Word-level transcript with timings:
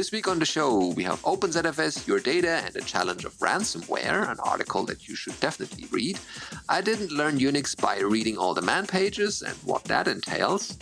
This 0.00 0.12
week 0.12 0.28
on 0.28 0.38
the 0.38 0.46
show, 0.46 0.94
we 0.96 1.04
have 1.04 1.20
OpenZFS, 1.24 2.08
Your 2.08 2.20
Data, 2.20 2.62
and 2.64 2.72
the 2.72 2.80
Challenge 2.80 3.26
of 3.26 3.34
Ransomware, 3.34 4.30
an 4.30 4.38
article 4.42 4.86
that 4.86 5.06
you 5.06 5.14
should 5.14 5.38
definitely 5.40 5.88
read. 5.90 6.18
I 6.70 6.80
didn't 6.80 7.12
learn 7.12 7.38
Unix 7.38 7.78
by 7.78 7.98
reading 7.98 8.38
all 8.38 8.54
the 8.54 8.62
man 8.62 8.86
pages 8.86 9.42
and 9.42 9.54
what 9.56 9.84
that 9.84 10.08
entails. 10.08 10.78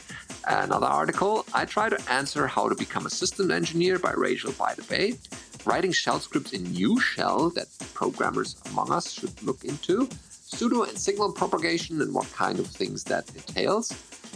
Another 0.47 0.87
article, 0.87 1.45
I 1.53 1.65
try 1.65 1.89
to 1.89 2.01
answer 2.09 2.47
how 2.47 2.69
to 2.69 2.77
become 2.77 3.07
a 3.07 3.11
system 3.11 3.51
engineer 3.51 3.99
by 3.99 4.13
Rachel 4.13 4.53
by 4.53 4.75
the 4.75 4.85
Bay. 4.85 5.15
Writing 5.65 5.91
shell 5.91 6.21
scripts 6.21 6.53
in 6.53 6.63
Nushell 6.67 7.53
that 7.55 7.67
programmers 7.95 8.55
among 8.71 8.93
us 8.93 9.11
should 9.11 9.43
look 9.43 9.65
into. 9.65 10.07
Sudo 10.31 10.89
and 10.89 10.97
signal 10.97 11.33
propagation 11.33 12.01
and 12.03 12.15
what 12.15 12.33
kind 12.33 12.61
of 12.61 12.69
things 12.69 13.03
that 13.03 13.29
entails 13.35 13.91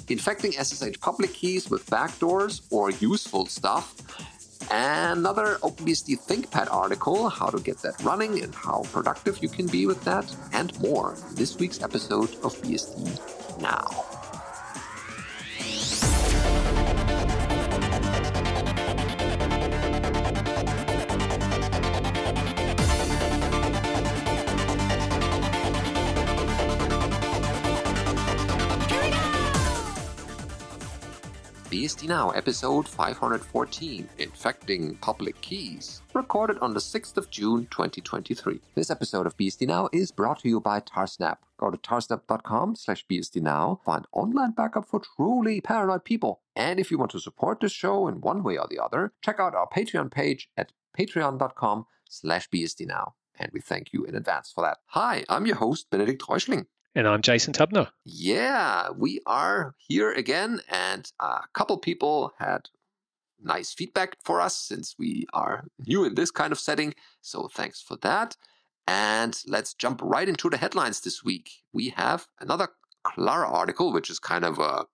infecting 0.08 0.52
SSH 0.52 1.00
public 1.00 1.32
keys 1.32 1.70
with 1.70 1.86
backdoors 1.86 2.62
or 2.70 2.90
useful 2.90 3.46
stuff. 3.46 3.94
Another 4.74 5.58
OpenBSD 5.60 6.24
ThinkPad 6.26 6.72
article, 6.72 7.28
how 7.28 7.50
to 7.50 7.60
get 7.60 7.76
that 7.82 8.02
running 8.02 8.42
and 8.42 8.54
how 8.54 8.84
productive 8.90 9.42
you 9.42 9.50
can 9.50 9.66
be 9.66 9.84
with 9.84 10.02
that, 10.04 10.24
and 10.54 10.72
more 10.80 11.14
in 11.28 11.34
this 11.34 11.58
week's 11.58 11.82
episode 11.82 12.30
of 12.42 12.56
BSD 12.62 13.60
Now. 13.60 14.11
BSD 31.82 32.06
Now, 32.06 32.30
episode 32.30 32.86
514 32.86 34.08
Infecting 34.18 34.94
Public 34.98 35.40
Keys, 35.40 36.00
recorded 36.14 36.56
on 36.60 36.74
the 36.74 36.78
6th 36.78 37.16
of 37.16 37.28
June 37.28 37.66
2023. 37.72 38.60
This 38.76 38.88
episode 38.88 39.26
of 39.26 39.36
BSD 39.36 39.66
Now 39.66 39.88
is 39.92 40.12
brought 40.12 40.38
to 40.42 40.48
you 40.48 40.60
by 40.60 40.78
Tarsnap. 40.78 41.38
Go 41.58 41.72
to 41.72 41.76
tarsnap.com 41.76 42.76
slash 42.76 43.04
bsdnow, 43.10 43.82
find 43.82 44.06
online 44.12 44.52
backup 44.52 44.86
for 44.86 45.00
truly 45.16 45.60
paranoid 45.60 46.04
people. 46.04 46.42
And 46.54 46.78
if 46.78 46.92
you 46.92 46.98
want 46.98 47.10
to 47.10 47.18
support 47.18 47.58
this 47.58 47.72
show 47.72 48.06
in 48.06 48.20
one 48.20 48.44
way 48.44 48.58
or 48.58 48.68
the 48.70 48.78
other, 48.78 49.12
check 49.20 49.40
out 49.40 49.56
our 49.56 49.68
Patreon 49.68 50.12
page 50.12 50.50
at 50.56 50.70
patreon.com 50.96 51.86
slash 52.08 52.48
bsdnow. 52.48 53.14
And 53.40 53.50
we 53.52 53.60
thank 53.60 53.92
you 53.92 54.04
in 54.04 54.14
advance 54.14 54.52
for 54.54 54.62
that. 54.62 54.78
Hi, 54.90 55.24
I'm 55.28 55.46
your 55.46 55.56
host, 55.56 55.90
Benedict 55.90 56.22
Reuschling. 56.22 56.66
And 56.94 57.08
I'm 57.08 57.22
Jason 57.22 57.54
Tubnor. 57.54 57.88
Yeah, 58.04 58.90
we 58.90 59.20
are 59.26 59.74
here 59.78 60.12
again, 60.12 60.60
and 60.68 61.10
a 61.18 61.40
couple 61.54 61.78
people 61.78 62.32
had 62.38 62.68
nice 63.40 63.72
feedback 63.72 64.18
for 64.22 64.42
us 64.42 64.56
since 64.56 64.96
we 64.98 65.26
are 65.32 65.64
new 65.86 66.04
in 66.04 66.14
this 66.14 66.30
kind 66.30 66.52
of 66.52 66.60
setting. 66.60 66.94
So 67.22 67.48
thanks 67.48 67.80
for 67.80 67.96
that. 68.02 68.36
And 68.86 69.40
let's 69.46 69.72
jump 69.72 70.00
right 70.02 70.28
into 70.28 70.50
the 70.50 70.58
headlines 70.58 71.00
this 71.00 71.24
week. 71.24 71.50
We 71.72 71.90
have 71.90 72.26
another 72.40 72.68
Klara 73.06 73.50
article, 73.50 73.90
which 73.92 74.10
is 74.10 74.18
kind 74.18 74.44
of 74.44 74.58
a 74.58 74.84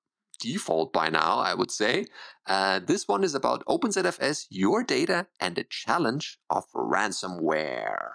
default 0.40 0.92
by 0.92 1.08
now, 1.08 1.38
I 1.38 1.54
would 1.54 1.72
say. 1.72 2.06
Uh, 2.46 2.78
this 2.78 3.08
one 3.08 3.24
is 3.24 3.34
about 3.34 3.64
OpenZFS, 3.66 4.46
your 4.50 4.84
data, 4.84 5.26
and 5.40 5.56
the 5.56 5.64
challenge 5.64 6.38
of 6.48 6.64
ransomware. 6.72 8.10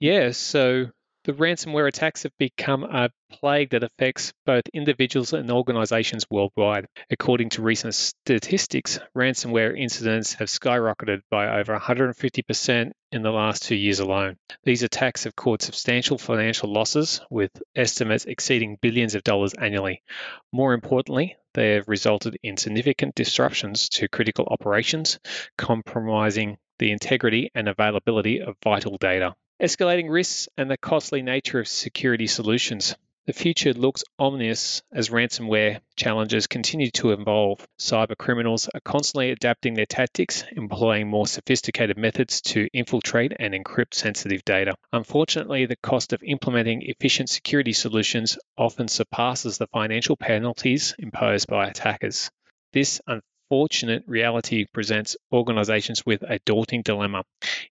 Yeah, 0.00 0.30
so 0.30 0.86
the 1.28 1.34
ransomware 1.34 1.86
attacks 1.86 2.22
have 2.22 2.32
become 2.38 2.84
a 2.84 3.10
plague 3.30 3.68
that 3.68 3.82
affects 3.82 4.32
both 4.46 4.62
individuals 4.72 5.34
and 5.34 5.50
organizations 5.50 6.24
worldwide. 6.30 6.86
According 7.10 7.50
to 7.50 7.60
recent 7.60 7.94
statistics, 7.94 8.98
ransomware 9.14 9.78
incidents 9.78 10.32
have 10.32 10.48
skyrocketed 10.48 11.20
by 11.30 11.60
over 11.60 11.78
150% 11.78 12.92
in 13.12 13.22
the 13.22 13.30
last 13.30 13.64
two 13.64 13.74
years 13.74 14.00
alone. 14.00 14.38
These 14.64 14.84
attacks 14.84 15.24
have 15.24 15.36
caused 15.36 15.60
substantial 15.60 16.16
financial 16.16 16.72
losses, 16.72 17.20
with 17.28 17.50
estimates 17.76 18.24
exceeding 18.24 18.78
billions 18.80 19.14
of 19.14 19.22
dollars 19.22 19.52
annually. 19.52 20.02
More 20.50 20.72
importantly, 20.72 21.36
they 21.52 21.72
have 21.72 21.88
resulted 21.88 22.38
in 22.42 22.56
significant 22.56 23.14
disruptions 23.14 23.90
to 23.90 24.08
critical 24.08 24.48
operations, 24.50 25.18
compromising 25.58 26.56
the 26.78 26.90
integrity 26.90 27.50
and 27.54 27.68
availability 27.68 28.40
of 28.40 28.56
vital 28.64 28.96
data 28.96 29.34
escalating 29.60 30.10
risks, 30.10 30.48
and 30.56 30.70
the 30.70 30.76
costly 30.76 31.22
nature 31.22 31.58
of 31.58 31.68
security 31.68 32.26
solutions. 32.26 32.94
The 33.26 33.34
future 33.34 33.74
looks 33.74 34.04
ominous 34.18 34.82
as 34.90 35.10
ransomware 35.10 35.80
challenges 35.96 36.46
continue 36.46 36.90
to 36.92 37.10
evolve. 37.10 37.66
Cyber 37.78 38.16
criminals 38.16 38.70
are 38.72 38.80
constantly 38.80 39.32
adapting 39.32 39.74
their 39.74 39.84
tactics, 39.84 40.44
employing 40.52 41.08
more 41.08 41.26
sophisticated 41.26 41.98
methods 41.98 42.40
to 42.40 42.68
infiltrate 42.72 43.34
and 43.38 43.52
encrypt 43.52 43.92
sensitive 43.92 44.46
data. 44.46 44.76
Unfortunately, 44.94 45.66
the 45.66 45.76
cost 45.76 46.14
of 46.14 46.22
implementing 46.22 46.80
efficient 46.86 47.28
security 47.28 47.74
solutions 47.74 48.38
often 48.56 48.88
surpasses 48.88 49.58
the 49.58 49.66
financial 49.66 50.16
penalties 50.16 50.94
imposed 50.98 51.48
by 51.48 51.68
attackers. 51.68 52.30
This 52.72 53.02
unfortunate 53.50 54.04
reality 54.06 54.66
presents 54.74 55.16
organizations 55.32 56.04
with 56.04 56.22
a 56.22 56.38
daunting 56.44 56.82
dilemma 56.82 57.22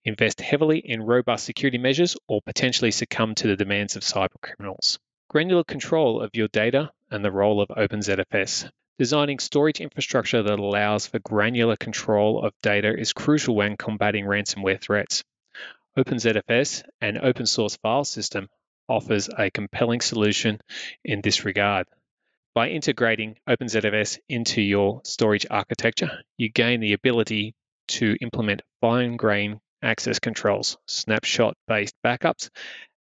invest 0.03 0.41
heavily 0.41 0.79
in 0.79 1.03
robust 1.03 1.45
security 1.45 1.77
measures 1.77 2.17
or 2.27 2.41
potentially 2.41 2.89
succumb 2.89 3.35
to 3.35 3.45
the 3.45 3.55
demands 3.55 3.95
of 3.95 4.01
cyber 4.01 4.41
criminals. 4.41 4.97
Granular 5.29 5.63
control 5.63 6.19
of 6.19 6.31
your 6.33 6.47
data 6.47 6.89
and 7.11 7.23
the 7.23 7.31
role 7.31 7.61
of 7.61 7.67
OpenZFS. 7.69 8.71
Designing 8.97 9.37
storage 9.37 9.79
infrastructure 9.79 10.41
that 10.41 10.57
allows 10.57 11.05
for 11.05 11.19
granular 11.19 11.75
control 11.75 12.43
of 12.43 12.53
data 12.63 12.97
is 12.97 13.13
crucial 13.13 13.55
when 13.55 13.77
combating 13.77 14.25
ransomware 14.25 14.81
threats. 14.81 15.23
OpenZFS, 15.95 16.85
an 17.01 17.19
open 17.19 17.45
source 17.45 17.77
file 17.77 18.03
system, 18.03 18.47
offers 18.89 19.29
a 19.37 19.51
compelling 19.51 20.01
solution 20.01 20.59
in 21.05 21.21
this 21.21 21.45
regard. 21.45 21.85
By 22.57 22.69
integrating 22.69 23.37
OpenZFS 23.47 24.17
into 24.29 24.63
your 24.63 25.01
storage 25.03 25.45
architecture, 25.47 26.23
you 26.37 26.49
gain 26.49 26.79
the 26.79 26.93
ability 26.93 27.53
to 27.89 28.17
implement 28.19 28.63
fine 28.81 29.15
grained 29.15 29.59
access 29.83 30.17
controls, 30.17 30.75
snapshot 30.87 31.55
based 31.67 31.93
backups, 32.03 32.49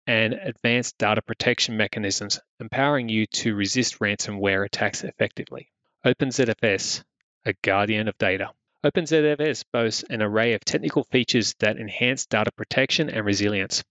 and 0.08 0.34
advanced 0.34 0.98
data 0.98 1.22
protection 1.22 1.76
mechanisms, 1.76 2.40
empowering 2.58 3.08
you 3.08 3.26
to 3.26 3.54
resist 3.54 4.00
ransomware 4.00 4.66
attacks 4.66 5.04
effectively. 5.04 5.68
OpenZFS, 6.04 7.04
a 7.46 7.52
guardian 7.62 8.08
of 8.08 8.18
data. 8.18 8.50
OpenZFS 8.82 9.66
boasts 9.72 10.02
an 10.10 10.20
array 10.20 10.54
of 10.54 10.64
technical 10.64 11.04
features 11.04 11.54
that 11.60 11.76
enhance 11.76 12.26
data 12.26 12.50
protection 12.50 13.08
and 13.08 13.24
resilience. 13.24 13.84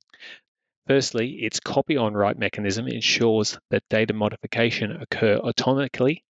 Firstly, 0.87 1.43
its 1.43 1.61
copy 1.61 1.95
on 1.95 2.13
write 2.13 2.37
mechanism 2.37 2.87
ensures 2.87 3.57
that 3.69 3.87
data 3.89 4.13
modification 4.13 4.91
occur 4.91 5.37
automatically, 5.37 6.25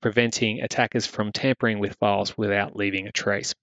preventing 0.00 0.62
attackers 0.62 1.06
from 1.06 1.32
tampering 1.32 1.78
with 1.78 1.96
files 1.96 2.36
without 2.38 2.74
leaving 2.76 3.06
a 3.06 3.12
trace. 3.12 3.54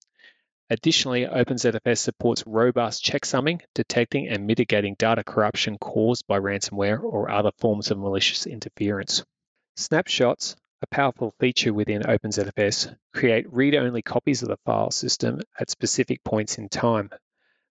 Additionally, 0.69 1.25
OpenZFS 1.25 1.97
supports 1.97 2.43
robust 2.45 3.03
checksumming, 3.03 3.61
detecting 3.73 4.27
and 4.27 4.45
mitigating 4.45 4.95
data 4.99 5.23
corruption 5.23 5.77
caused 5.79 6.27
by 6.27 6.37
ransomware 6.37 7.01
or 7.01 7.31
other 7.31 7.51
forms 7.57 7.89
of 7.89 7.97
malicious 7.97 8.45
interference. 8.45 9.23
Snapshots, 9.75 10.55
a 10.83 10.87
powerful 10.87 11.33
feature 11.39 11.73
within 11.73 12.03
OpenZFS, 12.03 12.95
create 13.13 13.51
read-only 13.51 14.03
copies 14.03 14.43
of 14.43 14.49
the 14.49 14.57
file 14.65 14.91
system 14.91 15.41
at 15.59 15.71
specific 15.71 16.23
points 16.23 16.57
in 16.57 16.69
time, 16.69 17.09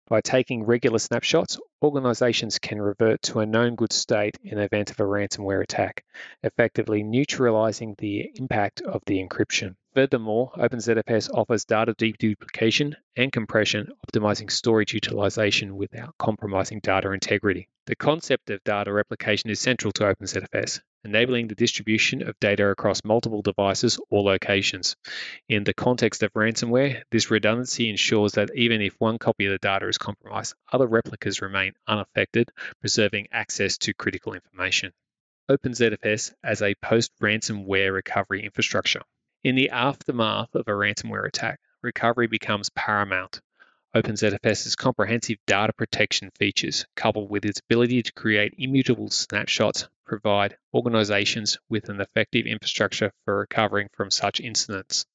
by 0.06 0.20
taking 0.20 0.64
regular 0.64 0.98
snapshots, 0.98 1.58
organizations 1.82 2.58
can 2.58 2.80
revert 2.80 3.22
to 3.22 3.40
a 3.40 3.46
known 3.46 3.74
good 3.74 3.92
state 3.92 4.36
in 4.42 4.58
the 4.58 4.64
event 4.64 4.90
of 4.90 5.00
a 5.00 5.04
ransomware 5.04 5.62
attack, 5.62 6.04
effectively 6.42 7.02
neutralizing 7.02 7.94
the 7.98 8.30
impact 8.34 8.82
of 8.82 9.02
the 9.06 9.26
encryption. 9.26 9.76
Furthermore, 9.94 10.50
OpenZFS 10.56 11.30
offers 11.32 11.64
data 11.64 11.94
deduplication 11.94 12.94
and 13.16 13.32
compression, 13.32 13.92
optimizing 14.06 14.50
storage 14.50 14.92
utilization 14.92 15.76
without 15.76 16.14
compromising 16.18 16.80
data 16.80 17.12
integrity. 17.12 17.68
The 17.86 17.96
concept 17.96 18.50
of 18.50 18.64
data 18.64 18.92
replication 18.92 19.50
is 19.50 19.60
central 19.60 19.92
to 19.92 20.04
OpenZFS, 20.04 20.80
enabling 21.04 21.48
the 21.48 21.54
distribution 21.54 22.26
of 22.26 22.38
data 22.40 22.68
across 22.68 23.04
multiple 23.04 23.42
devices 23.42 23.98
or 24.10 24.22
locations. 24.22 24.96
In 25.48 25.64
the 25.64 25.74
context 25.74 26.22
of 26.22 26.32
ransomware, 26.32 27.02
this 27.10 27.30
redundancy 27.30 27.90
ensures 27.90 28.32
that 28.32 28.50
even 28.54 28.80
if 28.80 28.94
one 28.98 29.18
copy 29.18 29.46
of 29.46 29.52
the 29.52 29.58
data 29.58 29.86
is 29.88 29.98
compromised, 29.98 30.54
other 30.72 30.86
replicas 30.86 31.42
remain 31.42 31.72
unaffected, 31.86 32.50
preserving 32.80 33.28
access 33.32 33.78
to 33.78 33.94
critical 33.94 34.34
information. 34.34 34.92
OpenZFS 35.50 36.32
as 36.42 36.62
a 36.62 36.74
post 36.76 37.12
ransomware 37.22 37.92
recovery 37.92 38.42
infrastructure. 38.42 39.02
In 39.42 39.56
the 39.56 39.70
aftermath 39.70 40.54
of 40.54 40.68
a 40.68 40.70
ransomware 40.70 41.26
attack, 41.26 41.60
recovery 41.82 42.28
becomes 42.28 42.70
paramount. 42.70 43.42
OpenZFS's 43.94 44.74
comprehensive 44.74 45.36
data 45.46 45.72
protection 45.72 46.30
features, 46.36 46.86
coupled 46.96 47.30
with 47.30 47.44
its 47.44 47.60
ability 47.60 48.02
to 48.02 48.12
create 48.12 48.54
immutable 48.58 49.10
snapshots, 49.10 49.86
provide 50.04 50.56
organizations 50.72 51.58
with 51.68 51.88
an 51.88 52.00
effective 52.00 52.46
infrastructure 52.46 53.12
for 53.24 53.38
recovering 53.38 53.88
from 53.92 54.10
such 54.10 54.40
incidents. 54.40 55.06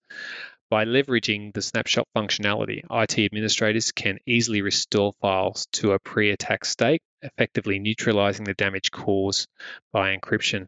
By 0.69 0.85
leveraging 0.85 1.53
the 1.53 1.63
snapshot 1.63 2.07
functionality, 2.15 2.83
IT 2.91 3.17
administrators 3.17 3.91
can 3.91 4.19
easily 4.27 4.61
restore 4.61 5.13
files 5.21 5.65
to 5.73 5.93
a 5.93 5.99
pre 5.99 6.29
attack 6.29 6.63
state, 6.63 7.01
effectively 7.23 7.79
neutralizing 7.79 8.45
the 8.45 8.53
damage 8.53 8.91
caused 8.91 9.47
by 9.91 10.15
encryption. 10.15 10.67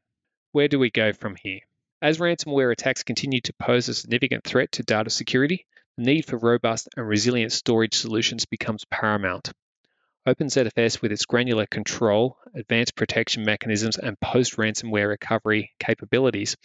Where 0.53 0.67
do 0.67 0.79
we 0.79 0.89
go 0.89 1.13
from 1.13 1.35
here? 1.35 1.59
As 2.01 2.17
ransomware 2.17 2.71
attacks 2.71 3.03
continue 3.03 3.41
to 3.41 3.53
pose 3.53 3.89
a 3.89 3.93
significant 3.93 4.43
threat 4.43 4.71
to 4.71 4.83
data 4.83 5.11
security, 5.11 5.67
the 5.97 6.03
need 6.03 6.25
for 6.25 6.37
robust 6.37 6.89
and 6.97 7.07
resilient 7.07 7.51
storage 7.51 7.93
solutions 7.93 8.45
becomes 8.45 8.85
paramount. 8.85 9.51
OpenZFS, 10.27 11.01
with 11.01 11.11
its 11.11 11.25
granular 11.25 11.65
control, 11.65 12.37
advanced 12.53 12.95
protection 12.95 13.43
mechanisms, 13.43 13.97
and 13.97 14.19
post 14.19 14.55
ransomware 14.55 15.07
recovery 15.07 15.71
capabilities, 15.79 16.55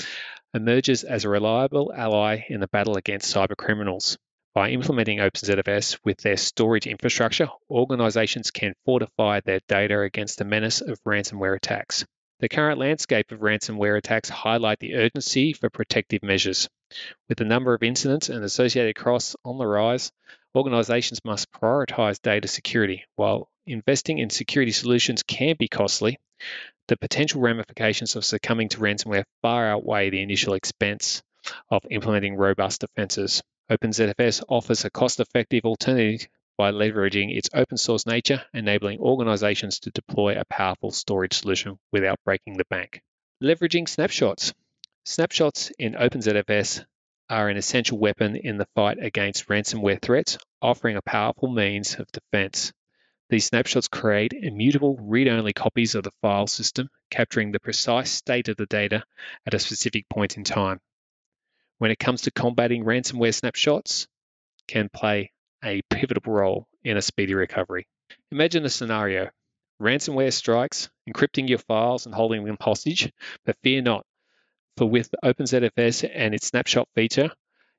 emerges 0.52 1.04
as 1.04 1.24
a 1.24 1.30
reliable 1.30 1.90
ally 1.96 2.42
in 2.50 2.60
the 2.60 2.68
battle 2.68 2.98
against 2.98 3.34
cybercriminals. 3.34 4.18
By 4.54 4.70
implementing 4.70 5.20
OpenZFS 5.20 5.98
with 6.04 6.18
their 6.18 6.36
storage 6.36 6.86
infrastructure, 6.86 7.48
organizations 7.70 8.50
can 8.50 8.74
fortify 8.84 9.40
their 9.40 9.60
data 9.68 10.00
against 10.00 10.36
the 10.36 10.44
menace 10.44 10.82
of 10.82 11.02
ransomware 11.04 11.56
attacks. 11.56 12.04
The 12.40 12.50
current 12.50 12.78
landscape 12.78 13.32
of 13.32 13.40
ransomware 13.40 13.96
attacks 13.96 14.28
highlight 14.28 14.80
the 14.80 14.96
urgency 14.96 15.54
for 15.54 15.70
protective 15.70 16.22
measures. 16.22 16.68
With 17.30 17.38
the 17.38 17.46
number 17.46 17.72
of 17.72 17.82
incidents 17.82 18.28
and 18.28 18.44
associated 18.44 18.96
costs 18.96 19.34
on 19.46 19.56
the 19.56 19.66
rise, 19.66 20.12
organizations 20.56 21.24
must 21.24 21.52
prioritize 21.52 22.20
data 22.20 22.48
security. 22.48 23.04
While 23.16 23.48
investing 23.66 24.18
in 24.18 24.30
security 24.30 24.72
solutions 24.72 25.22
can 25.22 25.56
be 25.58 25.68
costly, 25.68 26.18
the 26.88 26.96
potential 26.96 27.40
ramifications 27.40 28.16
of 28.16 28.24
succumbing 28.24 28.70
to 28.70 28.78
ransomware 28.78 29.24
far 29.42 29.68
outweigh 29.68 30.10
the 30.10 30.22
initial 30.22 30.54
expense 30.54 31.22
of 31.70 31.84
implementing 31.90 32.36
robust 32.36 32.80
defenses. 32.80 33.42
OpenZFS 33.70 34.44
offers 34.48 34.84
a 34.84 34.90
cost 34.90 35.20
effective 35.20 35.64
alternative 35.64 36.28
by 36.56 36.70
leveraging 36.70 37.36
its 37.36 37.50
open 37.52 37.76
source 37.76 38.06
nature, 38.06 38.42
enabling 38.54 38.98
organizations 38.98 39.80
to 39.80 39.90
deploy 39.90 40.38
a 40.38 40.44
powerful 40.46 40.90
storage 40.90 41.34
solution 41.34 41.78
without 41.92 42.18
breaking 42.24 42.56
the 42.56 42.64
bank. 42.70 43.02
Leveraging 43.42 43.88
snapshots. 43.88 44.54
Snapshots 45.04 45.70
in 45.78 45.92
OpenZFS 45.92 46.84
are 47.28 47.48
an 47.48 47.56
essential 47.56 47.98
weapon 47.98 48.36
in 48.36 48.56
the 48.56 48.68
fight 48.74 48.98
against 49.00 49.48
ransomware 49.48 50.00
threats, 50.00 50.38
offering 50.62 50.96
a 50.96 51.02
powerful 51.02 51.48
means 51.48 51.94
of 51.98 52.06
defense. 52.12 52.72
These 53.28 53.46
snapshots 53.46 53.88
create 53.88 54.32
immutable 54.32 54.96
read 55.00 55.26
only 55.26 55.52
copies 55.52 55.94
of 55.94 56.04
the 56.04 56.12
file 56.22 56.46
system, 56.46 56.88
capturing 57.10 57.50
the 57.50 57.60
precise 57.60 58.10
state 58.10 58.48
of 58.48 58.56
the 58.56 58.66
data 58.66 59.02
at 59.44 59.54
a 59.54 59.58
specific 59.58 60.08
point 60.08 60.36
in 60.36 60.44
time. 60.44 60.80
When 61.78 61.90
it 61.90 61.98
comes 61.98 62.22
to 62.22 62.30
combating 62.30 62.84
ransomware, 62.84 63.34
snapshots 63.34 64.06
can 64.68 64.88
play 64.88 65.32
a 65.64 65.82
pivotal 65.90 66.32
role 66.32 66.68
in 66.84 66.96
a 66.96 67.02
speedy 67.02 67.34
recovery. 67.34 67.86
Imagine 68.30 68.64
a 68.64 68.70
scenario 68.70 69.30
ransomware 69.82 70.32
strikes, 70.32 70.88
encrypting 71.08 71.48
your 71.48 71.58
files 71.58 72.06
and 72.06 72.14
holding 72.14 72.44
them 72.44 72.56
hostage, 72.60 73.12
but 73.44 73.56
fear 73.62 73.82
not, 73.82 74.06
for 74.76 74.88
with 74.88 75.14
OpenZFS 75.24 76.10
and 76.12 76.34
its 76.34 76.48
snapshot 76.48 76.88
feature, 76.94 77.30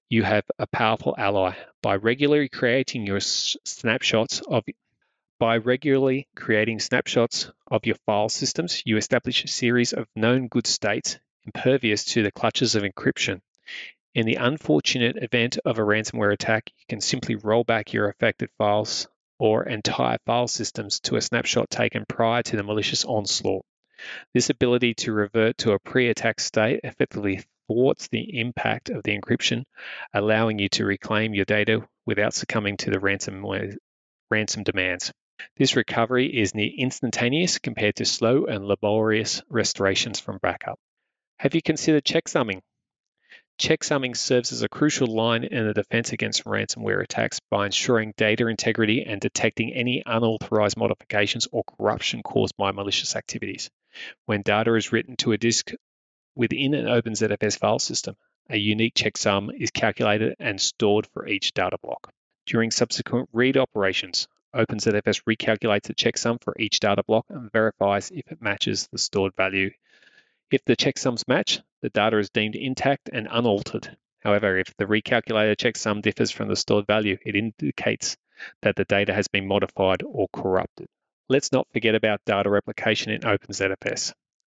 you 0.10 0.24
have 0.24 0.46
a 0.58 0.68
powerful 0.68 1.14
ally. 1.18 1.54
By 1.82 1.96
regularly 1.96 2.50
creating 2.50 3.06
your 3.06 3.20
snapshots 3.20 4.42
of 4.48 4.64
by 5.40 5.58
regularly 5.58 6.28
creating 6.36 6.80
snapshots 6.80 7.52
of 7.70 7.86
your 7.86 7.98
file 8.08 8.30
systems, 8.30 8.82
you 8.86 8.98
establish 8.98 9.44
a 9.44 9.48
series 9.48 9.94
of 9.94 10.08
known 10.16 10.48
good 10.48 10.66
states 10.66 11.20
impervious 11.46 12.04
to 12.06 12.24
the 12.24 12.32
clutches 12.32 12.74
of 12.74 12.82
encryption. 12.82 13.42
In 14.16 14.26
the 14.26 14.36
unfortunate 14.36 15.22
event 15.22 15.60
of 15.64 15.78
a 15.78 15.84
ransomware 15.84 16.34
attack, 16.34 16.72
you 16.76 16.86
can 16.90 17.02
simply 17.02 17.36
roll 17.36 17.64
back 17.64 17.94
your 17.94 18.10
affected 18.10 18.50
files 18.58 19.08
or 19.38 19.68
entire 19.68 20.18
file 20.26 20.48
systems 20.48 21.00
to 21.02 21.18
a 21.18 21.22
snapshot 21.22 21.70
taken 21.70 22.06
prior 22.10 22.42
to 22.42 22.56
the 22.56 22.64
malicious 22.64 23.06
onslaught. 23.06 23.64
This 24.34 24.50
ability 24.52 24.94
to 24.96 25.12
revert 25.12 25.58
to 25.60 25.72
a 25.72 25.80
pre 25.80 26.10
attack 26.10 26.40
state 26.40 26.82
effectively 26.84 27.44
thwarts 27.68 28.08
the 28.08 28.40
impact 28.40 28.90
of 28.90 29.02
the 29.04 29.18
encryption, 29.18 29.66
allowing 30.14 30.60
you 30.60 30.70
to 30.70 30.86
reclaim 30.86 31.34
your 31.34 31.46
data 31.46 31.88
without 32.06 32.34
succumbing 32.34 32.78
to 32.78 32.92
the 32.92 33.00
ransomware, 33.00 33.76
ransom 34.30 34.64
demands. 34.64 35.12
This 35.56 35.76
recovery 35.76 36.28
is 36.28 36.54
near 36.54 36.70
instantaneous 36.78 37.58
compared 37.58 37.96
to 37.96 38.06
slow 38.06 38.46
and 38.46 38.66
laborious 38.66 39.42
restorations 39.50 40.20
from 40.20 40.38
backup. 40.38 40.80
Have 41.40 41.56
you 41.56 41.62
considered 41.62 42.06
checksumming? 42.06 42.62
Checksumming 43.60 44.16
serves 44.16 44.52
as 44.52 44.62
a 44.62 44.70
crucial 44.70 45.08
line 45.08 45.44
in 45.44 45.66
the 45.66 45.74
defense 45.74 46.14
against 46.14 46.46
ransomware 46.46 47.02
attacks 47.02 47.40
by 47.50 47.66
ensuring 47.66 48.14
data 48.16 48.46
integrity 48.46 49.04
and 49.04 49.20
detecting 49.20 49.74
any 49.74 50.04
unauthorized 50.06 50.78
modifications 50.78 51.48
or 51.52 51.64
corruption 51.64 52.22
caused 52.22 52.56
by 52.56 52.72
malicious 52.72 53.16
activities. 53.16 53.72
When 54.26 54.42
data 54.42 54.76
is 54.76 54.92
written 54.92 55.16
to 55.18 55.32
a 55.32 55.38
disk 55.38 55.72
within 56.36 56.74
an 56.74 56.86
OpenZFS 56.86 57.58
file 57.58 57.80
system, 57.80 58.16
a 58.50 58.58
unique 58.58 58.94
checksum 58.94 59.50
is 59.60 59.72
calculated 59.72 60.36
and 60.40 60.62
stored 60.62 61.08
for 61.08 61.28
each 61.28 61.54
data 61.54 61.78
block. 61.82 62.14
During 62.46 62.72
subsequent 62.72 63.30
read 63.34 63.58
operations, 63.58 64.28
OpenZFS 64.54 65.24
recalculates 65.24 65.84
the 65.84 65.94
checksum 65.94 66.42
for 66.42 66.56
each 66.58 66.80
data 66.80 67.04
block 67.04 67.26
and 67.30 67.52
verifies 67.52 68.10
if 68.12 68.32
it 68.32 68.42
matches 68.42 68.88
the 68.92 68.98
stored 68.98 69.36
value. 69.36 69.72
If 70.50 70.64
the 70.64 70.78
checksums 70.78 71.28
match, 71.28 71.60
the 71.82 71.90
data 71.90 72.18
is 72.20 72.30
deemed 72.30 72.56
intact 72.56 73.10
and 73.12 73.28
unaltered. 73.30 73.98
However, 74.22 74.58
if 74.58 74.76
the 74.78 74.86
recalculated 74.86 75.58
checksum 75.58 76.02
differs 76.02 76.32
from 76.32 76.48
the 76.48 76.56
stored 76.56 76.88
value, 76.88 77.18
it 77.26 77.36
indicates 77.36 78.18
that 78.62 78.76
the 78.76 78.86
data 78.86 79.14
has 79.14 79.28
been 79.28 79.48
modified 79.48 80.04
or 80.04 80.28
corrupted. 80.32 80.88
Let's 81.30 81.52
not 81.52 81.68
forget 81.74 81.94
about 81.94 82.24
data 82.24 82.50
replication 82.50 83.12
in 83.12 83.20
OpenZFS. 83.20 84.14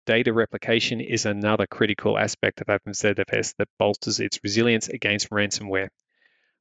Data 0.05 0.31
replication 0.31 1.01
is 1.01 1.25
another 1.25 1.65
critical 1.65 2.15
aspect 2.15 2.61
of 2.61 2.67
OpenZFS 2.67 3.55
that 3.57 3.67
bolsters 3.79 4.19
its 4.19 4.39
resilience 4.43 4.87
against 4.87 5.31
ransomware. 5.31 5.89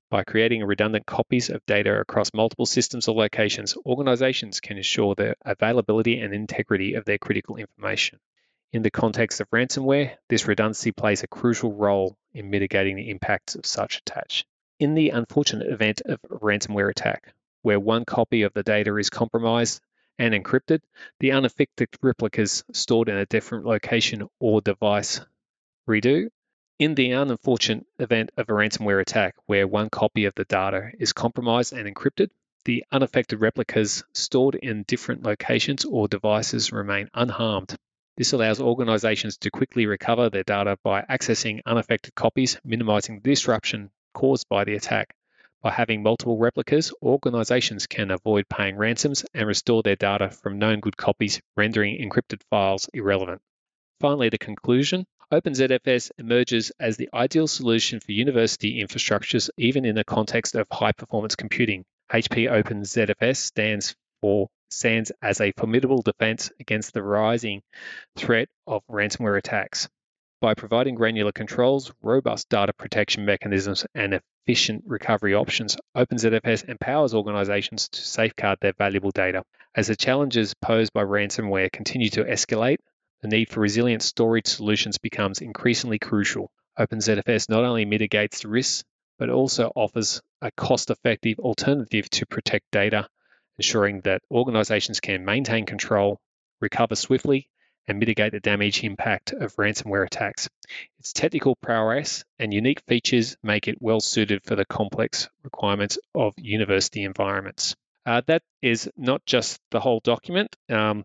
By 0.08 0.24
creating 0.24 0.64
redundant 0.64 1.04
copies 1.04 1.50
of 1.50 1.60
data 1.66 2.00
across 2.00 2.32
multiple 2.32 2.64
systems 2.64 3.06
or 3.06 3.16
locations, 3.16 3.76
organizations 3.84 4.60
can 4.60 4.78
ensure 4.78 5.14
the 5.14 5.34
availability 5.44 6.18
and 6.20 6.32
integrity 6.32 6.94
of 6.94 7.04
their 7.04 7.18
critical 7.18 7.56
information. 7.56 8.18
In 8.72 8.80
the 8.80 8.90
context 8.90 9.42
of 9.42 9.50
ransomware, 9.50 10.16
this 10.30 10.48
redundancy 10.48 10.92
plays 10.92 11.22
a 11.22 11.28
crucial 11.28 11.74
role 11.74 12.16
in 12.32 12.48
mitigating 12.48 12.96
the 12.96 13.10
impacts 13.10 13.56
of 13.56 13.66
such 13.66 13.98
attacks. 13.98 14.44
In 14.80 14.94
the 14.94 15.10
unfortunate 15.10 15.70
event 15.70 16.00
of 16.06 16.18
a 16.24 16.38
ransomware 16.38 16.88
attack, 16.88 17.34
where 17.60 17.78
one 17.78 18.06
copy 18.06 18.40
of 18.42 18.54
the 18.54 18.62
data 18.62 18.96
is 18.96 19.10
compromised, 19.10 19.82
and 20.18 20.34
encrypted, 20.34 20.80
the 21.20 21.32
unaffected 21.32 21.88
replicas 22.02 22.64
stored 22.72 23.08
in 23.08 23.16
a 23.16 23.26
different 23.26 23.64
location 23.64 24.28
or 24.40 24.60
device 24.60 25.20
redo. 25.88 26.28
In 26.78 26.94
the 26.94 27.12
unfortunate 27.12 27.86
event 27.98 28.30
of 28.36 28.48
a 28.48 28.52
ransomware 28.52 29.00
attack 29.00 29.34
where 29.46 29.66
one 29.66 29.90
copy 29.90 30.26
of 30.26 30.34
the 30.34 30.44
data 30.44 30.90
is 30.98 31.12
compromised 31.12 31.72
and 31.72 31.92
encrypted, 31.92 32.30
the 32.64 32.84
unaffected 32.92 33.40
replicas 33.40 34.04
stored 34.12 34.54
in 34.54 34.84
different 34.84 35.22
locations 35.22 35.84
or 35.84 36.06
devices 36.06 36.70
remain 36.70 37.08
unharmed. 37.14 37.74
This 38.16 38.32
allows 38.32 38.60
organizations 38.60 39.38
to 39.38 39.50
quickly 39.50 39.86
recover 39.86 40.28
their 40.28 40.42
data 40.42 40.76
by 40.82 41.02
accessing 41.02 41.62
unaffected 41.64 42.14
copies, 42.14 42.60
minimizing 42.64 43.20
the 43.20 43.30
disruption 43.30 43.90
caused 44.12 44.48
by 44.48 44.64
the 44.64 44.74
attack. 44.74 45.14
By 45.60 45.72
having 45.72 46.04
multiple 46.04 46.38
replicas, 46.38 46.92
organizations 47.02 47.86
can 47.86 48.12
avoid 48.12 48.48
paying 48.48 48.76
ransoms 48.76 49.24
and 49.34 49.46
restore 49.48 49.82
their 49.82 49.96
data 49.96 50.30
from 50.30 50.58
known 50.58 50.78
good 50.78 50.96
copies, 50.96 51.40
rendering 51.56 52.00
encrypted 52.00 52.42
files 52.48 52.88
irrelevant. 52.94 53.42
Finally, 54.00 54.28
the 54.28 54.38
conclusion 54.38 55.04
OpenZFS 55.32 56.12
emerges 56.16 56.70
as 56.78 56.96
the 56.96 57.08
ideal 57.12 57.48
solution 57.48 58.00
for 58.00 58.12
university 58.12 58.82
infrastructures, 58.82 59.50
even 59.56 59.84
in 59.84 59.96
the 59.96 60.04
context 60.04 60.54
of 60.54 60.68
high 60.70 60.92
performance 60.92 61.34
computing. 61.34 61.84
HP 62.12 62.48
OpenZFS 62.48 63.36
stands 63.36 63.96
for 64.20 64.48
stands 64.70 65.10
as 65.20 65.40
a 65.40 65.52
formidable 65.52 66.02
defense 66.02 66.52
against 66.60 66.94
the 66.94 67.02
rising 67.02 67.62
threat 68.16 68.48
of 68.66 68.82
ransomware 68.86 69.36
attacks. 69.36 69.88
By 70.40 70.54
providing 70.54 70.94
granular 70.94 71.32
controls, 71.32 71.90
robust 72.00 72.48
data 72.48 72.72
protection 72.72 73.24
mechanisms, 73.24 73.84
and 73.92 74.20
efficient 74.46 74.84
recovery 74.86 75.34
options, 75.34 75.76
OpenZFS 75.96 76.68
empowers 76.68 77.12
organizations 77.12 77.88
to 77.88 78.00
safeguard 78.00 78.58
their 78.60 78.72
valuable 78.72 79.10
data. 79.10 79.42
As 79.74 79.88
the 79.88 79.96
challenges 79.96 80.54
posed 80.54 80.92
by 80.92 81.02
ransomware 81.02 81.72
continue 81.72 82.08
to 82.10 82.22
escalate, 82.22 82.78
the 83.20 83.26
need 83.26 83.48
for 83.48 83.58
resilient 83.58 84.00
storage 84.00 84.46
solutions 84.46 84.98
becomes 84.98 85.40
increasingly 85.40 85.98
crucial. 85.98 86.52
OpenZFS 86.78 87.48
not 87.48 87.64
only 87.64 87.84
mitigates 87.84 88.42
the 88.42 88.48
risks, 88.48 88.84
but 89.18 89.30
also 89.30 89.72
offers 89.74 90.22
a 90.40 90.52
cost 90.52 90.90
effective 90.90 91.40
alternative 91.40 92.08
to 92.10 92.26
protect 92.26 92.70
data, 92.70 93.08
ensuring 93.58 94.02
that 94.02 94.22
organizations 94.30 95.00
can 95.00 95.24
maintain 95.24 95.66
control, 95.66 96.20
recover 96.60 96.94
swiftly, 96.94 97.50
and 97.88 97.98
mitigate 97.98 98.32
the 98.32 98.40
damage 98.40 98.84
impact 98.84 99.32
of 99.32 99.56
ransomware 99.56 100.06
attacks. 100.06 100.48
Its 100.98 101.12
technical 101.12 101.56
prowess 101.56 102.24
and 102.38 102.52
unique 102.52 102.82
features 102.86 103.36
make 103.42 103.66
it 103.66 103.80
well 103.80 104.00
suited 104.00 104.44
for 104.44 104.54
the 104.54 104.66
complex 104.66 105.28
requirements 105.42 105.98
of 106.14 106.34
university 106.36 107.02
environments. 107.02 107.74
Uh, 108.06 108.22
that 108.26 108.42
is 108.62 108.90
not 108.96 109.24
just 109.26 109.60
the 109.70 109.80
whole 109.80 110.00
document. 110.00 110.54
Um, 110.70 111.04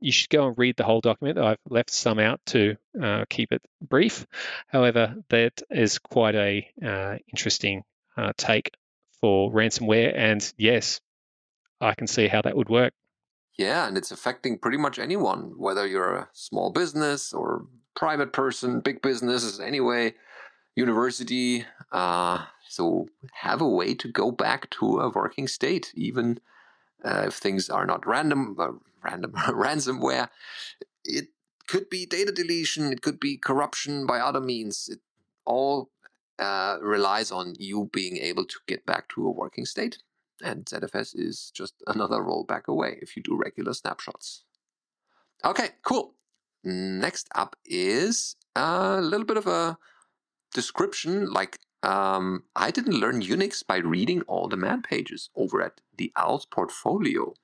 you 0.00 0.10
should 0.10 0.30
go 0.30 0.48
and 0.48 0.58
read 0.58 0.76
the 0.76 0.84
whole 0.84 1.00
document. 1.00 1.38
I've 1.38 1.58
left 1.68 1.90
some 1.90 2.18
out 2.18 2.40
to 2.46 2.76
uh, 3.00 3.24
keep 3.30 3.52
it 3.52 3.62
brief. 3.80 4.26
However, 4.66 5.14
that 5.28 5.62
is 5.70 5.98
quite 5.98 6.34
a 6.34 6.68
uh, 6.84 7.18
interesting 7.28 7.84
uh, 8.16 8.32
take 8.36 8.72
for 9.20 9.52
ransomware, 9.52 10.12
and 10.14 10.52
yes, 10.58 11.00
I 11.80 11.94
can 11.94 12.06
see 12.06 12.26
how 12.26 12.42
that 12.42 12.56
would 12.56 12.68
work. 12.68 12.92
Yeah, 13.56 13.86
and 13.86 13.98
it's 13.98 14.10
affecting 14.10 14.58
pretty 14.58 14.78
much 14.78 14.98
anyone, 14.98 15.54
whether 15.58 15.86
you're 15.86 16.14
a 16.14 16.28
small 16.32 16.70
business 16.70 17.32
or 17.32 17.66
private 17.94 18.32
person, 18.32 18.80
big 18.80 19.02
businesses, 19.02 19.60
anyway, 19.60 20.14
university. 20.74 21.66
Uh, 21.90 22.46
so 22.68 23.08
have 23.32 23.60
a 23.60 23.68
way 23.68 23.94
to 23.94 24.08
go 24.08 24.30
back 24.30 24.70
to 24.70 25.00
a 25.00 25.10
working 25.10 25.46
state, 25.46 25.92
even 25.94 26.40
uh, 27.04 27.24
if 27.26 27.34
things 27.34 27.68
are 27.68 27.84
not 27.84 28.06
random, 28.06 28.56
uh, 28.58 28.72
random 29.04 29.32
ransomware. 29.48 30.28
It 31.04 31.28
could 31.66 31.90
be 31.90 32.06
data 32.06 32.32
deletion, 32.32 32.92
it 32.92 33.02
could 33.02 33.20
be 33.20 33.36
corruption 33.36 34.06
by 34.06 34.18
other 34.18 34.40
means. 34.40 34.88
It 34.90 35.00
all 35.44 35.90
uh, 36.38 36.78
relies 36.80 37.30
on 37.30 37.54
you 37.58 37.90
being 37.92 38.16
able 38.16 38.44
to 38.46 38.56
get 38.66 38.86
back 38.86 39.08
to 39.10 39.26
a 39.26 39.30
working 39.30 39.66
state. 39.66 39.98
And 40.42 40.64
ZFS 40.64 41.12
is 41.14 41.50
just 41.54 41.74
another 41.86 42.20
rollback 42.20 42.66
away 42.66 42.98
if 43.02 43.16
you 43.16 43.22
do 43.22 43.36
regular 43.36 43.74
snapshots. 43.74 44.44
Okay, 45.44 45.70
cool. 45.84 46.14
Next 46.64 47.28
up 47.34 47.56
is 47.64 48.36
a 48.54 49.00
little 49.00 49.26
bit 49.26 49.36
of 49.36 49.46
a 49.46 49.78
description 50.54 51.30
like 51.30 51.58
um, 51.82 52.44
I 52.54 52.70
didn't 52.70 53.00
learn 53.00 53.22
Unix 53.22 53.66
by 53.66 53.78
reading 53.78 54.22
all 54.22 54.48
the 54.48 54.56
man 54.56 54.82
pages 54.82 55.30
over 55.34 55.60
at 55.60 55.80
the 55.96 56.12
Owls 56.14 56.46
portfolio. 56.46 57.34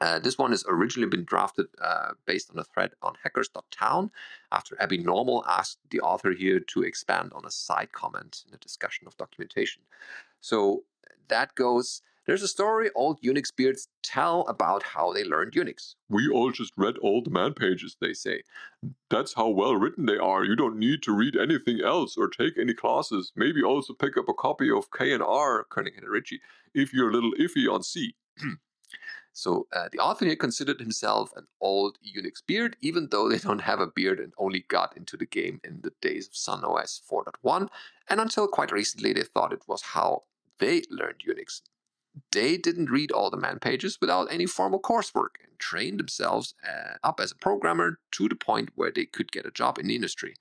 Uh, 0.00 0.18
this 0.18 0.36
one 0.36 0.50
has 0.50 0.64
originally 0.68 1.08
been 1.08 1.24
drafted 1.24 1.66
uh, 1.80 2.12
based 2.26 2.50
on 2.50 2.58
a 2.58 2.64
thread 2.64 2.90
on 3.00 3.14
hackers.town 3.22 4.10
after 4.52 4.76
Abby 4.80 4.98
Normal 4.98 5.44
asked 5.46 5.78
the 5.90 6.00
author 6.00 6.32
here 6.32 6.60
to 6.60 6.82
expand 6.82 7.32
on 7.34 7.46
a 7.46 7.50
side 7.50 7.92
comment 7.92 8.44
in 8.46 8.54
a 8.54 8.58
discussion 8.58 9.06
of 9.06 9.16
documentation. 9.16 9.82
So 10.40 10.84
that 11.28 11.54
goes 11.54 12.02
there's 12.26 12.42
a 12.42 12.48
story 12.48 12.90
old 12.94 13.20
Unix 13.22 13.54
beards 13.54 13.88
tell 14.02 14.42
about 14.48 14.82
how 14.82 15.12
they 15.12 15.24
learned 15.24 15.52
Unix. 15.52 15.94
We 16.08 16.28
all 16.28 16.50
just 16.50 16.72
read 16.76 16.96
the 16.96 17.30
man 17.30 17.54
pages, 17.54 17.96
they 18.00 18.12
say. 18.12 18.42
That's 19.10 19.34
how 19.34 19.48
well 19.48 19.76
written 19.76 20.06
they 20.06 20.18
are. 20.18 20.44
You 20.44 20.56
don't 20.56 20.78
need 20.78 21.02
to 21.04 21.12
read 21.12 21.36
anything 21.36 21.80
else 21.80 22.16
or 22.16 22.28
take 22.28 22.58
any 22.58 22.74
classes. 22.74 23.32
Maybe 23.36 23.62
also 23.62 23.94
pick 23.94 24.16
up 24.16 24.28
a 24.28 24.34
copy 24.34 24.70
of 24.70 24.90
K&R, 24.90 25.66
Kernighan 25.70 25.98
and 25.98 26.08
Ritchie, 26.08 26.40
if 26.74 26.92
you're 26.92 27.10
a 27.10 27.12
little 27.12 27.32
iffy 27.34 27.72
on 27.72 27.82
C. 27.82 28.14
So 29.36 29.66
uh, 29.70 29.90
the 29.92 29.98
author 29.98 30.24
here 30.24 30.34
considered 30.34 30.80
himself 30.80 31.30
an 31.36 31.46
old 31.60 31.98
Unix 32.02 32.40
beard, 32.46 32.74
even 32.80 33.08
though 33.10 33.28
they 33.28 33.36
don't 33.36 33.58
have 33.58 33.80
a 33.80 33.86
beard 33.86 34.18
and 34.18 34.32
only 34.38 34.60
got 34.68 34.96
into 34.96 35.14
the 35.18 35.26
game 35.26 35.60
in 35.62 35.82
the 35.82 35.92
days 36.00 36.26
of 36.26 36.34
Sun 36.34 36.64
OS 36.64 37.02
4.1, 37.06 37.68
and 38.08 38.18
until 38.18 38.48
quite 38.48 38.72
recently 38.72 39.12
they 39.12 39.24
thought 39.24 39.52
it 39.52 39.68
was 39.68 39.82
how 39.82 40.22
they 40.58 40.84
learned 40.88 41.22
Unix. 41.28 41.60
They 42.32 42.56
didn't 42.56 42.90
read 42.90 43.10
all 43.10 43.30
the 43.30 43.36
man 43.36 43.58
pages 43.58 43.98
without 44.00 44.32
any 44.32 44.46
formal 44.46 44.80
coursework 44.80 45.36
and 45.42 45.58
trained 45.58 46.00
themselves 46.00 46.54
uh, 46.66 46.94
up 47.04 47.20
as 47.20 47.32
a 47.32 47.36
programmer 47.36 47.98
to 48.12 48.28
the 48.28 48.34
point 48.34 48.70
where 48.74 48.90
they 48.90 49.04
could 49.04 49.32
get 49.32 49.46
a 49.46 49.50
job 49.50 49.78
in 49.78 49.86
the 49.86 49.94
industry. 49.94 50.34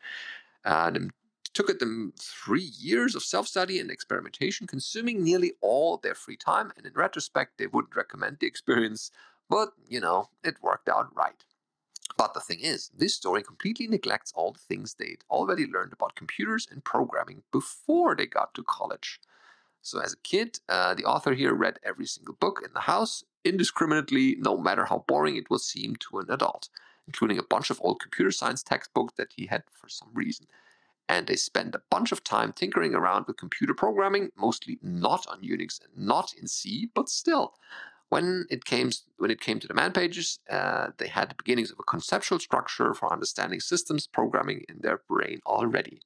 Uh, 0.63 0.91
it 0.93 1.11
took 1.53 1.79
them 1.79 2.13
three 2.19 2.71
years 2.79 3.15
of 3.15 3.23
self 3.23 3.47
study 3.47 3.79
and 3.79 3.91
experimentation, 3.91 4.67
consuming 4.67 5.23
nearly 5.23 5.53
all 5.61 5.97
their 5.97 6.15
free 6.15 6.37
time. 6.37 6.71
And 6.77 6.85
in 6.85 6.93
retrospect, 6.93 7.57
they 7.57 7.67
wouldn't 7.67 7.95
recommend 7.95 8.37
the 8.39 8.47
experience, 8.47 9.11
but 9.49 9.69
you 9.87 9.99
know, 9.99 10.29
it 10.43 10.61
worked 10.61 10.89
out 10.89 11.15
right. 11.15 11.43
But 12.17 12.33
the 12.33 12.39
thing 12.39 12.59
is, 12.61 12.91
this 12.95 13.15
story 13.15 13.43
completely 13.43 13.87
neglects 13.87 14.31
all 14.35 14.51
the 14.51 14.59
things 14.59 14.93
they'd 14.93 15.23
already 15.29 15.65
learned 15.65 15.93
about 15.93 16.15
computers 16.15 16.67
and 16.69 16.83
programming 16.83 17.43
before 17.51 18.15
they 18.15 18.25
got 18.25 18.53
to 18.53 18.63
college. 18.63 19.19
So, 19.85 19.99
as 19.99 20.13
a 20.13 20.17
kid, 20.17 20.61
uh, 20.67 20.95
the 20.95 21.05
author 21.05 21.35
here 21.35 21.53
read 21.53 21.79
every 21.83 22.07
single 22.07 22.33
book 22.33 22.59
in 22.65 22.73
the 22.73 22.79
house 22.91 23.23
indiscriminately, 23.43 24.35
no 24.39 24.57
matter 24.57 24.85
how 24.85 25.05
boring 25.07 25.35
it 25.35 25.51
will 25.51 25.59
seem 25.59 25.95
to 25.97 26.17
an 26.17 26.31
adult, 26.31 26.69
including 27.05 27.37
a 27.37 27.43
bunch 27.43 27.69
of 27.69 27.79
old 27.83 28.01
computer 28.01 28.31
science 28.31 28.63
textbooks 28.63 29.13
that 29.17 29.33
he 29.35 29.45
had 29.45 29.61
for 29.71 29.87
some 29.87 30.09
reason. 30.11 30.47
And 31.07 31.27
they 31.27 31.35
spent 31.35 31.75
a 31.75 31.83
bunch 31.91 32.11
of 32.11 32.23
time 32.23 32.51
tinkering 32.51 32.95
around 32.95 33.27
with 33.27 33.37
computer 33.37 33.75
programming, 33.75 34.31
mostly 34.35 34.79
not 34.81 35.27
on 35.27 35.43
Unix 35.43 35.79
and 35.79 36.07
not 36.07 36.33
in 36.33 36.47
C, 36.47 36.89
but 36.95 37.07
still. 37.07 37.53
When 38.09 38.47
it 38.49 38.65
came 38.65 38.89
when 39.17 39.29
it 39.29 39.39
came 39.39 39.59
to 39.59 39.67
the 39.67 39.75
man 39.75 39.91
pages, 39.91 40.39
uh, 40.49 40.87
they 40.97 41.09
had 41.09 41.29
the 41.29 41.35
beginnings 41.35 41.69
of 41.69 41.77
a 41.77 41.83
conceptual 41.83 42.39
structure 42.39 42.95
for 42.95 43.13
understanding 43.13 43.59
systems 43.59 44.07
programming 44.07 44.63
in 44.67 44.79
their 44.81 45.01
brain 45.07 45.41
already. 45.45 46.01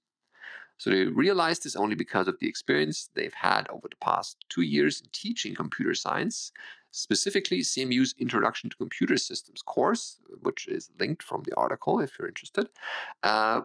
So 0.79 0.89
they 0.89 1.03
realize 1.03 1.59
this 1.59 1.75
only 1.75 1.95
because 1.95 2.27
of 2.27 2.39
the 2.39 2.47
experience 2.47 3.09
they've 3.13 3.33
had 3.33 3.67
over 3.69 3.87
the 3.89 3.97
past 3.97 4.45
two 4.47 4.61
years 4.61 5.01
in 5.01 5.07
teaching 5.11 5.53
computer 5.53 5.93
science, 5.93 6.53
specifically 6.91 7.59
CMU's 7.59 8.15
Introduction 8.17 8.69
to 8.69 8.77
Computer 8.77 9.17
Systems 9.17 9.61
course, 9.61 10.19
which 10.41 10.67
is 10.69 10.89
linked 10.97 11.21
from 11.21 11.43
the 11.43 11.53
article 11.55 11.99
if 11.99 12.17
you're 12.17 12.29
interested. 12.29 12.69
Uh, 13.21 13.61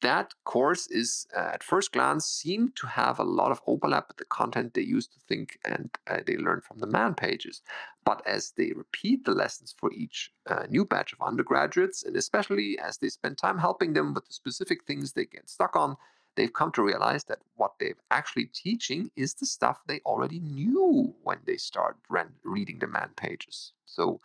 that 0.00 0.34
course 0.44 0.88
is, 0.88 1.26
uh, 1.36 1.50
at 1.54 1.62
first 1.62 1.92
glance, 1.92 2.24
seemed 2.24 2.74
to 2.76 2.86
have 2.88 3.18
a 3.18 3.24
lot 3.24 3.52
of 3.52 3.60
overlap 3.66 4.08
with 4.08 4.16
the 4.16 4.24
content 4.24 4.74
they 4.74 4.82
used 4.82 5.12
to 5.12 5.20
think 5.28 5.58
and 5.64 5.90
uh, 6.08 6.18
they 6.26 6.36
learned 6.36 6.64
from 6.64 6.78
the 6.78 6.86
man 6.86 7.14
pages. 7.14 7.62
But 8.04 8.24
as 8.26 8.52
they 8.56 8.72
repeat 8.72 9.24
the 9.24 9.32
lessons 9.32 9.74
for 9.76 9.92
each 9.92 10.32
uh, 10.46 10.66
new 10.68 10.84
batch 10.84 11.12
of 11.12 11.20
undergraduates, 11.20 12.04
and 12.04 12.16
especially 12.16 12.78
as 12.78 12.98
they 12.98 13.08
spend 13.08 13.38
time 13.38 13.58
helping 13.58 13.92
them 13.92 14.14
with 14.14 14.26
the 14.26 14.32
specific 14.32 14.84
things 14.84 15.12
they 15.12 15.24
get 15.24 15.48
stuck 15.48 15.76
on, 15.76 15.96
they've 16.38 16.52
come 16.52 16.70
to 16.70 16.82
realize 16.82 17.24
that 17.24 17.40
what 17.56 17.72
they're 17.80 17.96
actually 18.12 18.46
teaching 18.54 19.10
is 19.16 19.34
the 19.34 19.44
stuff 19.44 19.80
they 19.88 19.98
already 20.06 20.38
knew 20.38 21.12
when 21.24 21.38
they 21.44 21.56
started 21.56 21.98
reading 22.44 22.78
the 22.78 22.86
man 22.86 23.10
pages. 23.16 23.72
So, 23.86 24.20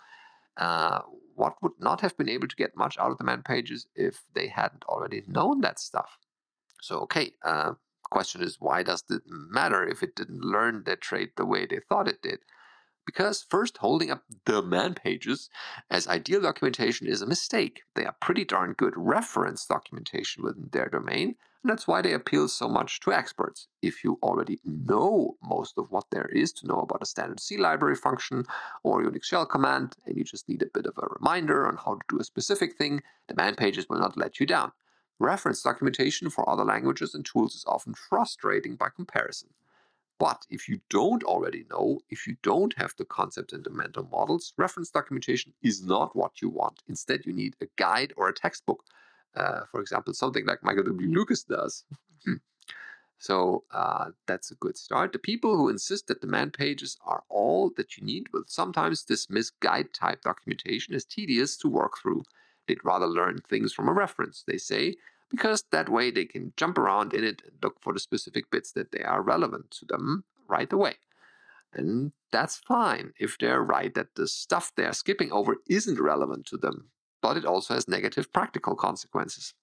uh, 0.57 1.01
what 1.35 1.55
would 1.63 1.79
not 1.79 2.01
have 2.01 2.15
been 2.15 2.29
able 2.29 2.47
to 2.47 2.55
get 2.55 2.77
much 2.77 2.99
out 2.99 3.09
of 3.11 3.17
the 3.17 3.23
man 3.23 3.41
pages 3.41 3.87
if 3.95 4.21
they 4.35 4.47
hadn't 4.47 4.83
already 4.85 5.23
known 5.27 5.61
that 5.61 5.79
stuff? 5.79 6.19
So, 6.81 6.99
okay, 6.99 7.31
uh, 7.43 7.73
question 8.11 8.43
is 8.43 8.57
why 8.59 8.83
does 8.83 9.03
it 9.09 9.23
matter 9.25 9.83
if 9.83 10.03
it 10.03 10.15
didn't 10.15 10.41
learn 10.43 10.83
their 10.83 10.95
trade 10.95 11.31
the 11.35 11.45
way 11.45 11.65
they 11.65 11.79
thought 11.89 12.07
it 12.07 12.21
did? 12.21 12.39
Because 13.05 13.45
first, 13.47 13.77
holding 13.77 14.11
up 14.11 14.23
the 14.45 14.61
man 14.61 14.93
pages 14.93 15.49
as 15.89 16.07
ideal 16.07 16.41
documentation 16.41 17.05
is 17.07 17.21
a 17.21 17.27
mistake. 17.27 17.83
They 17.95 18.05
are 18.05 18.15
pretty 18.21 18.45
darn 18.45 18.73
good 18.73 18.93
reference 18.95 19.65
documentation 19.65 20.43
within 20.43 20.69
their 20.71 20.87
domain, 20.87 21.35
and 21.63 21.69
that's 21.69 21.87
why 21.87 22.01
they 22.01 22.13
appeal 22.13 22.47
so 22.47 22.67
much 22.67 22.99
to 23.01 23.13
experts. 23.13 23.67
If 23.81 24.03
you 24.03 24.19
already 24.21 24.59
know 24.65 25.37
most 25.41 25.77
of 25.77 25.91
what 25.91 26.05
there 26.11 26.25
is 26.25 26.51
to 26.53 26.67
know 26.67 26.79
about 26.79 27.01
a 27.01 27.05
standard 27.05 27.39
C 27.39 27.57
library 27.57 27.95
function 27.95 28.45
or 28.83 29.03
Unix 29.03 29.23
shell 29.25 29.45
command, 29.45 29.95
and 30.05 30.17
you 30.17 30.23
just 30.23 30.49
need 30.49 30.61
a 30.61 30.67
bit 30.73 30.85
of 30.85 30.97
a 30.97 31.07
reminder 31.19 31.65
on 31.65 31.77
how 31.77 31.95
to 31.95 32.01
do 32.09 32.19
a 32.19 32.23
specific 32.23 32.77
thing, 32.77 33.01
the 33.27 33.35
man 33.35 33.55
pages 33.55 33.87
will 33.89 33.99
not 33.99 34.17
let 34.17 34.39
you 34.39 34.45
down. 34.45 34.71
Reference 35.19 35.61
documentation 35.61 36.29
for 36.29 36.49
other 36.49 36.65
languages 36.65 37.15
and 37.15 37.23
tools 37.23 37.55
is 37.55 37.65
often 37.65 37.93
frustrating 37.93 38.75
by 38.75 38.89
comparison. 38.93 39.49
But 40.19 40.45
if 40.49 40.69
you 40.69 40.79
don't 40.89 41.23
already 41.23 41.65
know, 41.69 41.99
if 42.09 42.27
you 42.27 42.37
don't 42.43 42.73
have 42.77 42.93
the 42.97 43.05
concepts 43.05 43.53
and 43.53 43.63
the 43.63 43.69
mental 43.69 44.07
models, 44.11 44.53
reference 44.57 44.89
documentation 44.89 45.53
is 45.61 45.83
not 45.83 46.15
what 46.15 46.41
you 46.41 46.49
want. 46.49 46.81
Instead, 46.87 47.25
you 47.25 47.33
need 47.33 47.55
a 47.61 47.67
guide 47.77 48.13
or 48.15 48.29
a 48.29 48.33
textbook 48.33 48.83
uh, 49.35 49.61
for 49.71 49.81
example, 49.81 50.13
something 50.13 50.45
like 50.45 50.63
Michael 50.63 50.83
W. 50.83 51.09
Lucas 51.09 51.43
does. 51.43 51.83
Hmm. 52.25 52.35
so 53.17 53.63
uh, 53.71 54.11
that's 54.27 54.51
a 54.51 54.55
good 54.55 54.77
start. 54.77 55.11
The 55.11 55.19
people 55.19 55.57
who 55.57 55.69
insist 55.69 56.07
that 56.07 56.21
the 56.21 56.27
man 56.27 56.51
pages 56.51 56.97
are 57.05 57.23
all 57.29 57.71
that 57.75 57.97
you 57.97 58.05
need 58.05 58.27
will 58.31 58.43
sometimes 58.47 59.03
dismiss 59.03 59.49
guide 59.49 59.93
type 59.93 60.21
documentation 60.21 60.93
as 60.93 61.05
tedious 61.05 61.57
to 61.57 61.67
work 61.67 61.97
through. 62.01 62.23
They'd 62.67 62.85
rather 62.85 63.07
learn 63.07 63.39
things 63.49 63.73
from 63.73 63.89
a 63.89 63.93
reference, 63.93 64.43
they 64.47 64.57
say, 64.57 64.95
because 65.33 65.63
that 65.71 65.89
way 65.89 66.11
they 66.11 66.25
can 66.25 66.53
jump 66.55 66.77
around 66.77 67.13
in 67.13 67.23
it 67.23 67.41
and 67.43 67.53
look 67.61 67.81
for 67.81 67.91
the 67.91 67.99
specific 67.99 68.51
bits 68.51 68.71
that 68.71 68.91
they 68.91 69.03
are 69.03 69.21
relevant 69.21 69.71
to 69.71 69.85
them 69.85 70.23
right 70.47 70.71
away. 70.71 70.95
And 71.73 72.11
that's 72.31 72.57
fine 72.57 73.13
if 73.19 73.37
they're 73.37 73.63
right 73.63 73.93
that 73.95 74.15
the 74.15 74.27
stuff 74.27 74.71
they're 74.75 74.93
skipping 74.93 75.31
over 75.31 75.57
isn't 75.67 75.99
relevant 75.99 76.45
to 76.47 76.57
them 76.57 76.91
but 77.23 77.37
it 77.37 77.45
also 77.45 77.73
has 77.73 77.87
negative 77.87 78.31
practical 78.33 78.75
consequences. 78.75 79.53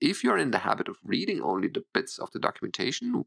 If 0.00 0.24
you're 0.24 0.38
in 0.38 0.52
the 0.52 0.58
habit 0.58 0.88
of 0.88 0.96
reading 1.04 1.42
only 1.42 1.68
the 1.68 1.84
bits 1.92 2.18
of 2.18 2.30
the 2.30 2.38
documentation, 2.38 3.24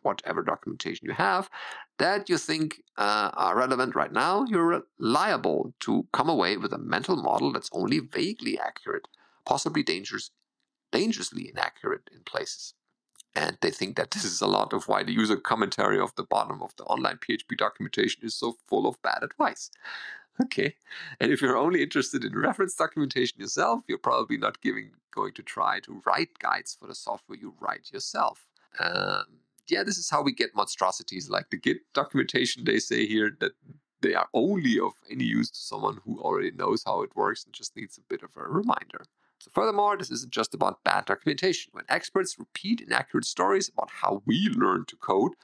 whatever 0.00 0.42
documentation 0.42 1.06
you 1.06 1.12
have, 1.12 1.50
that 1.98 2.30
you 2.30 2.38
think 2.38 2.82
uh, 2.96 3.30
are 3.34 3.58
relevant 3.58 3.94
right 3.94 4.10
now, 4.10 4.44
you're 4.48 4.84
liable 4.98 5.74
to 5.80 6.06
come 6.12 6.30
away 6.30 6.56
with 6.56 6.72
a 6.72 6.78
mental 6.78 7.16
model 7.16 7.52
that's 7.52 7.70
only 7.72 8.00
vaguely 8.00 8.58
accurate. 8.58 9.06
possibly 9.44 9.82
dangerous, 9.84 10.32
dangerously 10.92 11.48
inaccurate 11.48 12.08
in 12.12 12.20
places. 12.24 12.74
And 13.34 13.58
they 13.60 13.70
think 13.70 13.96
that 13.96 14.12
this 14.12 14.24
is 14.24 14.40
a 14.40 14.46
lot 14.46 14.72
of 14.72 14.88
why 14.88 15.02
the 15.02 15.12
user 15.12 15.36
commentary 15.36 16.00
of 16.00 16.14
the 16.16 16.24
bottom 16.24 16.62
of 16.62 16.74
the 16.76 16.84
online 16.84 17.18
PHP 17.18 17.58
documentation 17.58 18.24
is 18.24 18.34
so 18.34 18.56
full 18.66 18.86
of 18.86 19.00
bad 19.02 19.22
advice. 19.22 19.70
Okay. 20.42 20.74
And 21.20 21.32
if 21.32 21.40
you're 21.40 21.56
only 21.56 21.82
interested 21.82 22.24
in 22.24 22.38
reference 22.38 22.74
documentation 22.74 23.40
yourself, 23.40 23.84
you're 23.88 23.98
probably 23.98 24.36
not 24.36 24.60
giving, 24.60 24.90
going 25.14 25.32
to 25.34 25.42
try 25.42 25.80
to 25.80 26.02
write 26.06 26.38
guides 26.38 26.76
for 26.78 26.86
the 26.86 26.94
software 26.94 27.38
you 27.38 27.54
write 27.60 27.90
yourself. 27.92 28.46
Um, 28.80 29.24
yeah, 29.68 29.82
this 29.82 29.98
is 29.98 30.10
how 30.10 30.22
we 30.22 30.32
get 30.32 30.54
monstrosities 30.54 31.30
like 31.30 31.50
the 31.50 31.56
Git 31.56 31.78
documentation. 31.92 32.64
They 32.64 32.78
say 32.78 33.06
here 33.06 33.36
that 33.40 33.52
they 34.00 34.14
are 34.14 34.28
only 34.34 34.78
of 34.78 34.92
any 35.10 35.24
use 35.24 35.50
to 35.50 35.58
someone 35.58 36.00
who 36.04 36.20
already 36.20 36.52
knows 36.52 36.82
how 36.84 37.02
it 37.02 37.16
works 37.16 37.44
and 37.44 37.54
just 37.54 37.76
needs 37.76 37.98
a 37.98 38.02
bit 38.02 38.22
of 38.22 38.30
a 38.36 38.42
reminder. 38.42 39.04
So, 39.46 39.52
furthermore, 39.54 39.96
this 39.96 40.10
isn't 40.10 40.32
just 40.32 40.54
about 40.54 40.82
bad 40.82 41.04
documentation. 41.04 41.70
When 41.72 41.84
experts 41.88 42.36
repeat 42.36 42.80
inaccurate 42.80 43.24
stories 43.24 43.68
about 43.68 43.90
how 43.90 44.22
we 44.26 44.48
learn 44.48 44.86
to 44.86 44.96
code, 44.96 45.34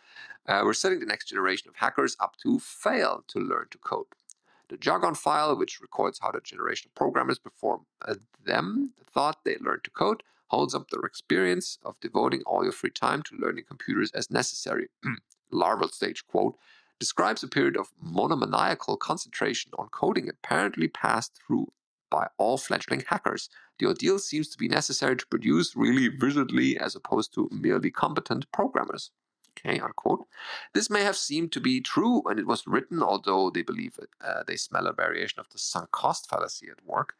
uh, 0.49 0.63
we're 0.65 0.75
setting 0.75 0.99
the 0.99 1.07
next 1.07 1.29
generation 1.29 1.69
of 1.69 1.77
hackers 1.77 2.17
up 2.19 2.37
to 2.43 2.59
fail 2.59 3.23
to 3.29 3.39
learn 3.39 3.67
to 3.71 3.79
code. 3.79 4.07
The 4.71 4.77
jargon 4.77 5.15
file, 5.15 5.57
which 5.57 5.81
records 5.81 6.19
how 6.21 6.33
the 6.33 6.41
generation 6.41 6.89
of 6.89 6.97
programmers 6.97 7.39
before 7.39 7.83
uh, 8.05 8.17
them 8.45 8.93
thought 9.09 9.45
they 9.45 9.57
learned 9.59 9.85
to 9.85 9.91
code, 9.91 10.25
holds 10.49 10.75
up 10.75 10.91
their 10.91 11.07
experience 11.07 11.79
of 11.85 12.01
devoting 12.01 12.43
all 12.45 12.65
your 12.65 12.73
free 12.73 12.91
time 12.91 13.23
to 13.23 13.37
learning 13.37 13.67
computers 13.69 14.11
as 14.11 14.33
necessary. 14.33 14.89
Larval 15.53 15.91
stage 15.91 16.27
quote 16.27 16.57
describes 16.99 17.45
a 17.45 17.49
period 17.49 17.77
of 17.77 17.93
monomaniacal 18.01 18.97
concentration 18.97 19.71
on 19.79 19.87
coding 19.91 20.29
apparently 20.29 20.89
passed 20.89 21.39
through 21.47 21.71
by 22.13 22.29
all 22.37 22.59
fledgling 22.59 23.03
hackers. 23.09 23.49
The 23.79 23.87
ordeal 23.87 24.19
seems 24.19 24.49
to 24.51 24.59
be 24.59 24.69
necessary 24.69 25.17
to 25.17 25.27
produce 25.27 25.75
really 25.75 26.11
wizardly 26.11 26.77
as 26.77 26.95
opposed 26.95 27.33
to 27.35 27.49
merely 27.51 27.91
competent 27.91 28.53
programmers. 28.53 29.11
Okay, 29.59 29.81
unquote. 29.81 30.27
This 30.75 30.91
may 30.91 31.03
have 31.03 31.17
seemed 31.17 31.53
to 31.53 31.61
be 31.61 31.81
true 31.81 32.21
when 32.21 32.39
it 32.39 32.47
was 32.47 32.67
written, 32.67 33.03
although 33.03 33.51
they 33.51 33.63
believe 33.63 33.99
it, 34.01 34.11
uh, 34.21 34.43
they 34.47 34.57
smell 34.57 34.87
a 34.87 34.93
variation 34.93 35.41
of 35.41 35.49
the 35.51 35.59
sunk 35.59 35.91
cost 35.91 36.29
fallacy 36.29 36.69
at 36.71 36.85
work. 36.85 37.15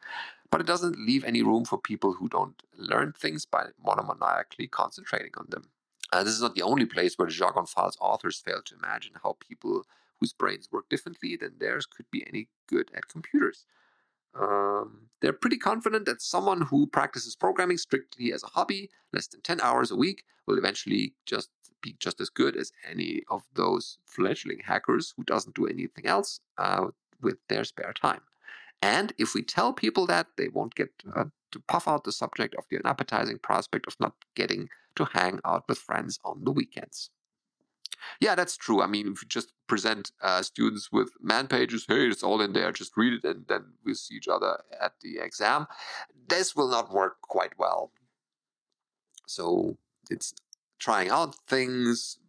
But 0.51 0.61
it 0.61 0.67
doesn't 0.67 1.05
leave 1.07 1.23
any 1.23 1.41
room 1.41 1.65
for 1.65 1.77
people 1.77 2.13
who 2.13 2.29
don't 2.29 2.61
learn 2.77 3.13
things 3.13 3.45
by 3.45 3.67
monomaniacally 3.85 4.69
concentrating 4.69 5.31
on 5.37 5.47
them. 5.49 5.69
Uh, 6.11 6.23
this 6.23 6.33
is 6.33 6.41
not 6.41 6.53
the 6.53 6.61
only 6.61 6.85
place 6.85 7.15
where 7.17 7.27
the 7.27 7.33
jargon 7.33 7.65
file's 7.65 7.97
authors 7.99 8.39
fail 8.39 8.61
to 8.63 8.75
imagine 8.75 9.13
how 9.23 9.37
people 9.39 9.85
whose 10.19 10.33
brains 10.33 10.69
work 10.71 10.87
differently 10.89 11.35
than 11.35 11.57
theirs 11.57 11.85
could 11.85 12.05
be 12.11 12.25
any 12.27 12.47
good 12.67 12.91
at 12.95 13.07
computers. 13.07 13.65
Um, 14.39 15.09
they're 15.21 15.33
pretty 15.33 15.57
confident 15.57 16.05
that 16.05 16.21
someone 16.21 16.61
who 16.61 16.87
practices 16.87 17.35
programming 17.35 17.77
strictly 17.77 18.33
as 18.33 18.43
a 18.43 18.47
hobby, 18.47 18.89
less 19.13 19.27
than 19.27 19.41
10 19.41 19.61
hours 19.61 19.91
a 19.91 19.95
week, 19.95 20.23
will 20.47 20.57
eventually 20.57 21.13
just 21.25 21.49
be 21.81 21.95
just 21.99 22.19
as 22.19 22.29
good 22.29 22.55
as 22.55 22.71
any 22.89 23.23
of 23.29 23.43
those 23.53 23.97
fledgling 24.05 24.59
hackers 24.65 25.13
who 25.15 25.23
doesn't 25.23 25.55
do 25.55 25.67
anything 25.67 26.05
else 26.07 26.39
uh, 26.57 26.87
with 27.21 27.37
their 27.49 27.63
spare 27.63 27.93
time. 27.93 28.21
And 28.81 29.13
if 29.17 29.33
we 29.33 29.43
tell 29.43 29.71
people 29.71 30.05
that, 30.07 30.27
they 30.37 30.49
won't 30.49 30.75
get 30.75 30.89
uh, 31.15 31.25
to 31.51 31.59
puff 31.67 31.87
out 31.87 32.03
the 32.03 32.11
subject 32.11 32.55
of 32.55 32.65
the 32.69 32.79
unappetizing 32.79 33.39
prospect 33.39 33.87
of 33.87 33.95
not 33.99 34.13
getting 34.35 34.69
to 34.95 35.05
hang 35.13 35.39
out 35.45 35.63
with 35.69 35.77
friends 35.77 36.19
on 36.25 36.43
the 36.43 36.51
weekends. 36.51 37.09
Yeah, 38.19 38.35
that's 38.35 38.57
true. 38.57 38.81
I 38.81 38.87
mean, 38.87 39.13
if 39.13 39.21
you 39.21 39.27
just 39.27 39.53
present 39.67 40.11
uh, 40.21 40.41
students 40.41 40.91
with 40.91 41.09
man 41.21 41.47
pages, 41.47 41.85
hey, 41.87 42.07
it's 42.07 42.23
all 42.23 42.41
in 42.41 42.53
there, 42.53 42.71
just 42.71 42.95
read 42.97 43.13
it, 43.13 43.23
and 43.23 43.45
then 43.47 43.73
we'll 43.85 43.95
see 43.95 44.15
each 44.15 44.27
other 44.27 44.61
at 44.81 44.93
the 45.01 45.19
exam, 45.19 45.67
this 46.27 46.55
will 46.55 46.69
not 46.69 46.91
work 46.93 47.21
quite 47.21 47.57
well. 47.57 47.91
So 49.27 49.77
it's 50.09 50.33
trying 50.79 51.09
out 51.09 51.35
things, 51.47 52.19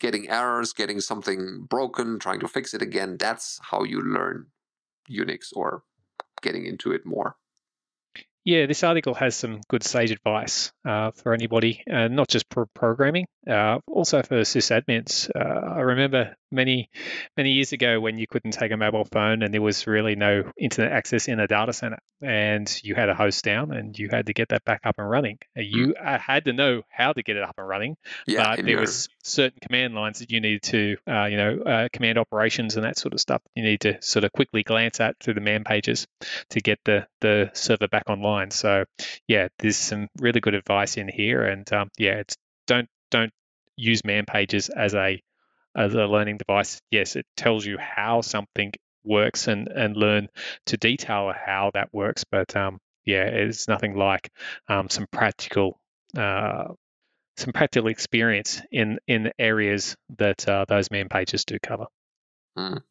getting 0.00 0.28
errors, 0.28 0.72
getting 0.72 1.00
something 1.00 1.66
broken, 1.68 2.18
trying 2.18 2.40
to 2.40 2.48
fix 2.48 2.74
it 2.74 2.82
again. 2.82 3.16
That's 3.18 3.60
how 3.70 3.84
you 3.84 4.00
learn 4.00 4.46
Unix 5.10 5.48
or 5.54 5.82
getting 6.42 6.66
into 6.66 6.92
it 6.92 7.04
more. 7.04 7.36
Yeah, 8.48 8.64
this 8.64 8.82
article 8.82 9.12
has 9.12 9.36
some 9.36 9.60
good 9.68 9.82
sage 9.82 10.10
advice 10.10 10.72
uh, 10.82 11.10
for 11.10 11.34
anybody, 11.34 11.84
uh, 11.86 12.08
not 12.08 12.28
just 12.28 12.46
for 12.50 12.64
programming, 12.64 13.26
uh, 13.46 13.80
also 13.86 14.22
for 14.22 14.40
sysadmins. 14.40 15.28
Uh, 15.36 15.74
I 15.74 15.80
remember 15.80 16.34
many, 16.50 16.90
many 17.36 17.52
years 17.52 17.72
ago 17.72 18.00
when 18.00 18.18
you 18.18 18.26
couldn't 18.26 18.52
take 18.52 18.72
a 18.72 18.76
mobile 18.76 19.04
phone 19.04 19.42
and 19.42 19.52
there 19.52 19.62
was 19.62 19.86
really 19.86 20.16
no 20.16 20.50
internet 20.56 20.92
access 20.92 21.28
in 21.28 21.40
a 21.40 21.46
data 21.46 21.72
center, 21.72 21.98
and 22.22 22.80
you 22.82 22.94
had 22.94 23.08
a 23.08 23.14
host 23.14 23.44
down 23.44 23.72
and 23.72 23.98
you 23.98 24.08
had 24.08 24.26
to 24.26 24.32
get 24.32 24.50
that 24.50 24.64
back 24.64 24.80
up 24.84 24.96
and 24.98 25.08
running. 25.08 25.38
Uh, 25.56 25.62
you 25.62 25.94
mm. 25.94 26.20
had 26.20 26.44
to 26.44 26.52
know 26.52 26.82
how 26.88 27.12
to 27.12 27.22
get 27.22 27.36
it 27.36 27.42
up 27.42 27.54
and 27.58 27.68
running, 27.68 27.96
yeah, 28.26 28.56
but 28.56 28.56
there 28.56 28.70
your... 28.70 28.80
was 28.80 29.08
certain 29.22 29.58
command 29.60 29.94
lines 29.94 30.20
that 30.20 30.30
you 30.30 30.40
needed 30.40 30.62
to, 30.62 30.96
uh, 31.08 31.24
you 31.24 31.36
know, 31.36 31.88
command 31.92 32.18
operations 32.18 32.76
and 32.76 32.84
that 32.84 32.98
sort 32.98 33.14
of 33.14 33.20
stuff. 33.20 33.42
You 33.54 33.62
need 33.62 33.80
to 33.82 34.00
sort 34.02 34.24
of 34.24 34.32
quickly 34.32 34.62
glance 34.62 35.00
at 35.00 35.16
through 35.20 35.34
the 35.34 35.40
man 35.40 35.64
pages 35.64 36.06
to 36.50 36.60
get 36.60 36.78
the 36.84 37.06
the 37.20 37.50
server 37.52 37.88
back 37.88 38.04
online 38.08 38.38
online. 38.38 38.50
So 38.50 38.84
yeah, 39.26 39.48
there's 39.58 39.76
some 39.76 40.08
really 40.18 40.40
good 40.40 40.54
advice 40.54 40.96
in 40.96 41.08
here, 41.08 41.44
and 41.44 41.70
um, 41.72 41.90
yeah, 41.98 42.16
it's 42.16 42.36
don't 42.66 42.88
don't 43.10 43.32
use 43.76 44.04
man 44.04 44.24
pages 44.26 44.68
as 44.68 44.94
a 44.94 45.22
as 45.78 45.94
a 45.94 46.06
learning 46.06 46.38
device. 46.38 46.80
Yes, 46.90 47.16
it 47.16 47.26
tells 47.36 47.64
you 47.64 47.78
how 47.78 48.20
something 48.20 48.72
works 49.04 49.48
and 49.48 49.68
and 49.68 49.96
learn 49.96 50.28
to 50.66 50.76
detail 50.76 51.32
how 51.32 51.70
that 51.74 51.88
works, 51.92 52.24
but 52.30 52.54
um, 52.56 52.78
yeah, 53.04 53.24
it's 53.24 53.68
nothing 53.68 53.96
like 53.96 54.30
um, 54.68 54.88
some 54.90 55.06
practical. 55.10 55.80
Uh, 56.16 56.68
some 57.36 57.52
practical 57.52 57.88
experience 57.88 58.60
in 58.72 58.98
in 59.06 59.30
areas 59.38 59.96
that 60.18 60.48
uh, 60.48 60.64
those 60.68 60.90
man 60.90 61.08
pages 61.08 61.44
do 61.44 61.56
cover. 61.62 61.86
Mm. 62.58 62.82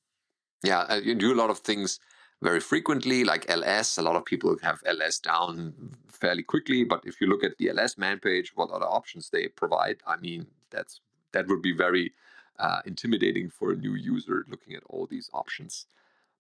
Yeah, 0.64 0.82
uh, 0.82 1.02
you 1.04 1.16
do 1.16 1.34
a 1.34 1.36
lot 1.42 1.50
of 1.50 1.60
things 1.60 2.00
very 2.42 2.62
frequently, 2.62 3.26
like 3.26 3.50
ls. 3.50 3.98
A 3.98 4.02
lot 4.02 4.16
of 4.16 4.24
people 4.24 4.56
have 4.64 4.82
ls 4.86 5.20
down 5.20 5.74
fairly 6.08 6.44
quickly, 6.44 6.86
but 6.86 7.02
if 7.06 7.20
you 7.20 7.28
look 7.28 7.44
at 7.44 7.58
the 7.58 7.68
ls 7.68 7.98
man 7.98 8.20
page, 8.20 8.54
what 8.56 8.72
other 8.72 8.86
options 8.86 9.30
they 9.30 9.50
provide, 9.50 9.98
I 10.08 10.16
mean, 10.16 10.48
that's 10.72 11.02
that 11.34 11.48
would 11.48 11.62
be 11.62 11.74
very 11.74 12.14
uh, 12.60 12.82
intimidating 12.86 13.50
for 13.50 13.72
a 13.72 13.76
new 13.76 13.96
user 13.96 14.46
looking 14.50 14.74
at 14.74 14.84
all 14.90 15.08
these 15.08 15.30
options. 15.34 15.86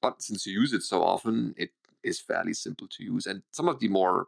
But 0.02 0.22
since 0.22 0.46
you 0.46 0.60
use 0.60 0.74
it 0.74 0.84
so 0.84 1.04
often, 1.04 1.56
it 1.58 1.72
is 2.04 2.20
fairly 2.20 2.54
simple 2.54 2.88
to 2.88 3.04
use. 3.04 3.26
And 3.26 3.44
some 3.52 3.68
of 3.68 3.80
the 3.80 3.88
more 3.88 4.28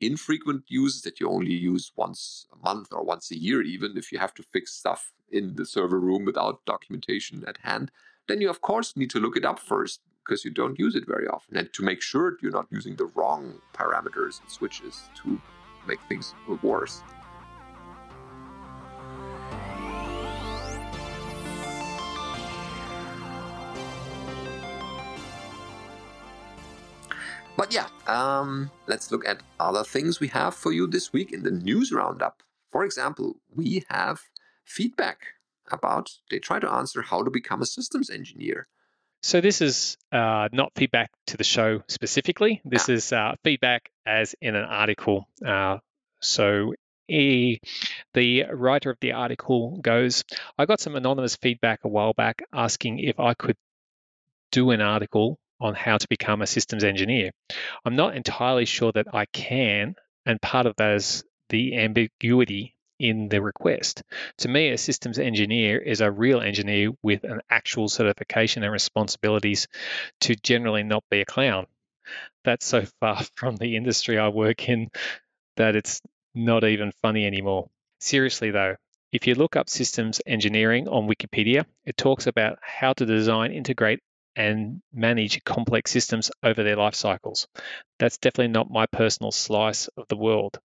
infrequent 0.00 0.64
uses 0.68 1.02
that 1.02 1.18
you 1.18 1.28
only 1.28 1.52
use 1.52 1.92
once 1.96 2.46
a 2.52 2.56
month 2.64 2.88
or 2.92 3.02
once 3.02 3.30
a 3.30 3.38
year, 3.38 3.62
even 3.62 3.96
if 3.96 4.12
you 4.12 4.18
have 4.18 4.34
to 4.34 4.42
fix 4.42 4.72
stuff 4.72 5.12
in 5.30 5.56
the 5.56 5.66
server 5.66 5.98
room 5.98 6.24
without 6.24 6.64
documentation 6.64 7.44
at 7.46 7.58
hand, 7.58 7.90
then 8.28 8.40
you 8.40 8.48
of 8.48 8.60
course 8.60 8.96
need 8.96 9.10
to 9.10 9.18
look 9.18 9.36
it 9.36 9.44
up 9.44 9.58
first 9.58 10.00
because 10.24 10.44
you 10.44 10.50
don't 10.50 10.78
use 10.78 10.94
it 10.94 11.06
very 11.06 11.26
often. 11.26 11.56
And 11.56 11.72
to 11.72 11.82
make 11.82 12.02
sure 12.02 12.36
you're 12.42 12.52
not 12.52 12.66
using 12.70 12.96
the 12.96 13.06
wrong 13.14 13.60
parameters 13.74 14.40
and 14.40 14.50
switches 14.50 15.08
to 15.22 15.40
make 15.86 16.00
things 16.08 16.34
worse. 16.62 17.02
But 27.58 27.74
yeah, 27.74 27.88
um, 28.06 28.70
let's 28.86 29.10
look 29.10 29.26
at 29.26 29.42
other 29.58 29.82
things 29.82 30.20
we 30.20 30.28
have 30.28 30.54
for 30.54 30.70
you 30.70 30.86
this 30.86 31.12
week 31.12 31.32
in 31.32 31.42
the 31.42 31.50
news 31.50 31.90
roundup. 31.90 32.44
For 32.70 32.84
example, 32.84 33.40
we 33.52 33.84
have 33.88 34.20
feedback 34.64 35.18
about 35.72 36.08
they 36.30 36.38
try 36.38 36.60
to 36.60 36.70
answer 36.70 37.02
how 37.02 37.24
to 37.24 37.32
become 37.32 37.60
a 37.60 37.66
systems 37.66 38.10
engineer. 38.10 38.68
So 39.24 39.40
this 39.40 39.60
is 39.60 39.96
uh, 40.12 40.48
not 40.52 40.70
feedback 40.76 41.10
to 41.26 41.36
the 41.36 41.42
show 41.42 41.82
specifically. 41.88 42.62
This 42.64 42.88
is 42.88 43.12
uh, 43.12 43.34
feedback 43.42 43.90
as 44.06 44.36
in 44.40 44.54
an 44.54 44.64
article. 44.64 45.26
Uh, 45.44 45.78
so 46.20 46.74
he, 47.08 47.58
the 48.14 48.44
writer 48.52 48.90
of 48.90 48.98
the 49.00 49.14
article 49.14 49.78
goes, 49.78 50.22
I 50.56 50.66
got 50.66 50.78
some 50.78 50.94
anonymous 50.94 51.34
feedback 51.34 51.80
a 51.82 51.88
while 51.88 52.12
back 52.12 52.40
asking 52.52 53.00
if 53.00 53.18
I 53.18 53.34
could 53.34 53.56
do 54.52 54.70
an 54.70 54.80
article 54.80 55.40
on 55.60 55.74
how 55.74 55.98
to 55.98 56.08
become 56.08 56.42
a 56.42 56.46
systems 56.46 56.84
engineer. 56.84 57.30
I'm 57.84 57.96
not 57.96 58.16
entirely 58.16 58.64
sure 58.64 58.92
that 58.92 59.06
I 59.12 59.26
can, 59.26 59.94
and 60.26 60.40
part 60.40 60.66
of 60.66 60.76
that 60.76 60.94
is 60.94 61.24
the 61.48 61.76
ambiguity 61.76 62.74
in 62.98 63.28
the 63.28 63.40
request. 63.40 64.02
To 64.38 64.48
me, 64.48 64.70
a 64.70 64.78
systems 64.78 65.18
engineer 65.18 65.78
is 65.78 66.00
a 66.00 66.10
real 66.10 66.40
engineer 66.40 66.90
with 67.02 67.24
an 67.24 67.40
actual 67.48 67.88
certification 67.88 68.62
and 68.62 68.72
responsibilities 68.72 69.68
to 70.22 70.34
generally 70.34 70.82
not 70.82 71.04
be 71.10 71.20
a 71.20 71.24
clown. 71.24 71.66
That's 72.44 72.66
so 72.66 72.84
far 73.00 73.22
from 73.36 73.56
the 73.56 73.76
industry 73.76 74.18
I 74.18 74.28
work 74.28 74.68
in 74.68 74.90
that 75.56 75.76
it's 75.76 76.00
not 76.34 76.64
even 76.64 76.92
funny 77.02 77.26
anymore. 77.26 77.68
Seriously, 78.00 78.50
though, 78.50 78.76
if 79.12 79.26
you 79.26 79.34
look 79.34 79.56
up 79.56 79.68
systems 79.68 80.20
engineering 80.26 80.88
on 80.88 81.08
Wikipedia, 81.08 81.64
it 81.84 81.96
talks 81.96 82.26
about 82.26 82.58
how 82.62 82.92
to 82.92 83.06
design, 83.06 83.52
integrate, 83.52 84.00
and 84.38 84.80
manage 84.92 85.42
complex 85.42 85.90
systems 85.90 86.30
over 86.44 86.62
their 86.62 86.76
life 86.76 86.94
cycles. 86.94 87.48
That's 87.98 88.18
definitely 88.18 88.52
not 88.52 88.70
my 88.70 88.86
personal 88.86 89.32
slice 89.32 89.88
of 89.88 90.06
the 90.06 90.16
world. 90.16 90.60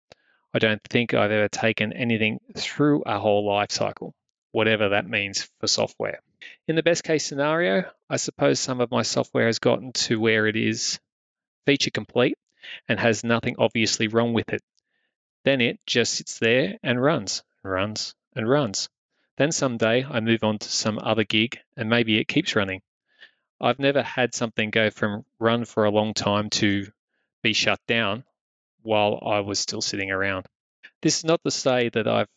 I 0.53 0.59
don't 0.59 0.83
think 0.89 1.13
I've 1.13 1.31
ever 1.31 1.47
taken 1.47 1.93
anything 1.93 2.41
through 2.57 3.03
a 3.05 3.17
whole 3.17 3.47
life 3.47 3.71
cycle, 3.71 4.13
whatever 4.51 4.89
that 4.89 5.07
means 5.07 5.49
for 5.61 5.67
software. 5.67 6.19
In 6.67 6.75
the 6.75 6.83
best 6.83 7.05
case 7.05 7.25
scenario, 7.25 7.89
I 8.09 8.17
suppose 8.17 8.59
some 8.59 8.81
of 8.81 8.91
my 8.91 9.03
software 9.03 9.45
has 9.45 9.59
gotten 9.59 9.93
to 9.93 10.19
where 10.19 10.47
it 10.47 10.57
is 10.57 10.99
feature 11.65 11.91
complete 11.91 12.37
and 12.89 12.99
has 12.99 13.23
nothing 13.23 13.55
obviously 13.57 14.09
wrong 14.09 14.33
with 14.33 14.49
it. 14.49 14.61
Then 15.45 15.61
it 15.61 15.79
just 15.85 16.15
sits 16.15 16.39
there 16.39 16.77
and 16.83 17.01
runs, 17.01 17.41
and 17.63 17.71
runs, 17.71 18.15
and 18.35 18.49
runs. 18.49 18.89
Then 19.37 19.53
someday 19.53 20.03
I 20.03 20.19
move 20.19 20.43
on 20.43 20.59
to 20.59 20.69
some 20.69 20.99
other 20.99 21.23
gig 21.23 21.57
and 21.77 21.89
maybe 21.89 22.19
it 22.19 22.27
keeps 22.27 22.53
running. 22.57 22.81
I've 23.61 23.79
never 23.79 24.01
had 24.01 24.33
something 24.33 24.71
go 24.71 24.89
from 24.89 25.23
run 25.39 25.65
for 25.65 25.85
a 25.85 25.91
long 25.91 26.15
time 26.15 26.49
to 26.51 26.87
be 27.43 27.53
shut 27.53 27.79
down 27.87 28.23
while 28.81 29.21
I 29.23 29.41
was 29.41 29.59
still 29.59 29.81
sitting 29.81 30.09
around. 30.09 30.47
This 31.01 31.19
is 31.19 31.23
not 31.23 31.43
to 31.43 31.51
say 31.51 31.89
that 31.89 32.07
I've 32.07 32.29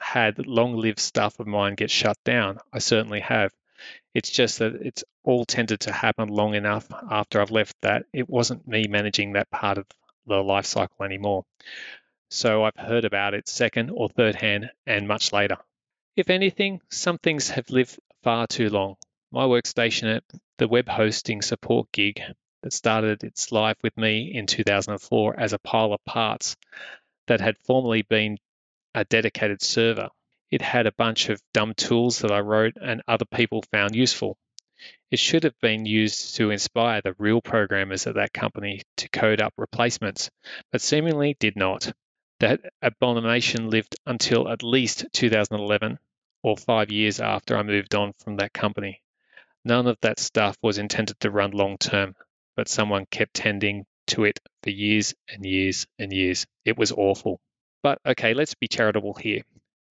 had 0.00 0.46
long 0.46 0.76
lived 0.76 0.98
stuff 0.98 1.40
of 1.40 1.46
mine 1.46 1.76
get 1.76 1.90
shut 1.90 2.16
down. 2.24 2.58
I 2.72 2.78
certainly 2.78 3.20
have. 3.20 3.52
It's 4.14 4.30
just 4.30 4.58
that 4.58 4.74
it's 4.74 5.04
all 5.24 5.46
tended 5.46 5.80
to 5.80 5.92
happen 5.92 6.28
long 6.28 6.54
enough 6.54 6.86
after 7.10 7.40
I've 7.40 7.50
left 7.50 7.76
that 7.80 8.04
it 8.12 8.28
wasn't 8.28 8.68
me 8.68 8.86
managing 8.86 9.32
that 9.32 9.50
part 9.50 9.78
of 9.78 9.86
the 10.26 10.42
life 10.42 10.66
cycle 10.66 11.04
anymore. 11.04 11.44
So 12.28 12.64
I've 12.64 12.76
heard 12.76 13.06
about 13.06 13.32
it 13.34 13.48
second 13.48 13.90
or 13.90 14.10
third 14.10 14.34
hand 14.34 14.70
and 14.86 15.08
much 15.08 15.32
later. 15.32 15.56
If 16.16 16.28
anything, 16.28 16.80
some 16.90 17.16
things 17.16 17.48
have 17.50 17.70
lived 17.70 17.98
far 18.22 18.46
too 18.46 18.68
long. 18.68 18.96
My 19.32 19.44
workstation 19.44 20.16
at 20.16 20.24
the 20.58 20.66
web 20.66 20.88
hosting 20.88 21.40
support 21.40 21.92
gig 21.92 22.20
that 22.62 22.72
started 22.72 23.22
its 23.22 23.52
life 23.52 23.76
with 23.80 23.96
me 23.96 24.34
in 24.34 24.48
2004 24.48 25.38
as 25.38 25.52
a 25.52 25.58
pile 25.60 25.92
of 25.92 26.04
parts 26.04 26.56
that 27.28 27.40
had 27.40 27.56
formerly 27.58 28.02
been 28.02 28.38
a 28.92 29.04
dedicated 29.04 29.62
server. 29.62 30.08
It 30.50 30.62
had 30.62 30.88
a 30.88 30.92
bunch 30.92 31.28
of 31.28 31.40
dumb 31.54 31.74
tools 31.74 32.18
that 32.18 32.32
I 32.32 32.40
wrote 32.40 32.74
and 32.74 33.02
other 33.06 33.24
people 33.24 33.62
found 33.70 33.94
useful. 33.94 34.36
It 35.12 35.20
should 35.20 35.44
have 35.44 35.60
been 35.60 35.86
used 35.86 36.34
to 36.34 36.50
inspire 36.50 37.00
the 37.00 37.14
real 37.16 37.40
programmers 37.40 38.08
at 38.08 38.16
that 38.16 38.32
company 38.32 38.82
to 38.96 39.08
code 39.10 39.40
up 39.40 39.54
replacements, 39.56 40.28
but 40.72 40.80
seemingly 40.80 41.36
did 41.38 41.54
not. 41.54 41.92
That 42.40 42.72
abomination 42.82 43.70
lived 43.70 43.94
until 44.06 44.48
at 44.48 44.64
least 44.64 45.04
2011, 45.12 46.00
or 46.42 46.56
five 46.56 46.90
years 46.90 47.20
after 47.20 47.56
I 47.56 47.62
moved 47.62 47.94
on 47.94 48.12
from 48.14 48.38
that 48.38 48.52
company. 48.52 49.02
None 49.64 49.86
of 49.86 49.98
that 50.00 50.18
stuff 50.18 50.56
was 50.62 50.78
intended 50.78 51.20
to 51.20 51.30
run 51.30 51.50
long 51.50 51.76
term, 51.78 52.14
but 52.56 52.68
someone 52.68 53.06
kept 53.06 53.34
tending 53.34 53.84
to 54.08 54.24
it 54.24 54.40
for 54.62 54.70
years 54.70 55.14
and 55.28 55.44
years 55.44 55.86
and 55.98 56.12
years. 56.12 56.46
It 56.64 56.78
was 56.78 56.92
awful. 56.92 57.40
But 57.82 57.98
okay, 58.04 58.34
let's 58.34 58.54
be 58.54 58.68
charitable 58.68 59.14
here. 59.14 59.42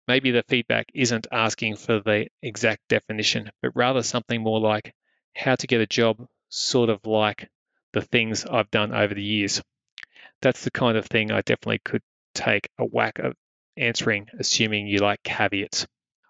Maybe 0.07 0.31
the 0.31 0.43
feedback 0.49 0.87
isn't 0.95 1.27
asking 1.31 1.77
for 1.77 2.01
the 2.01 2.29
exact 2.43 2.89
definition, 2.89 3.51
but 3.61 3.77
rather 3.77 4.03
something 4.03 4.43
more 4.43 4.61
like 4.61 4.95
how 5.37 5.55
to 5.57 5.67
get 5.67 5.83
a 5.83 5.87
job, 5.87 6.27
sort 6.49 6.89
of 6.89 7.05
like 7.07 7.49
the 7.93 8.01
things 8.01 8.47
I've 8.47 8.71
done 8.71 8.95
over 8.95 9.15
the 9.15 9.23
years. 9.23 9.63
That's 10.41 10.65
the 10.65 10.71
kind 10.71 10.97
of 10.97 11.07
thing 11.07 11.31
I 11.31 11.43
definitely 11.43 11.81
could 11.85 12.03
take 12.35 12.69
a 12.79 12.85
whack 12.85 13.19
of 13.19 13.35
answering, 13.77 14.29
assuming 14.39 14.87
you 14.87 15.01
like 15.01 15.23
caveats. 15.23 15.87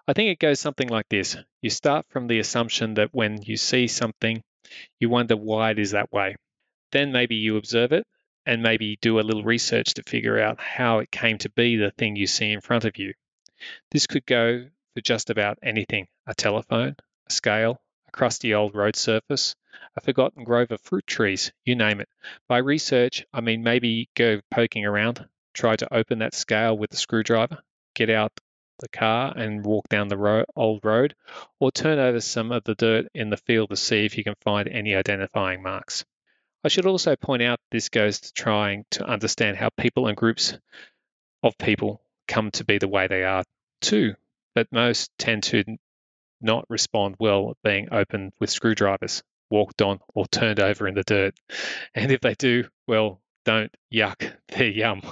I 0.09 0.15
think 0.15 0.31
it 0.31 0.39
goes 0.39 0.59
something 0.59 0.89
like 0.89 1.11
this 1.11 1.37
You 1.61 1.69
start 1.69 2.07
from 2.09 2.29
the 2.29 2.39
assumption 2.39 2.95
that 2.95 3.13
when 3.13 3.43
you 3.43 3.59
see 3.59 3.89
something, 3.89 4.43
you 4.99 5.11
wonder 5.11 5.37
why 5.37 5.73
it 5.73 5.79
is 5.79 5.91
that 5.91 6.11
way. 6.11 6.37
Then 6.93 7.13
maybe 7.13 7.37
you 7.37 7.59
observe 7.59 7.93
it 7.93 8.07
and 8.47 8.63
maybe 8.63 8.97
do 9.03 9.21
a 9.21 9.27
little 9.29 9.45
research 9.45 9.93
to 9.95 10.03
figure 10.03 10.41
out 10.41 10.63
how 10.63 11.01
it 11.01 11.11
came 11.11 11.37
to 11.39 11.51
be 11.51 11.77
the 11.77 11.91
thing 11.91 12.17
you 12.17 12.27
see 12.27 12.51
in 12.51 12.63
front 12.63 12.87
of 12.87 12.97
you. 12.97 13.13
This 13.91 14.07
could 14.07 14.25
go 14.25 14.71
for 14.95 15.03
just 15.03 15.29
about 15.29 15.59
anything 15.63 16.09
a 16.27 16.35
telephone, 16.35 16.97
a 17.27 17.31
scale, 17.31 17.83
a 18.07 18.11
crusty 18.11 18.55
old 18.55 18.75
road 18.75 18.97
surface, 18.97 19.55
a 19.95 20.01
forgotten 20.01 20.43
grove 20.43 20.73
of 20.73 20.81
fruit 20.81 21.07
trees, 21.07 21.53
you 21.67 21.77
name 21.77 22.01
it. 22.01 22.09
By 22.49 22.59
research, 22.59 23.27
I 23.31 23.43
mean 23.43 23.63
maybe 23.63 24.09
go 24.15 24.41
poking 24.51 24.87
around, 24.87 25.29
try 25.53 25.77
to 25.77 25.95
open 25.95 26.21
that 26.21 26.33
scale 26.33 26.79
with 26.79 26.95
a 26.95 26.97
screwdriver, 26.97 27.59
get 27.95 28.09
out 28.09 28.33
the 28.79 28.89
car 28.89 29.33
and 29.37 29.65
walk 29.65 29.89
down 29.89 30.09
the 30.09 30.17
ro- 30.17 30.45
old 30.57 30.85
road, 30.85 31.15
or 31.61 31.71
turn 31.71 31.99
over 31.99 32.21
some 32.21 32.53
of 32.53 32.65
the 32.65 32.75
dirt 32.75 33.07
in 33.15 33.31
the 33.31 33.37
field 33.37 33.71
to 33.71 33.77
see 33.77 34.05
if 34.05 34.17
you 34.17 34.25
can 34.25 34.35
find 34.43 34.69
any 34.69 34.95
identifying 34.95 35.63
marks. 35.63 36.05
I 36.65 36.69
should 36.69 36.87
also 36.87 37.17
point 37.17 37.43
out 37.43 37.61
this 37.71 37.89
goes 37.89 38.21
to 38.21 38.33
trying 38.33 38.85
to 38.93 39.05
understand 39.05 39.57
how 39.57 39.69
people 39.71 40.09
and 40.09 40.17
groups 40.17 40.57
of 41.43 41.57
people 41.59 42.03
come 42.27 42.51
to 42.53 42.65
be 42.65 42.79
the 42.79 42.89
way 42.89 43.07
they 43.07 43.25
are 43.25 43.45
too, 43.81 44.15
but 44.55 44.73
most 44.73 45.11
tend 45.19 45.45
to 45.45 45.65
not 46.41 46.65
respond 46.69 47.17
well 47.19 47.51
at 47.51 47.57
being 47.63 47.89
opened 47.93 48.33
with 48.41 48.51
screwdrivers, 48.51 49.23
walked 49.51 49.83
on, 49.83 50.01
or 50.15 50.27
turned 50.27 50.61
over 50.61 50.87
in 50.87 50.95
the 50.95 51.03
dirt. 51.03 51.35
And 51.95 52.13
if 52.13 52.21
they 52.21 52.35
do, 52.35 52.65
well, 52.87 53.21
don't 53.45 53.75
yuck, 53.93 54.33
they're 54.49 54.69
yum. 54.69 55.03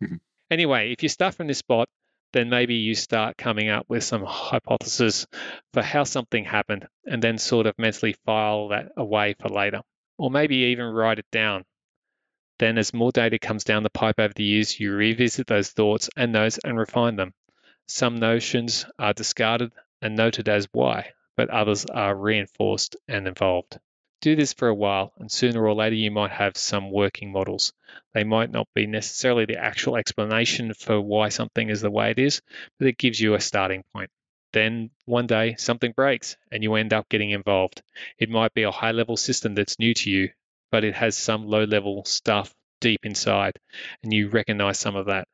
anyway, 0.50 0.92
if 0.92 1.02
you 1.02 1.08
start 1.08 1.34
from 1.34 1.46
this 1.46 1.58
spot, 1.58 1.88
then 2.32 2.48
maybe 2.48 2.74
you 2.74 2.94
start 2.94 3.36
coming 3.36 3.68
up 3.68 3.86
with 3.88 4.04
some 4.04 4.24
hypothesis 4.24 5.26
for 5.72 5.82
how 5.82 6.04
something 6.04 6.44
happened 6.44 6.86
and 7.04 7.22
then 7.22 7.38
sort 7.38 7.66
of 7.66 7.78
mentally 7.78 8.14
file 8.24 8.68
that 8.68 8.92
away 8.96 9.34
for 9.40 9.48
later 9.48 9.82
or 10.18 10.30
maybe 10.30 10.56
even 10.56 10.84
write 10.84 11.18
it 11.18 11.30
down. 11.32 11.64
Then, 12.58 12.76
as 12.76 12.92
more 12.92 13.10
data 13.10 13.38
comes 13.38 13.64
down 13.64 13.82
the 13.82 13.90
pipe 13.90 14.20
over 14.20 14.34
the 14.34 14.44
years, 14.44 14.78
you 14.78 14.92
revisit 14.92 15.46
those 15.46 15.70
thoughts 15.70 16.10
and 16.14 16.34
those 16.34 16.58
and 16.58 16.78
refine 16.78 17.16
them. 17.16 17.32
Some 17.88 18.16
notions 18.16 18.84
are 18.98 19.14
discarded 19.14 19.72
and 20.02 20.14
noted 20.14 20.48
as 20.48 20.68
why, 20.72 21.12
but 21.36 21.48
others 21.48 21.86
are 21.86 22.14
reinforced 22.14 22.96
and 23.08 23.26
evolved. 23.26 23.78
Do 24.20 24.36
this 24.36 24.52
for 24.52 24.68
a 24.68 24.74
while, 24.74 25.14
and 25.18 25.32
sooner 25.32 25.66
or 25.66 25.74
later 25.74 25.96
you 25.96 26.10
might 26.10 26.32
have 26.32 26.56
some 26.56 26.90
working 26.90 27.32
models. 27.32 27.72
They 28.12 28.22
might 28.22 28.50
not 28.50 28.68
be 28.74 28.86
necessarily 28.86 29.46
the 29.46 29.56
actual 29.56 29.96
explanation 29.96 30.74
for 30.74 31.00
why 31.00 31.30
something 31.30 31.70
is 31.70 31.80
the 31.80 31.90
way 31.90 32.10
it 32.10 32.18
is, 32.18 32.42
but 32.78 32.86
it 32.86 32.98
gives 32.98 33.18
you 33.18 33.32
a 33.32 33.40
starting 33.40 33.82
point. 33.94 34.10
Then 34.52 34.90
one 35.06 35.26
day 35.26 35.54
something 35.56 35.92
breaks 35.92 36.36
and 36.52 36.62
you 36.62 36.74
end 36.74 36.92
up 36.92 37.08
getting 37.08 37.30
involved. 37.30 37.82
It 38.18 38.28
might 38.28 38.52
be 38.52 38.64
a 38.64 38.70
high 38.70 38.92
level 38.92 39.16
system 39.16 39.54
that's 39.54 39.78
new 39.78 39.94
to 39.94 40.10
you, 40.10 40.30
but 40.70 40.84
it 40.84 40.96
has 40.96 41.16
some 41.16 41.46
low 41.46 41.64
level 41.64 42.04
stuff 42.04 42.54
deep 42.80 43.06
inside, 43.06 43.58
and 44.02 44.12
you 44.12 44.28
recognize 44.28 44.78
some 44.78 44.96
of 44.96 45.06
that. 45.06 45.28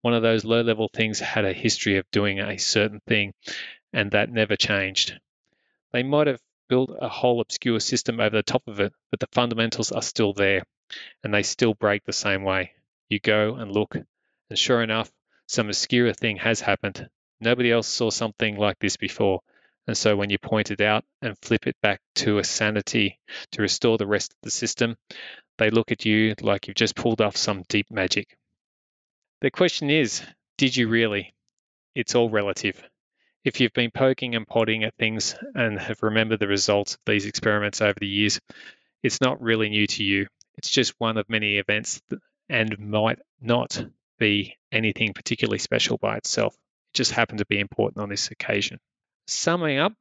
One 0.00 0.14
of 0.14 0.22
those 0.22 0.46
low 0.46 0.62
level 0.62 0.88
things 0.88 1.20
had 1.20 1.44
a 1.44 1.52
history 1.52 1.98
of 1.98 2.10
doing 2.10 2.40
a 2.40 2.56
certain 2.56 3.00
thing, 3.06 3.34
and 3.92 4.12
that 4.12 4.30
never 4.30 4.56
changed. 4.56 5.20
They 5.92 6.02
might 6.02 6.26
have 6.26 6.40
built 6.70 6.96
a 6.98 7.10
whole 7.10 7.42
obscure 7.42 7.80
system 7.80 8.18
over 8.18 8.36
the 8.36 8.42
top 8.42 8.62
of 8.66 8.80
it, 8.80 8.94
but 9.10 9.20
the 9.20 9.28
fundamentals 9.32 9.92
are 9.92 10.00
still 10.00 10.32
there, 10.32 10.62
and 11.22 11.34
they 11.34 11.42
still 11.42 11.74
break 11.74 12.04
the 12.04 12.14
same 12.14 12.44
way. 12.44 12.72
You 13.10 13.20
go 13.20 13.56
and 13.56 13.70
look, 13.70 13.94
and 13.94 14.58
sure 14.58 14.82
enough, 14.82 15.12
some 15.46 15.68
obscure 15.68 16.14
thing 16.14 16.38
has 16.38 16.62
happened, 16.62 17.10
Nobody 17.40 17.72
else 17.72 17.88
saw 17.88 18.10
something 18.10 18.56
like 18.56 18.78
this 18.78 18.96
before. 18.96 19.40
And 19.86 19.96
so 19.96 20.14
when 20.14 20.30
you 20.30 20.38
point 20.38 20.70
it 20.70 20.80
out 20.80 21.04
and 21.22 21.38
flip 21.40 21.66
it 21.66 21.76
back 21.80 22.00
to 22.16 22.38
a 22.38 22.44
sanity 22.44 23.18
to 23.52 23.62
restore 23.62 23.96
the 23.96 24.06
rest 24.06 24.32
of 24.32 24.38
the 24.42 24.50
system, 24.50 24.96
they 25.56 25.70
look 25.70 25.90
at 25.90 26.04
you 26.04 26.34
like 26.42 26.68
you've 26.68 26.76
just 26.76 26.94
pulled 26.94 27.20
off 27.20 27.36
some 27.36 27.64
deep 27.68 27.90
magic. 27.90 28.36
The 29.40 29.50
question 29.50 29.90
is, 29.90 30.22
did 30.58 30.76
you 30.76 30.88
really? 30.88 31.34
It's 31.94 32.14
all 32.14 32.28
relative. 32.28 32.82
If 33.44 33.60
you've 33.60 33.72
been 33.72 33.90
poking 33.90 34.34
and 34.34 34.46
potting 34.46 34.84
at 34.84 34.94
things 34.96 35.34
and 35.54 35.78
have 35.78 36.02
remembered 36.02 36.40
the 36.40 36.48
results 36.48 36.94
of 36.94 37.00
these 37.06 37.24
experiments 37.24 37.80
over 37.80 37.98
the 37.98 38.06
years, 38.06 38.40
it's 39.02 39.20
not 39.20 39.40
really 39.40 39.70
new 39.70 39.86
to 39.86 40.04
you. 40.04 40.26
It's 40.58 40.70
just 40.70 40.94
one 40.98 41.16
of 41.16 41.30
many 41.30 41.56
events 41.56 42.02
and 42.50 42.78
might 42.78 43.18
not 43.40 43.82
be 44.18 44.58
anything 44.70 45.14
particularly 45.14 45.58
special 45.58 45.96
by 45.96 46.16
itself 46.18 46.54
It 46.54 46.98
just 46.98 47.12
happened 47.12 47.38
to 47.38 47.46
be 47.46 47.58
important 47.58 48.02
on 48.02 48.10
this 48.10 48.30
occasion. 48.30 48.78
Summing 49.26 49.78
up, 49.78 49.94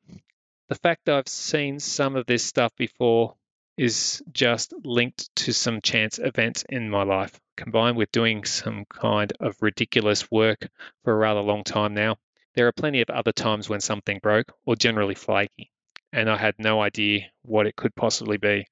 the 0.67 0.75
fact 0.75 1.07
I've 1.07 1.27
seen 1.27 1.79
some 1.79 2.15
of 2.15 2.25
this 2.25 2.43
stuff 2.43 2.75
before 2.75 3.35
is 3.77 4.21
just 4.33 4.73
linked 4.83 5.33
to 5.37 5.53
some 5.53 5.79
chance 5.79 6.19
events 6.19 6.65
in 6.67 6.89
my 6.89 7.03
life, 7.03 7.39
combined 7.55 7.95
with 7.95 8.11
doing 8.11 8.43
some 8.43 8.83
kind 8.85 9.31
of 9.39 9.55
ridiculous 9.61 10.29
work 10.29 10.67
for 11.03 11.13
a 11.13 11.17
rather 11.17 11.39
long 11.39 11.63
time 11.63 11.93
now. 11.93 12.17
There 12.55 12.67
are 12.67 12.71
plenty 12.71 13.01
of 13.01 13.09
other 13.09 13.31
times 13.31 13.69
when 13.69 13.81
something 13.81 14.19
broke 14.19 14.53
or 14.65 14.75
generally 14.75 15.15
flaky, 15.15 15.71
and 16.11 16.29
I 16.29 16.37
had 16.37 16.55
no 16.57 16.81
idea 16.81 17.29
what 17.43 17.67
it 17.67 17.75
could 17.75 17.95
possibly 17.95 18.37
be 18.37 18.65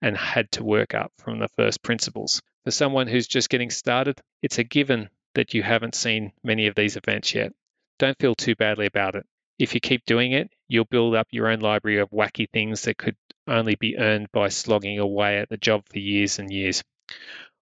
and 0.00 0.16
had 0.16 0.50
to 0.52 0.64
work 0.64 0.94
up 0.94 1.12
from 1.18 1.38
the 1.38 1.48
first 1.48 1.82
principles. 1.82 2.42
For 2.64 2.70
someone 2.70 3.08
who's 3.08 3.26
just 3.26 3.50
getting 3.50 3.70
started, 3.70 4.20
it's 4.42 4.58
a 4.58 4.64
given 4.64 5.10
that 5.34 5.54
you 5.54 5.62
haven't 5.62 5.94
seen 5.94 6.32
many 6.42 6.66
of 6.68 6.74
these 6.74 6.96
events 6.96 7.34
yet 7.34 7.52
don't 7.98 8.18
feel 8.18 8.34
too 8.34 8.54
badly 8.56 8.86
about 8.86 9.14
it. 9.14 9.26
If 9.58 9.74
you 9.74 9.80
keep 9.80 10.04
doing 10.04 10.32
it, 10.32 10.50
you'll 10.68 10.84
build 10.84 11.14
up 11.14 11.28
your 11.30 11.48
own 11.48 11.60
library 11.60 11.98
of 11.98 12.10
wacky 12.10 12.50
things 12.50 12.82
that 12.82 12.98
could 12.98 13.16
only 13.46 13.76
be 13.76 13.96
earned 13.96 14.32
by 14.32 14.48
slogging 14.48 14.98
away 14.98 15.38
at 15.38 15.48
the 15.48 15.56
job 15.56 15.84
for 15.88 15.98
years 15.98 16.38
and 16.38 16.52
years. 16.52 16.82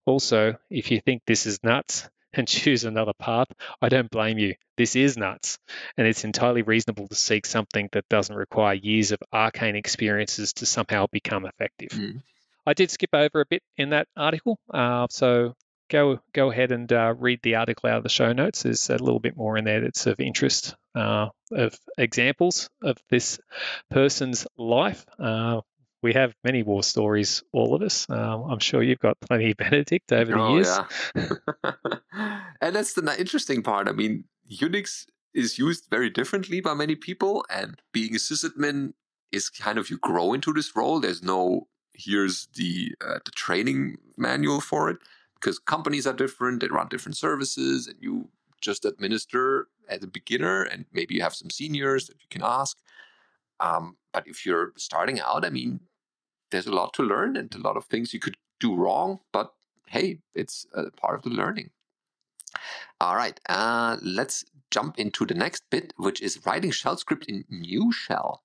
Also, 0.06 0.56
if 0.70 0.90
you 0.90 1.00
think 1.00 1.22
this 1.26 1.46
is 1.46 1.62
nuts 1.62 2.08
and 2.34 2.48
choose 2.48 2.84
another 2.84 3.12
path, 3.18 3.48
I 3.80 3.88
don't 3.88 4.10
blame 4.10 4.38
you. 4.38 4.54
This 4.76 4.96
is 4.96 5.16
nuts, 5.16 5.58
and 5.96 6.06
it's 6.06 6.24
entirely 6.24 6.62
reasonable 6.62 7.08
to 7.08 7.14
seek 7.14 7.46
something 7.46 7.88
that 7.92 8.08
doesn't 8.08 8.34
require 8.34 8.74
years 8.74 9.12
of 9.12 9.20
arcane 9.32 9.76
experiences 9.76 10.52
to 10.54 10.66
somehow 10.66 11.06
become 11.12 11.46
effective. 11.46 11.90
Mm. 11.90 12.22
I 12.66 12.74
did 12.74 12.90
skip 12.90 13.10
over 13.12 13.40
a 13.40 13.46
bit 13.46 13.62
in 13.76 13.90
that 13.90 14.08
article, 14.16 14.58
uh, 14.72 15.08
so 15.10 15.54
go 15.92 16.20
go 16.32 16.50
ahead 16.50 16.72
and 16.72 16.90
uh, 16.92 17.14
read 17.18 17.40
the 17.42 17.56
article 17.56 17.90
out 17.90 17.98
of 17.98 18.02
the 18.02 18.08
show 18.08 18.32
notes. 18.32 18.62
There's 18.62 18.88
a 18.88 18.96
little 18.96 19.20
bit 19.20 19.36
more 19.36 19.58
in 19.58 19.64
there 19.64 19.80
that's 19.80 20.06
of 20.06 20.20
interest 20.20 20.74
uh, 20.94 21.28
of 21.50 21.78
examples 21.98 22.70
of 22.82 22.96
this 23.10 23.38
person's 23.90 24.46
life. 24.56 25.04
Uh, 25.18 25.60
we 26.02 26.12
have 26.12 26.34
many 26.44 26.62
war 26.62 26.82
stories, 26.82 27.42
all 27.52 27.74
of 27.74 27.82
us. 27.82 28.06
Um, 28.10 28.42
I'm 28.50 28.58
sure 28.58 28.82
you've 28.82 28.98
got 28.98 29.20
plenty, 29.20 29.52
Benedict, 29.58 30.12
over 30.12 30.32
the 30.32 30.38
Oh, 30.38 30.54
years. 30.54 30.78
yeah. 31.14 31.32
and 32.60 32.74
that's 32.74 32.94
the 32.94 33.14
interesting 33.18 33.62
part. 33.62 33.88
I 33.88 33.92
mean, 33.92 34.24
Unix 34.50 35.06
is 35.34 35.58
used 35.58 35.86
very 35.90 36.10
differently 36.10 36.60
by 36.60 36.74
many 36.74 36.94
people, 36.96 37.44
and 37.48 37.80
being 37.92 38.14
a 38.14 38.18
sysadmin 38.18 38.92
is 39.30 39.48
kind 39.48 39.78
of 39.78 39.88
you 39.90 39.98
grow 39.98 40.34
into 40.34 40.52
this 40.52 40.74
role. 40.76 41.00
There's 41.00 41.22
no 41.22 41.68
here's 41.94 42.48
the 42.54 42.94
uh, 43.06 43.18
the 43.24 43.30
training 43.30 43.96
manual 44.16 44.60
for 44.60 44.90
it 44.90 44.98
because 45.34 45.58
companies 45.58 46.06
are 46.06 46.12
different. 46.12 46.60
They 46.60 46.68
run 46.68 46.88
different 46.88 47.16
services, 47.16 47.86
and 47.86 47.96
you 48.00 48.28
just 48.60 48.84
administer 48.84 49.68
as 49.88 50.02
a 50.02 50.06
beginner, 50.06 50.62
and 50.62 50.84
maybe 50.92 51.14
you 51.14 51.22
have 51.22 51.34
some 51.34 51.50
seniors 51.50 52.06
that 52.08 52.16
you 52.20 52.26
can 52.30 52.42
ask. 52.44 52.76
Um, 53.60 53.96
but 54.12 54.26
if 54.26 54.44
you're 54.44 54.72
starting 54.76 55.20
out, 55.20 55.44
I 55.44 55.50
mean, 55.50 55.80
there's 56.52 56.68
a 56.68 56.72
lot 56.72 56.92
to 56.94 57.02
learn 57.02 57.36
and 57.36 57.52
a 57.54 57.58
lot 57.58 57.76
of 57.76 57.86
things 57.86 58.14
you 58.14 58.20
could 58.20 58.36
do 58.60 58.76
wrong, 58.76 59.18
but 59.32 59.52
hey, 59.88 60.18
it's 60.34 60.66
part 60.96 61.16
of 61.16 61.22
the 61.22 61.30
learning. 61.30 61.70
All 63.00 63.16
right, 63.16 63.40
uh, 63.48 63.96
let's 64.00 64.44
jump 64.70 64.98
into 64.98 65.26
the 65.26 65.34
next 65.34 65.64
bit, 65.70 65.92
which 65.96 66.22
is 66.22 66.40
writing 66.46 66.70
shell 66.70 66.96
script 66.96 67.26
in 67.26 67.44
Nushell. 67.50 68.38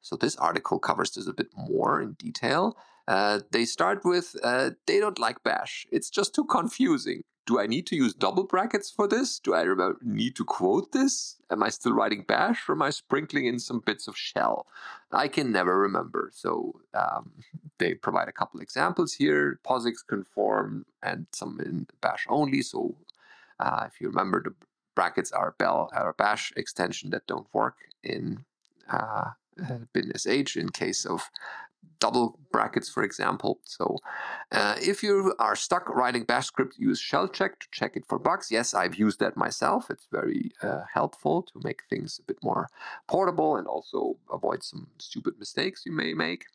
So 0.00 0.16
this 0.16 0.36
article 0.36 0.78
covers 0.78 1.10
this 1.10 1.26
a 1.26 1.32
bit 1.34 1.48
more 1.54 2.00
in 2.00 2.12
detail. 2.14 2.76
Uh, 3.06 3.40
they 3.50 3.64
start 3.64 4.04
with 4.04 4.36
uh, 4.42 4.70
they 4.86 5.00
don't 5.00 5.18
like 5.18 5.42
bash. 5.42 5.86
It's 5.92 6.10
just 6.10 6.34
too 6.34 6.44
confusing. 6.44 7.24
Do 7.46 7.58
I 7.58 7.66
need 7.66 7.86
to 7.88 7.96
use 7.96 8.14
double 8.14 8.44
brackets 8.44 8.90
for 8.90 9.08
this? 9.08 9.38
Do 9.38 9.54
I 9.54 9.64
need 10.02 10.36
to 10.36 10.44
quote 10.44 10.92
this? 10.92 11.36
Am 11.50 11.62
I 11.62 11.70
still 11.70 11.92
writing 11.92 12.22
bash 12.22 12.68
or 12.68 12.72
am 12.72 12.82
I 12.82 12.90
sprinkling 12.90 13.46
in 13.46 13.58
some 13.58 13.80
bits 13.80 14.06
of 14.06 14.16
shell? 14.16 14.66
I 15.10 15.26
can 15.28 15.50
never 15.50 15.76
remember. 15.76 16.30
So 16.32 16.80
um, 16.94 17.32
they 17.78 17.94
provide 17.94 18.28
a 18.28 18.32
couple 18.32 18.60
examples 18.60 19.14
here 19.14 19.58
POSIX 19.66 20.06
conform 20.06 20.86
and 21.02 21.26
some 21.32 21.60
in 21.60 21.86
bash 22.00 22.26
only. 22.28 22.62
So 22.62 22.96
uh, 23.58 23.84
if 23.86 24.00
you 24.00 24.08
remember, 24.08 24.42
the 24.42 24.54
brackets 24.94 25.32
are 25.32 25.54
bell 25.58 25.90
bash 26.18 26.52
extension 26.56 27.10
that 27.10 27.26
don't 27.26 27.46
work 27.52 27.76
in 28.02 28.44
uh, 28.90 29.30
bin 29.92 30.12
sh 30.16 30.56
in 30.56 30.68
case 30.68 31.04
of 31.04 31.30
double 32.00 32.38
brackets, 32.50 32.88
for 32.88 33.02
example. 33.02 33.60
So 33.64 33.98
uh, 34.50 34.76
if 34.80 35.02
you 35.02 35.34
are 35.38 35.54
stuck 35.54 35.88
writing 35.88 36.24
bash 36.24 36.46
script, 36.46 36.76
use 36.78 37.00
ShellCheck 37.00 37.58
to 37.60 37.68
check 37.70 37.96
it 37.96 38.06
for 38.06 38.18
bugs. 38.18 38.50
Yes, 38.50 38.74
I've 38.74 38.96
used 38.96 39.20
that 39.20 39.36
myself. 39.36 39.90
It's 39.90 40.08
very 40.10 40.50
uh, 40.62 40.82
helpful 40.92 41.42
to 41.42 41.60
make 41.62 41.82
things 41.88 42.18
a 42.18 42.26
bit 42.26 42.38
more 42.42 42.68
portable 43.06 43.56
and 43.56 43.66
also 43.66 44.16
avoid 44.32 44.62
some 44.62 44.88
stupid 44.98 45.34
mistakes 45.38 45.82
you 45.84 45.92
may 45.92 46.14
make 46.14 46.46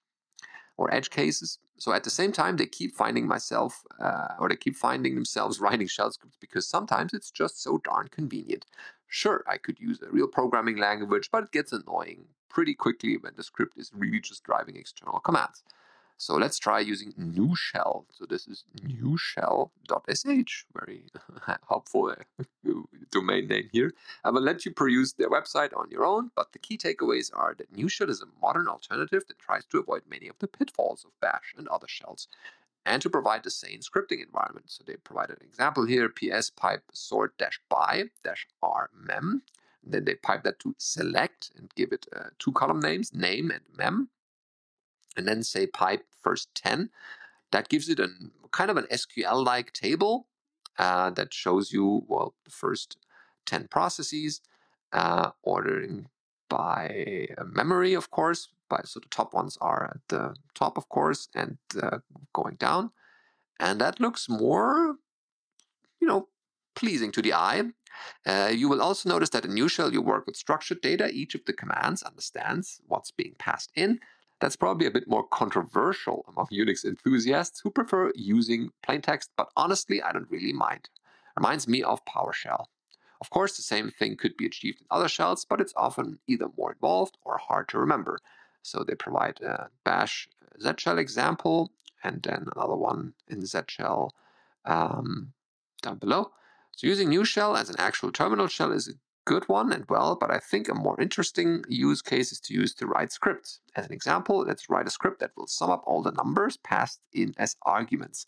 or 0.77 0.93
edge 0.93 1.09
cases. 1.09 1.59
So 1.77 1.93
at 1.93 2.03
the 2.03 2.09
same 2.09 2.31
time, 2.31 2.57
they 2.57 2.65
keep 2.65 2.95
finding 2.95 3.27
myself, 3.27 3.83
uh, 3.99 4.29
or 4.39 4.49
they 4.49 4.55
keep 4.55 4.75
finding 4.75 5.15
themselves 5.15 5.59
writing 5.61 5.87
shell 5.87 6.11
scripts 6.11 6.37
because 6.39 6.67
sometimes 6.67 7.13
it's 7.13 7.31
just 7.31 7.61
so 7.61 7.79
darn 7.83 8.07
convenient. 8.09 8.65
Sure, 9.07 9.43
I 9.47 9.57
could 9.57 9.79
use 9.79 10.01
a 10.01 10.09
real 10.09 10.27
programming 10.27 10.77
language, 10.77 11.29
but 11.31 11.43
it 11.43 11.51
gets 11.51 11.71
annoying 11.71 12.25
pretty 12.55 12.73
quickly 12.73 13.17
when 13.17 13.33
the 13.35 13.43
script 13.43 13.77
is 13.77 13.91
really 13.93 14.21
just 14.21 14.45
driving 14.45 14.77
external 14.77 15.19
commands. 15.19 15.61
So 16.17 16.35
let's 16.35 16.57
try 16.57 16.79
using 16.79 17.11
Nushell. 17.19 18.05
So 18.17 18.25
this 18.25 18.47
is 18.47 18.63
nushell.sh, 18.81 20.63
very 20.73 21.03
helpful 21.69 22.15
uh, 22.17 22.43
domain 23.11 23.47
name 23.49 23.67
here. 23.73 23.91
I 24.23 24.29
will 24.29 24.41
let 24.41 24.65
you 24.65 24.71
peruse 24.71 25.11
their 25.13 25.29
website 25.29 25.75
on 25.77 25.91
your 25.91 26.05
own, 26.05 26.31
but 26.33 26.53
the 26.53 26.59
key 26.59 26.77
takeaways 26.77 27.29
are 27.33 27.53
that 27.57 27.75
Nushell 27.75 28.09
is 28.09 28.21
a 28.21 28.41
modern 28.41 28.69
alternative 28.69 29.23
that 29.27 29.39
tries 29.39 29.65
to 29.65 29.79
avoid 29.79 30.03
many 30.09 30.29
of 30.29 30.39
the 30.39 30.47
pitfalls 30.47 31.03
of 31.03 31.11
bash 31.19 31.53
and 31.57 31.67
other 31.67 31.89
shells 31.89 32.29
and 32.85 33.01
to 33.01 33.09
provide 33.09 33.43
the 33.43 33.51
same 33.51 33.79
scripting 33.79 34.23
environment. 34.23 34.67
So 34.67 34.83
they 34.87 34.95
provide 34.95 35.31
an 35.31 35.41
example 35.41 35.85
here, 35.85 36.07
ps 36.07 36.49
pipe 36.51 36.83
sort 36.93 37.37
dash 37.37 37.59
by 37.67 38.05
dash 38.23 38.47
r 38.63 38.89
mem. 38.95 39.41
Then 39.85 40.05
they 40.05 40.15
pipe 40.15 40.43
that 40.43 40.59
to 40.59 40.75
select 40.77 41.51
and 41.55 41.73
give 41.75 41.91
it 41.91 42.07
uh, 42.15 42.29
two 42.39 42.51
column 42.51 42.79
names, 42.79 43.13
name 43.13 43.51
and 43.51 43.61
mem. 43.77 44.09
And 45.15 45.27
then 45.27 45.43
say 45.43 45.67
pipe 45.67 46.05
first 46.21 46.53
10. 46.55 46.89
That 47.51 47.69
gives 47.69 47.87
it 47.87 47.99
a 47.99 48.09
kind 48.51 48.69
of 48.69 48.77
an 48.77 48.87
SQL 48.91 49.45
like 49.45 49.71
table 49.71 50.27
uh, 50.77 51.11
that 51.11 51.33
shows 51.33 51.71
you, 51.71 52.03
well, 52.07 52.33
the 52.43 52.51
first 52.51 52.97
10 53.45 53.67
processes, 53.67 54.41
uh, 54.91 55.31
ordering 55.43 56.09
by 56.49 57.27
uh, 57.37 57.43
memory, 57.45 57.93
of 57.93 58.11
course. 58.11 58.49
By, 58.69 58.81
so 58.83 58.99
the 58.99 59.07
top 59.09 59.33
ones 59.33 59.57
are 59.61 59.91
at 59.95 60.01
the 60.07 60.35
top, 60.55 60.77
of 60.77 60.89
course, 60.89 61.29
and 61.35 61.57
uh, 61.81 61.99
going 62.33 62.55
down. 62.55 62.91
And 63.59 63.79
that 63.79 63.99
looks 63.99 64.27
more, 64.27 64.95
you 66.01 66.07
know, 66.07 66.27
pleasing 66.75 67.11
to 67.11 67.21
the 67.21 67.33
eye. 67.33 67.63
Uh, 68.25 68.51
you 68.53 68.67
will 68.69 68.81
also 68.81 69.09
notice 69.09 69.29
that 69.29 69.45
in 69.45 69.51
Nushell 69.55 69.91
you 69.91 70.01
work 70.01 70.25
with 70.25 70.35
structured 70.35 70.81
data. 70.81 71.09
Each 71.11 71.35
of 71.35 71.45
the 71.45 71.53
commands 71.53 72.03
understands 72.03 72.81
what's 72.87 73.11
being 73.11 73.35
passed 73.39 73.71
in. 73.75 73.99
That's 74.41 74.57
probably 74.57 74.85
a 74.85 74.91
bit 74.91 75.07
more 75.07 75.25
controversial 75.27 76.25
among 76.27 76.47
Unix 76.47 76.83
enthusiasts 76.83 77.61
who 77.61 77.71
prefer 77.71 78.11
using 78.15 78.69
plain 78.83 79.01
text, 79.01 79.31
but 79.37 79.49
honestly, 79.55 80.01
I 80.01 80.11
don't 80.11 80.29
really 80.29 80.51
mind. 80.51 80.89
Reminds 81.37 81.67
me 81.67 81.83
of 81.83 82.03
PowerShell. 82.05 82.65
Of 83.21 83.29
course, 83.29 83.55
the 83.55 83.63
same 83.63 83.91
thing 83.91 84.17
could 84.17 84.35
be 84.35 84.45
achieved 84.45 84.81
in 84.81 84.87
other 84.91 85.07
shells, 85.07 85.45
but 85.45 85.61
it's 85.61 85.73
often 85.77 86.19
either 86.27 86.47
more 86.57 86.73
involved 86.73 87.17
or 87.23 87.37
hard 87.37 87.69
to 87.69 87.79
remember. 87.79 88.19
So 88.61 88.83
they 88.83 88.95
provide 88.95 89.41
a 89.41 89.69
bash 89.83 90.27
Z 90.61 90.73
shell 90.77 90.97
example 90.97 91.71
and 92.03 92.21
then 92.21 92.47
another 92.55 92.75
one 92.75 93.13
in 93.27 93.45
Z 93.45 93.59
shell 93.67 94.13
um, 94.65 95.33
down 95.81 95.97
below. 95.97 96.31
So 96.75 96.87
using 96.87 97.09
Nushell 97.09 97.57
as 97.57 97.69
an 97.69 97.77
actual 97.79 98.11
terminal 98.11 98.47
shell 98.47 98.73
is 98.73 98.89
a 98.89 98.95
good 99.23 99.47
one 99.47 99.71
and 99.71 99.85
well, 99.89 100.15
but 100.15 100.29
I 100.29 100.39
think 100.39 100.67
a 100.67 100.75
more 100.75 100.99
interesting 100.99 101.63
use 101.69 102.01
case 102.01 102.33
is 102.33 102.39
to 102.41 102.53
use 102.53 102.73
to 102.75 102.85
write 102.85 103.13
scripts. 103.13 103.61
As 103.77 103.85
an 103.85 103.93
example, 103.93 104.39
let's 104.39 104.69
write 104.69 104.85
a 104.85 104.91
script 104.91 105.21
that 105.21 105.31
will 105.37 105.47
sum 105.47 105.69
up 105.69 105.83
all 105.87 106.01
the 106.01 106.11
numbers 106.11 106.57
passed 106.57 106.99
in 107.13 107.33
as 107.37 107.55
arguments. 107.61 108.27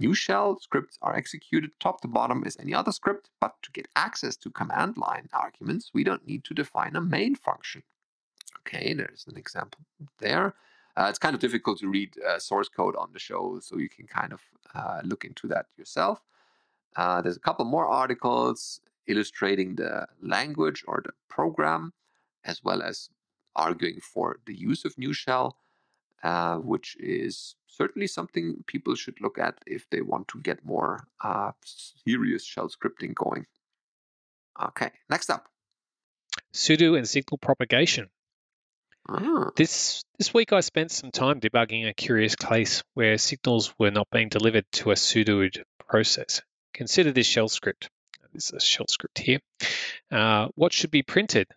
Nushell 0.00 0.60
scripts 0.60 0.96
are 1.02 1.16
executed 1.16 1.72
top 1.80 2.00
to 2.02 2.08
bottom 2.08 2.44
as 2.46 2.56
any 2.60 2.72
other 2.72 2.92
script, 2.92 3.30
but 3.40 3.56
to 3.62 3.72
get 3.72 3.88
access 3.96 4.36
to 4.36 4.50
command 4.50 4.96
line 4.96 5.28
arguments, 5.32 5.90
we 5.92 6.04
don't 6.04 6.26
need 6.26 6.44
to 6.44 6.54
define 6.54 6.94
a 6.94 7.00
main 7.00 7.34
function. 7.34 7.82
Okay, 8.60 8.94
there's 8.94 9.26
an 9.26 9.36
example 9.36 9.80
there. 10.18 10.54
Uh, 10.96 11.06
it's 11.08 11.18
kind 11.18 11.34
of 11.34 11.40
difficult 11.40 11.80
to 11.80 11.88
read 11.88 12.14
uh, 12.28 12.38
source 12.38 12.68
code 12.68 12.94
on 12.94 13.12
the 13.12 13.18
show, 13.18 13.58
so 13.60 13.76
you 13.76 13.88
can 13.88 14.06
kind 14.06 14.32
of 14.32 14.40
uh, 14.72 15.00
look 15.02 15.24
into 15.24 15.48
that 15.48 15.66
yourself. 15.76 16.22
Uh, 16.96 17.22
there's 17.22 17.36
a 17.36 17.40
couple 17.40 17.64
more 17.64 17.86
articles 17.86 18.80
illustrating 19.06 19.76
the 19.76 20.06
language 20.20 20.84
or 20.86 21.02
the 21.04 21.12
program, 21.28 21.92
as 22.44 22.62
well 22.62 22.82
as 22.82 23.08
arguing 23.54 24.00
for 24.00 24.38
the 24.46 24.54
use 24.54 24.84
of 24.84 24.94
Nushell, 24.96 25.52
uh, 26.22 26.56
which 26.56 26.96
is 26.98 27.54
certainly 27.66 28.06
something 28.06 28.64
people 28.66 28.94
should 28.94 29.20
look 29.20 29.38
at 29.38 29.58
if 29.66 29.88
they 29.90 30.00
want 30.00 30.28
to 30.28 30.40
get 30.40 30.64
more 30.64 31.06
uh, 31.22 31.52
serious 31.64 32.44
shell 32.44 32.68
scripting 32.68 33.14
going. 33.14 33.46
Okay, 34.60 34.90
next 35.08 35.30
up. 35.30 35.48
Sudo 36.52 36.96
and 36.96 37.08
signal 37.08 37.38
propagation. 37.38 38.08
Ah, 39.08 39.50
This 39.56 40.02
this 40.18 40.34
week 40.34 40.52
I 40.52 40.60
spent 40.60 40.90
some 40.90 41.10
time 41.10 41.40
debugging 41.40 41.88
a 41.88 41.94
curious 41.94 42.36
case 42.36 42.82
where 42.94 43.16
signals 43.16 43.72
were 43.78 43.90
not 43.90 44.08
being 44.10 44.28
delivered 44.28 44.66
to 44.72 44.90
a 44.90 44.94
sudoed 44.94 45.62
process. 45.88 46.42
Consider 46.74 47.12
this 47.12 47.26
shell 47.26 47.48
script. 47.48 47.90
This 48.32 48.46
is 48.46 48.52
a 48.52 48.60
shell 48.60 48.86
script 48.88 49.18
here. 49.18 49.40
Uh, 50.10 50.48
what 50.54 50.72
should 50.72 50.90
be 50.90 51.02
printed? 51.02 51.48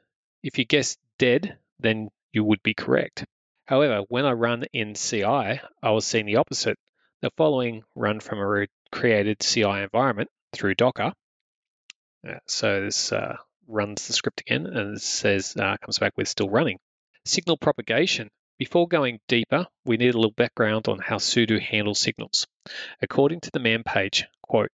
If 0.44 0.58
you 0.58 0.66
guessed 0.66 1.00
dead, 1.20 1.58
then 1.80 2.10
you 2.32 2.44
would 2.44 2.64
be 2.64 2.74
correct. 2.74 3.26
However, 3.66 4.04
when 4.10 4.26
I 4.26 4.32
run 4.32 4.66
in 4.74 4.96
CI, 4.96 5.24
I 5.24 5.92
was 5.92 6.06
seeing 6.06 6.26
the 6.26 6.38
opposite. 6.38 6.78
The 7.22 7.32
following 7.38 7.84
run 7.96 8.20
from 8.20 8.40
a 8.40 8.48
re- 8.48 8.68
created 8.92 9.40
CI 9.40 9.64
environment 9.64 10.30
through 10.54 10.76
Docker. 10.76 11.14
Uh, 12.28 12.40
so 12.48 12.82
this 12.82 13.12
uh, 13.12 13.38
runs 13.68 14.08
the 14.08 14.14
script 14.14 14.42
again 14.42 14.66
and 14.66 15.02
says 15.02 15.56
uh, 15.58 15.78
comes 15.78 16.00
back 16.00 16.14
with 16.18 16.28
still 16.28 16.50
running. 16.50 16.80
Signal 17.26 17.58
propagation 17.58 18.30
Before 18.58 18.88
going 18.88 19.20
deeper, 19.28 19.68
we 19.86 19.98
need 19.98 20.14
a 20.14 20.18
little 20.18 20.32
background 20.32 20.88
on 20.88 21.00
how 21.00 21.18
sudo 21.18 21.60
handles 21.60 22.00
signals. 22.00 22.48
According 23.02 23.42
to 23.42 23.52
the 23.52 23.60
man 23.60 23.84
page, 23.84 24.26
quote, 24.42 24.72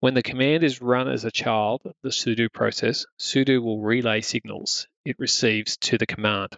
when 0.00 0.14
the 0.14 0.22
command 0.22 0.64
is 0.64 0.80
run 0.80 1.08
as 1.08 1.24
a 1.24 1.30
child 1.30 1.82
the 2.02 2.08
sudo 2.08 2.50
process, 2.50 3.04
sudo 3.18 3.62
will 3.62 3.80
relay 3.80 4.20
signals 4.22 4.86
it 5.04 5.18
receives 5.18 5.76
to 5.76 5.98
the 5.98 6.06
command. 6.06 6.56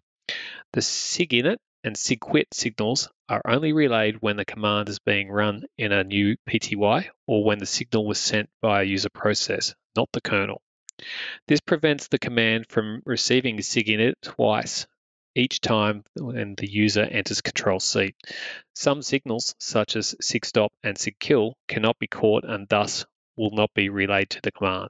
The 0.73 0.81
sigint 0.81 1.57
and 1.85 1.97
sigquit 1.97 2.53
signals 2.53 3.09
are 3.29 3.43
only 3.45 3.73
relayed 3.73 4.21
when 4.21 4.37
the 4.37 4.45
command 4.45 4.89
is 4.89 4.99
being 4.99 5.29
run 5.29 5.65
in 5.77 5.91
a 5.91 6.05
new 6.05 6.37
PTY 6.49 7.09
or 7.27 7.45
when 7.45 7.59
the 7.59 7.67
signal 7.67 8.07
was 8.07 8.19
sent 8.19 8.49
by 8.61 8.83
a 8.83 8.85
user 8.85 9.11
process, 9.11 9.75
not 9.97 10.09
the 10.13 10.21
kernel. 10.21 10.63
This 11.49 11.61
prevents 11.61 12.09
the 12.09 12.19
command 12.19 12.67
from 12.69 13.03
receiving 13.05 13.59
sigint 13.59 14.15
twice 14.23 14.87
each 15.35 15.61
time 15.61 16.05
when 16.15 16.55
the 16.57 16.71
user 16.71 17.03
enters 17.03 17.41
Control 17.41 17.81
C. 17.81 18.15
Some 18.75 19.03
signals, 19.03 19.55
such 19.59 19.97
as 19.97 20.15
sigstop 20.23 20.71
and 20.83 20.97
sigkill, 20.97 21.55
cannot 21.69 21.99
be 21.99 22.07
caught 22.07 22.45
and 22.45 22.69
thus 22.69 23.05
will 23.37 23.51
not 23.51 23.73
be 23.75 23.89
relayed 23.89 24.31
to 24.31 24.41
the 24.43 24.53
command. 24.53 24.89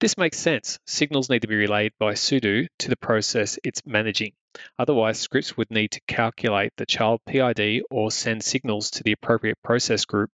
This 0.00 0.16
makes 0.16 0.38
sense. 0.38 0.78
Signals 0.86 1.28
need 1.28 1.42
to 1.42 1.48
be 1.48 1.56
relayed 1.56 1.92
by 1.98 2.14
sudo 2.14 2.68
to 2.78 2.88
the 2.88 2.96
process 2.96 3.58
it's 3.64 3.84
managing. 3.84 4.32
Otherwise, 4.78 5.18
scripts 5.18 5.56
would 5.56 5.70
need 5.70 5.90
to 5.92 6.00
calculate 6.06 6.72
the 6.76 6.86
child 6.86 7.20
PID 7.26 7.82
or 7.90 8.10
send 8.10 8.42
signals 8.42 8.90
to 8.92 9.02
the 9.02 9.12
appropriate 9.12 9.60
process 9.62 10.04
group, 10.04 10.30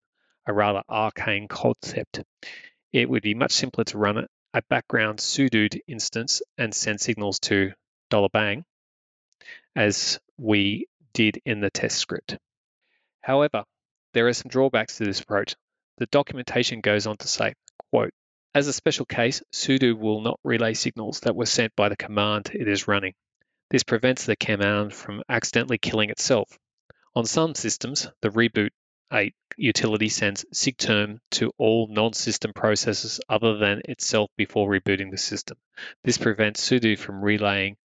a 0.46 0.52
rather 0.52 0.82
arcane 0.88 1.48
concept. 1.48 2.22
It 2.92 3.08
would 3.08 3.22
be 3.22 3.34
much 3.34 3.52
simpler 3.52 3.84
to 3.84 3.98
run 3.98 4.26
a 4.54 4.62
background 4.68 5.18
sudoed 5.18 5.80
instance 5.86 6.42
and 6.58 6.74
send 6.74 7.00
signals 7.00 7.38
to 7.40 7.72
$bang, 8.10 8.64
as 9.76 10.20
we 10.38 10.86
did 11.12 11.40
in 11.44 11.60
the 11.60 11.70
test 11.70 11.98
script. 11.98 12.38
However, 13.20 13.64
there 14.14 14.28
are 14.28 14.32
some 14.32 14.50
drawbacks 14.50 14.98
to 14.98 15.04
this 15.04 15.20
approach. 15.20 15.54
The 15.98 16.06
documentation 16.06 16.80
goes 16.80 17.06
on 17.06 17.16
to 17.18 17.28
say, 17.28 17.54
quote, 17.90 18.12
as 18.54 18.68
a 18.68 18.72
special 18.72 19.06
case, 19.06 19.42
sudo 19.52 19.98
will 19.98 20.20
not 20.20 20.38
relay 20.44 20.74
signals 20.74 21.20
that 21.20 21.34
were 21.34 21.46
sent 21.46 21.74
by 21.74 21.88
the 21.88 21.96
command 21.96 22.50
it 22.52 22.68
is 22.68 22.86
running. 22.86 23.14
This 23.70 23.82
prevents 23.82 24.26
the 24.26 24.36
command 24.36 24.92
from 24.92 25.22
accidentally 25.28 25.78
killing 25.78 26.10
itself. 26.10 26.58
On 27.14 27.24
some 27.24 27.54
systems, 27.54 28.08
the 28.20 28.28
reboot 28.28 28.70
8 29.10 29.34
utility 29.56 30.08
sends 30.08 30.44
sigterm 30.52 31.18
to 31.32 31.52
all 31.56 31.86
non-system 31.88 32.52
processes 32.54 33.20
other 33.28 33.56
than 33.56 33.82
itself 33.86 34.30
before 34.36 34.68
rebooting 34.68 35.10
the 35.10 35.18
system. 35.18 35.56
This 36.04 36.18
prevents 36.18 36.66
sudo 36.66 36.98
from 36.98 37.22
relaying 37.22 37.76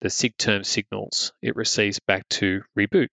the 0.00 0.08
sigterm 0.08 0.64
signals 0.64 1.32
it 1.42 1.56
receives 1.56 2.00
back 2.00 2.28
to 2.28 2.62
reboot 2.78 3.08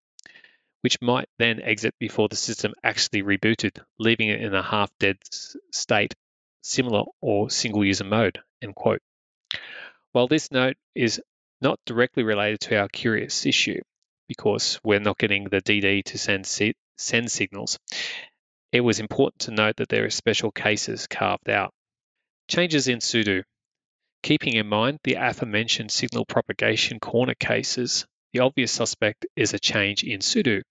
which 0.82 1.02
might 1.02 1.30
then 1.38 1.62
exit 1.62 1.94
before 2.00 2.28
the 2.28 2.36
system 2.36 2.74
actually 2.84 3.22
rebooted, 3.22 3.80
leaving 4.00 4.30
it 4.30 4.42
in 4.42 4.54
a 4.54 4.64
half-dead 4.64 5.18
state, 5.72 6.16
similar 6.62 7.04
or 7.22 7.50
single-user 7.50 8.04
mode, 8.04 8.40
end 8.62 8.76
quote. 8.76 9.02
While 10.12 10.28
this 10.28 10.52
note 10.52 10.76
is 10.96 11.22
not 11.62 11.80
directly 11.86 12.24
related 12.24 12.60
to 12.62 12.78
our 12.78 12.90
curious 12.90 13.46
issue, 13.46 13.80
because 14.28 14.80
we're 14.84 15.00
not 15.00 15.20
getting 15.20 15.46
the 15.46 15.62
DD 15.62 16.04
to 16.06 16.18
send, 16.18 16.48
send 16.98 17.32
signals, 17.32 17.78
it 18.72 18.82
was 18.82 19.00
important 19.00 19.40
to 19.40 19.52
note 19.52 19.76
that 19.78 19.90
there 19.90 20.06
are 20.06 20.10
special 20.10 20.52
cases 20.52 21.06
carved 21.08 21.50
out. 21.50 21.74
Changes 22.48 22.88
in 22.88 23.00
sudo. 23.00 23.44
Keeping 24.24 24.54
in 24.54 24.68
mind 24.68 25.00
the 25.04 25.16
aforementioned 25.16 25.92
signal 25.92 26.26
propagation 26.26 27.00
corner 27.00 27.34
cases, 27.34 28.06
the 28.34 28.40
obvious 28.40 28.72
suspect 28.72 29.26
is 29.36 29.54
a 29.54 29.60
change 29.60 30.04
in 30.04 30.20
sudo. 30.20 30.62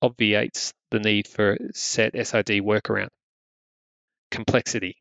obviates 0.00 0.72
the 0.90 0.98
need 0.98 1.26
for 1.26 1.56
setsid 1.72 2.62
workaround. 2.62 3.10
Complexity. 4.30 4.96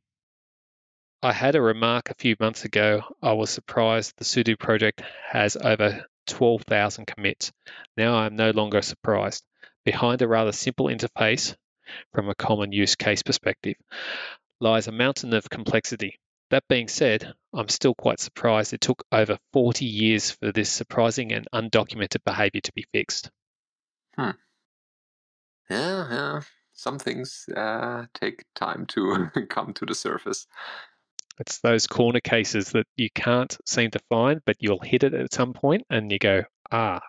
I 1.21 1.33
had 1.33 1.55
a 1.55 1.61
remark 1.61 2.09
a 2.09 2.15
few 2.15 2.35
months 2.39 2.63
ago. 2.63 3.03
I 3.21 3.33
was 3.33 3.49
surprised 3.49 4.13
the 4.17 4.23
sudo 4.23 4.57
project 4.57 5.01
has 5.29 5.57
over 5.57 6.05
12,000 6.27 7.05
commits. 7.05 7.51
Now 7.97 8.15
I'm 8.15 8.35
no 8.35 8.51
longer 8.51 8.81
surprised. 8.81 9.43
Behind 9.83 10.21
a 10.21 10.27
rather 10.27 10.51
simple 10.51 10.85
interface, 10.85 11.55
from 12.13 12.29
a 12.29 12.35
common 12.35 12.71
use 12.71 12.95
case 12.95 13.23
perspective, 13.23 13.75
lies 14.61 14.87
a 14.87 14.91
mountain 14.91 15.33
of 15.33 15.49
complexity. 15.49 16.19
That 16.51 16.67
being 16.67 16.87
said, 16.87 17.33
I'm 17.53 17.69
still 17.69 17.95
quite 17.95 18.19
surprised 18.19 18.73
it 18.73 18.81
took 18.81 19.03
over 19.11 19.37
40 19.53 19.85
years 19.85 20.31
for 20.31 20.51
this 20.51 20.69
surprising 20.71 21.31
and 21.31 21.47
undocumented 21.53 22.23
behavior 22.23 22.61
to 22.61 22.73
be 22.73 22.85
fixed. 22.91 23.29
Yeah, 25.69 26.07
yeah. 26.09 26.41
Some 26.73 26.99
things 26.99 27.45
uh, 27.55 28.05
take 28.13 28.45
time 28.55 28.85
to 28.87 29.29
come 29.49 29.73
to 29.73 29.85
the 29.85 29.95
surface. 29.95 30.47
It's 31.39 31.59
those 31.59 31.87
corner 31.87 32.19
cases 32.19 32.71
that 32.71 32.87
you 32.97 33.09
can't 33.15 33.57
seem 33.65 33.91
to 33.91 33.99
find, 34.09 34.41
but 34.45 34.57
you'll 34.59 34.79
hit 34.79 35.03
it 35.03 35.13
at 35.13 35.33
some 35.33 35.53
point 35.53 35.85
and 35.89 36.11
you 36.11 36.19
go, 36.19 36.43
ah. 36.71 36.99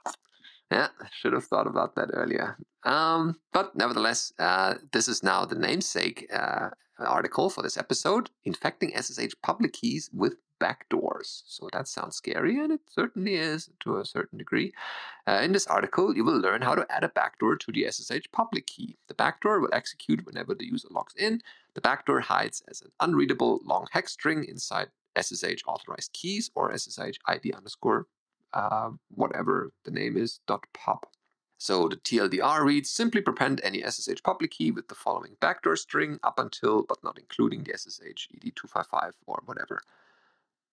Yeah, 0.70 0.88
should 1.10 1.32
have 1.32 1.44
thought 1.44 1.66
about 1.66 1.96
that 1.96 2.10
earlier. 2.12 2.56
Um, 2.84 3.40
but 3.52 3.74
nevertheless, 3.74 4.32
uh, 4.38 4.74
this 4.92 5.08
is 5.08 5.22
now 5.22 5.44
the 5.44 5.56
namesake 5.56 6.28
uh, 6.32 6.70
article 6.98 7.50
for 7.50 7.62
this 7.62 7.76
episode 7.76 8.30
Infecting 8.44 8.92
SSH 8.96 9.34
public 9.42 9.72
keys 9.72 10.10
with 10.12 10.36
backdoors. 10.60 11.42
So 11.46 11.68
that 11.72 11.88
sounds 11.88 12.16
scary, 12.16 12.58
and 12.58 12.72
it 12.72 12.80
certainly 12.88 13.34
is 13.34 13.70
to 13.80 13.98
a 13.98 14.04
certain 14.04 14.38
degree. 14.38 14.72
Uh, 15.26 15.40
in 15.42 15.52
this 15.52 15.66
article, 15.66 16.14
you 16.16 16.24
will 16.24 16.38
learn 16.38 16.62
how 16.62 16.74
to 16.74 16.86
add 16.90 17.04
a 17.04 17.08
backdoor 17.08 17.56
to 17.56 17.72
the 17.72 17.86
SSH 17.90 18.30
public 18.32 18.66
key. 18.66 18.96
The 19.08 19.14
backdoor 19.14 19.60
will 19.60 19.72
execute 19.72 20.26
whenever 20.26 20.54
the 20.54 20.66
user 20.66 20.88
logs 20.90 21.14
in. 21.16 21.42
The 21.74 21.80
backdoor 21.80 22.20
hides 22.20 22.62
as 22.68 22.82
an 22.82 22.90
unreadable 23.00 23.60
long 23.64 23.86
hex 23.92 24.12
string 24.12 24.44
inside 24.44 24.88
SSH 25.20 25.62
authorized 25.66 26.12
keys 26.12 26.50
or 26.54 26.76
SSH 26.76 27.18
ID 27.26 27.52
underscore 27.52 28.06
uh, 28.52 28.90
whatever 29.14 29.72
the 29.84 29.90
name 29.90 30.16
is 30.16 30.40
dot 30.46 30.64
pub. 30.72 31.06
So 31.58 31.88
the 31.88 31.96
TLDR 31.96 32.64
reads 32.64 32.90
simply 32.90 33.20
prepend 33.20 33.60
any 33.62 33.82
SSH 33.82 34.22
public 34.24 34.52
key 34.52 34.70
with 34.70 34.88
the 34.88 34.94
following 34.94 35.36
backdoor 35.40 35.76
string 35.76 36.18
up 36.22 36.38
until 36.38 36.82
but 36.82 37.04
not 37.04 37.18
including 37.18 37.64
the 37.64 37.76
SSH 37.76 38.28
ED255 38.34 39.12
or 39.26 39.42
whatever. 39.44 39.82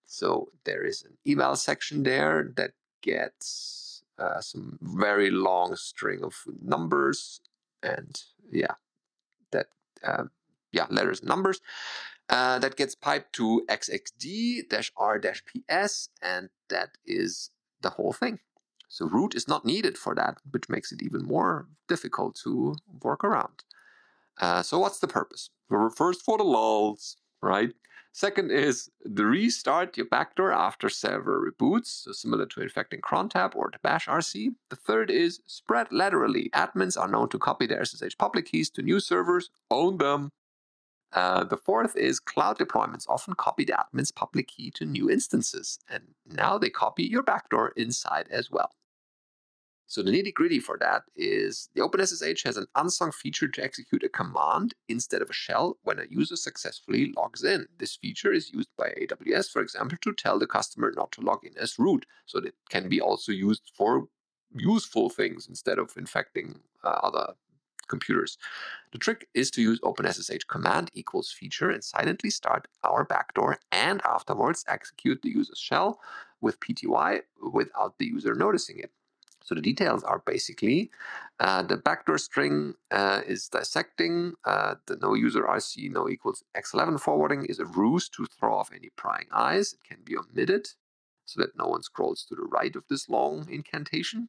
So 0.08 0.48
there 0.64 0.84
is 0.84 1.02
an 1.02 1.18
email 1.26 1.54
section 1.54 2.02
there 2.02 2.50
that 2.56 2.72
gets 3.02 4.02
uh, 4.18 4.40
some 4.40 4.78
very 4.80 5.30
long 5.30 5.76
string 5.76 6.24
of 6.24 6.34
numbers 6.62 7.40
and 7.82 8.18
yeah, 8.50 8.74
that 9.52 9.66
uh, 10.02 10.24
yeah 10.72 10.86
letters 10.88 11.20
and 11.20 11.28
numbers. 11.28 11.60
Uh, 12.30 12.58
that 12.58 12.76
gets 12.76 12.94
piped 12.94 13.34
to 13.34 13.64
xxd-r-ps 13.68 14.68
and 16.20 16.48
that 16.68 16.90
is 17.06 17.50
the 17.82 17.90
whole 17.90 18.12
thing. 18.12 18.38
So 18.88 19.06
root 19.06 19.34
is 19.34 19.46
not 19.46 19.64
needed 19.66 19.98
for 19.98 20.14
that, 20.14 20.38
which 20.50 20.68
makes 20.70 20.90
it 20.90 21.02
even 21.02 21.24
more 21.24 21.68
difficult 21.86 22.34
to 22.44 22.76
work 23.02 23.24
around. 23.24 23.64
Uh, 24.40 24.62
so 24.62 24.78
what's 24.78 25.00
the 25.00 25.08
purpose? 25.08 25.50
First 25.96 26.22
for 26.22 26.38
the 26.38 26.44
lulls, 26.44 27.16
right? 27.42 27.72
Second 28.12 28.50
is 28.50 28.90
the 29.04 29.24
restart 29.24 29.96
your 29.96 30.06
backdoor 30.06 30.52
after 30.52 30.88
several 30.88 31.44
reboots, 31.48 32.04
so 32.04 32.12
similar 32.12 32.46
to 32.46 32.62
infecting 32.62 33.00
crontab 33.00 33.54
or 33.54 33.70
the 33.72 33.78
bash 33.80 34.06
RC. 34.06 34.54
The 34.70 34.76
third 34.76 35.10
is 35.10 35.40
spread 35.46 35.92
laterally. 35.92 36.50
Admins 36.52 36.98
are 37.00 37.08
known 37.08 37.28
to 37.28 37.38
copy 37.38 37.66
their 37.66 37.84
SSH 37.84 38.16
public 38.18 38.46
keys 38.46 38.70
to 38.70 38.82
new 38.82 38.98
servers, 38.98 39.50
own 39.70 39.98
them. 39.98 40.30
Uh, 41.12 41.44
the 41.44 41.56
fourth 41.56 41.96
is 41.96 42.20
cloud 42.20 42.58
deployments 42.58 43.08
often 43.08 43.34
copy 43.34 43.64
the 43.64 43.72
admin's 43.72 44.10
public 44.10 44.48
key 44.48 44.70
to 44.72 44.84
new 44.84 45.10
instances, 45.10 45.78
and 45.88 46.14
now 46.26 46.58
they 46.58 46.68
copy 46.68 47.04
your 47.04 47.22
backdoor 47.22 47.68
inside 47.76 48.26
as 48.30 48.50
well. 48.50 48.72
So 49.90 50.02
the 50.02 50.10
nitty 50.10 50.34
gritty 50.34 50.60
for 50.60 50.76
that 50.80 51.04
is 51.16 51.70
the 51.74 51.80
OpenSSH 51.80 52.44
has 52.44 52.58
an 52.58 52.66
unsung 52.74 53.10
feature 53.10 53.48
to 53.48 53.64
execute 53.64 54.04
a 54.04 54.10
command 54.10 54.74
instead 54.86 55.22
of 55.22 55.30
a 55.30 55.32
shell 55.32 55.78
when 55.82 55.98
a 55.98 56.04
user 56.10 56.36
successfully 56.36 57.10
logs 57.16 57.42
in. 57.42 57.66
This 57.78 57.96
feature 57.96 58.30
is 58.30 58.52
used 58.52 58.68
by 58.76 58.90
AWS, 59.00 59.50
for 59.50 59.62
example, 59.62 59.96
to 60.02 60.12
tell 60.12 60.38
the 60.38 60.46
customer 60.46 60.92
not 60.94 61.10
to 61.12 61.22
log 61.22 61.42
in 61.46 61.56
as 61.56 61.78
root. 61.78 62.04
So 62.26 62.38
it 62.38 62.54
can 62.68 62.90
be 62.90 63.00
also 63.00 63.32
used 63.32 63.72
for 63.74 64.08
useful 64.54 65.08
things 65.08 65.48
instead 65.48 65.78
of 65.78 65.96
infecting 65.96 66.60
uh, 66.84 67.00
other 67.02 67.32
computers. 67.88 68.36
The 68.92 68.98
trick 68.98 69.26
is 69.32 69.50
to 69.52 69.62
use 69.62 69.80
OpenSSH 69.80 70.46
command 70.48 70.90
equals 70.92 71.32
feature 71.32 71.70
and 71.70 71.82
silently 71.82 72.28
start 72.28 72.68
our 72.84 73.04
backdoor 73.04 73.58
and 73.72 74.02
afterwards 74.04 74.66
execute 74.68 75.22
the 75.22 75.30
user's 75.30 75.58
shell 75.58 75.98
with 76.42 76.60
PTY 76.60 77.22
without 77.54 77.96
the 77.98 78.04
user 78.04 78.34
noticing 78.34 78.78
it. 78.80 78.90
So 79.48 79.54
the 79.54 79.62
details 79.62 80.04
are 80.04 80.22
basically 80.26 80.90
uh, 81.40 81.62
the 81.62 81.78
backdoor 81.78 82.18
string 82.18 82.74
uh, 82.90 83.22
is 83.26 83.48
dissecting, 83.48 84.34
uh, 84.44 84.74
the 84.86 84.96
no 84.96 85.14
user 85.14 85.42
RC 85.42 85.90
no 85.90 86.06
equals 86.06 86.44
x11 86.54 87.00
forwarding 87.00 87.46
is 87.46 87.58
a 87.58 87.64
ruse 87.64 88.10
to 88.10 88.26
throw 88.26 88.54
off 88.54 88.70
any 88.74 88.90
prying 88.94 89.28
eyes. 89.32 89.72
It 89.72 89.84
can 89.88 90.02
be 90.04 90.18
omitted 90.18 90.68
so 91.24 91.40
that 91.40 91.56
no 91.56 91.66
one 91.66 91.82
scrolls 91.82 92.26
to 92.26 92.34
the 92.34 92.42
right 92.42 92.76
of 92.76 92.84
this 92.90 93.08
long 93.08 93.48
incantation. 93.50 94.28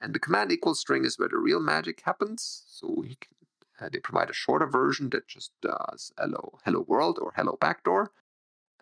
And 0.00 0.12
the 0.12 0.18
command 0.18 0.50
equals 0.50 0.80
string 0.80 1.04
is 1.04 1.16
where 1.16 1.28
the 1.28 1.36
real 1.36 1.60
magic 1.60 2.02
happens. 2.04 2.64
So 2.66 3.04
can, 3.04 3.36
uh, 3.80 3.88
they 3.92 4.00
provide 4.00 4.30
a 4.30 4.34
shorter 4.34 4.66
version 4.66 5.10
that 5.10 5.28
just 5.28 5.52
does 5.62 6.10
hello, 6.18 6.58
hello 6.64 6.80
world 6.88 7.20
or 7.22 7.32
hello 7.36 7.56
backdoor. 7.60 8.10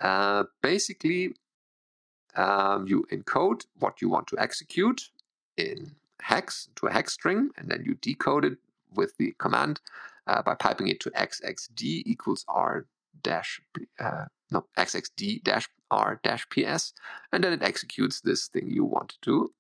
Uh, 0.00 0.44
basically, 0.62 1.34
um, 2.36 2.86
you 2.86 3.04
encode 3.12 3.66
what 3.78 4.00
you 4.00 4.08
want 4.08 4.28
to 4.28 4.38
execute 4.38 5.10
in 5.56 5.94
hex 6.20 6.68
to 6.76 6.86
a 6.86 6.92
hex 6.92 7.12
string, 7.12 7.50
and 7.56 7.68
then 7.68 7.82
you 7.84 7.94
decode 7.94 8.44
it 8.44 8.58
with 8.94 9.16
the 9.18 9.34
command 9.38 9.80
uh, 10.26 10.42
by 10.42 10.54
piping 10.54 10.88
it 10.88 11.00
to 11.00 11.10
xxd 11.10 11.82
equals 11.82 12.44
r 12.48 12.86
dash 13.22 13.60
uh, 14.00 14.24
no 14.50 14.64
xxd 14.76 15.42
dash 15.42 15.68
r 15.90 16.20
dash 16.22 16.46
ps, 16.48 16.92
and 17.32 17.42
then 17.42 17.52
it 17.52 17.62
executes 17.62 18.20
this 18.20 18.48
thing 18.48 18.70
you 18.70 18.84
want 18.84 19.16
to 19.22 19.52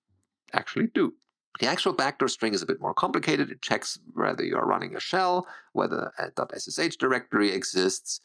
actually 0.52 0.88
do. 0.88 1.12
The 1.60 1.66
actual 1.66 1.92
backdoor 1.92 2.28
string 2.28 2.54
is 2.54 2.62
a 2.62 2.66
bit 2.66 2.80
more 2.80 2.94
complicated. 2.94 3.50
It 3.50 3.60
checks 3.60 3.98
whether 4.14 4.42
you're 4.42 4.64
running 4.64 4.96
a 4.96 5.00
shell, 5.00 5.46
whether 5.72 6.10
a 6.18 6.30
.ssh 6.58 6.96
directory 6.96 7.50
exists. 7.52 8.20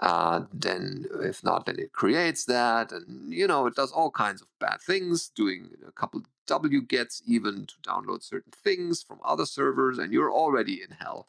Uh, 0.00 0.44
then, 0.52 1.04
if 1.20 1.44
not, 1.44 1.66
then 1.66 1.78
it 1.78 1.92
creates 1.92 2.46
that, 2.46 2.90
and 2.90 3.32
you 3.32 3.46
know 3.46 3.66
it 3.66 3.74
does 3.74 3.92
all 3.92 4.10
kinds 4.10 4.40
of 4.40 4.48
bad 4.60 4.80
things, 4.80 5.28
doing 5.28 5.70
a 5.86 5.92
couple 5.92 6.22
wgets 6.50 7.22
even 7.26 7.66
to 7.66 7.74
download 7.82 8.22
certain 8.22 8.52
things 8.52 9.02
from 9.02 9.20
other 9.24 9.46
servers, 9.46 9.98
and 9.98 10.12
you're 10.12 10.32
already 10.32 10.82
in 10.82 10.90
hell 10.90 11.26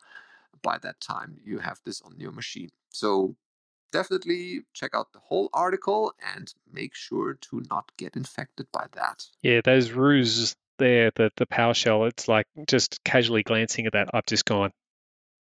by 0.62 0.78
that 0.80 1.00
time 1.00 1.38
you 1.44 1.60
have 1.60 1.80
this 1.86 2.02
on 2.02 2.16
your 2.20 2.32
machine. 2.32 2.70
So 2.90 3.36
definitely 3.92 4.62
check 4.74 4.92
out 4.94 5.12
the 5.14 5.20
whole 5.20 5.50
article 5.54 6.14
and 6.36 6.54
make 6.72 6.96
sure 6.96 7.36
to 7.36 7.64
not 7.70 7.92
get 7.98 8.16
infected 8.16 8.68
by 8.72 8.88
that. 8.94 9.26
Yeah, 9.42 9.62
those 9.64 9.92
ruses 9.92 10.56
there, 10.78 11.12
the, 11.16 11.32
the 11.36 11.46
PowerShell, 11.46 12.08
it's 12.08 12.28
like 12.28 12.48
just 12.68 13.04
casually 13.04 13.44
glancing 13.44 13.86
at 13.86 13.94
that, 13.94 14.10
I've 14.14 14.26
just 14.26 14.46
gone, 14.46 14.72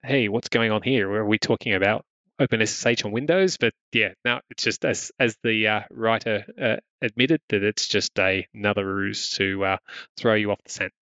hey, 0.03 0.29
what's 0.29 0.49
going 0.49 0.71
on 0.71 0.81
here? 0.81 1.09
What 1.09 1.17
are 1.17 1.25
we 1.25 1.39
talking 1.39 1.73
about 1.73 2.05
OpenSSH 2.41 3.05
on 3.05 3.11
Windows? 3.11 3.57
But 3.57 3.73
yeah, 3.91 4.13
now 4.25 4.41
it's 4.49 4.63
just 4.63 4.83
as 4.85 5.11
as 5.19 5.37
the 5.43 5.67
uh, 5.67 5.81
writer 5.91 6.45
uh, 6.59 6.77
admitted 7.01 7.41
that 7.49 7.63
it's 7.63 7.87
just 7.87 8.17
a, 8.19 8.47
another 8.53 8.85
ruse 8.85 9.31
to 9.31 9.63
uh, 9.63 9.77
throw 10.17 10.33
you 10.33 10.51
off 10.51 10.63
the 10.63 10.71
scent. 10.71 10.93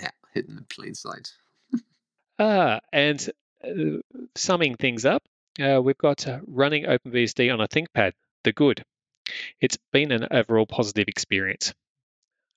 Yeah, 0.00 0.10
hidden 0.34 0.58
in 0.58 0.64
plain 0.64 0.94
sight. 0.94 1.32
Ah, 2.40 2.78
and 2.92 3.30
uh, 3.64 3.98
summing 4.36 4.76
things 4.76 5.04
up, 5.04 5.24
uh, 5.60 5.80
we've 5.82 5.98
got 5.98 6.28
uh, 6.28 6.38
running 6.46 6.84
OpenBSD 6.84 7.52
on 7.52 7.60
a 7.60 7.66
ThinkPad, 7.66 8.12
the 8.44 8.52
good. 8.52 8.84
It's 9.60 9.76
been 9.92 10.12
an 10.12 10.28
overall 10.30 10.66
positive 10.66 11.08
experience. 11.08 11.74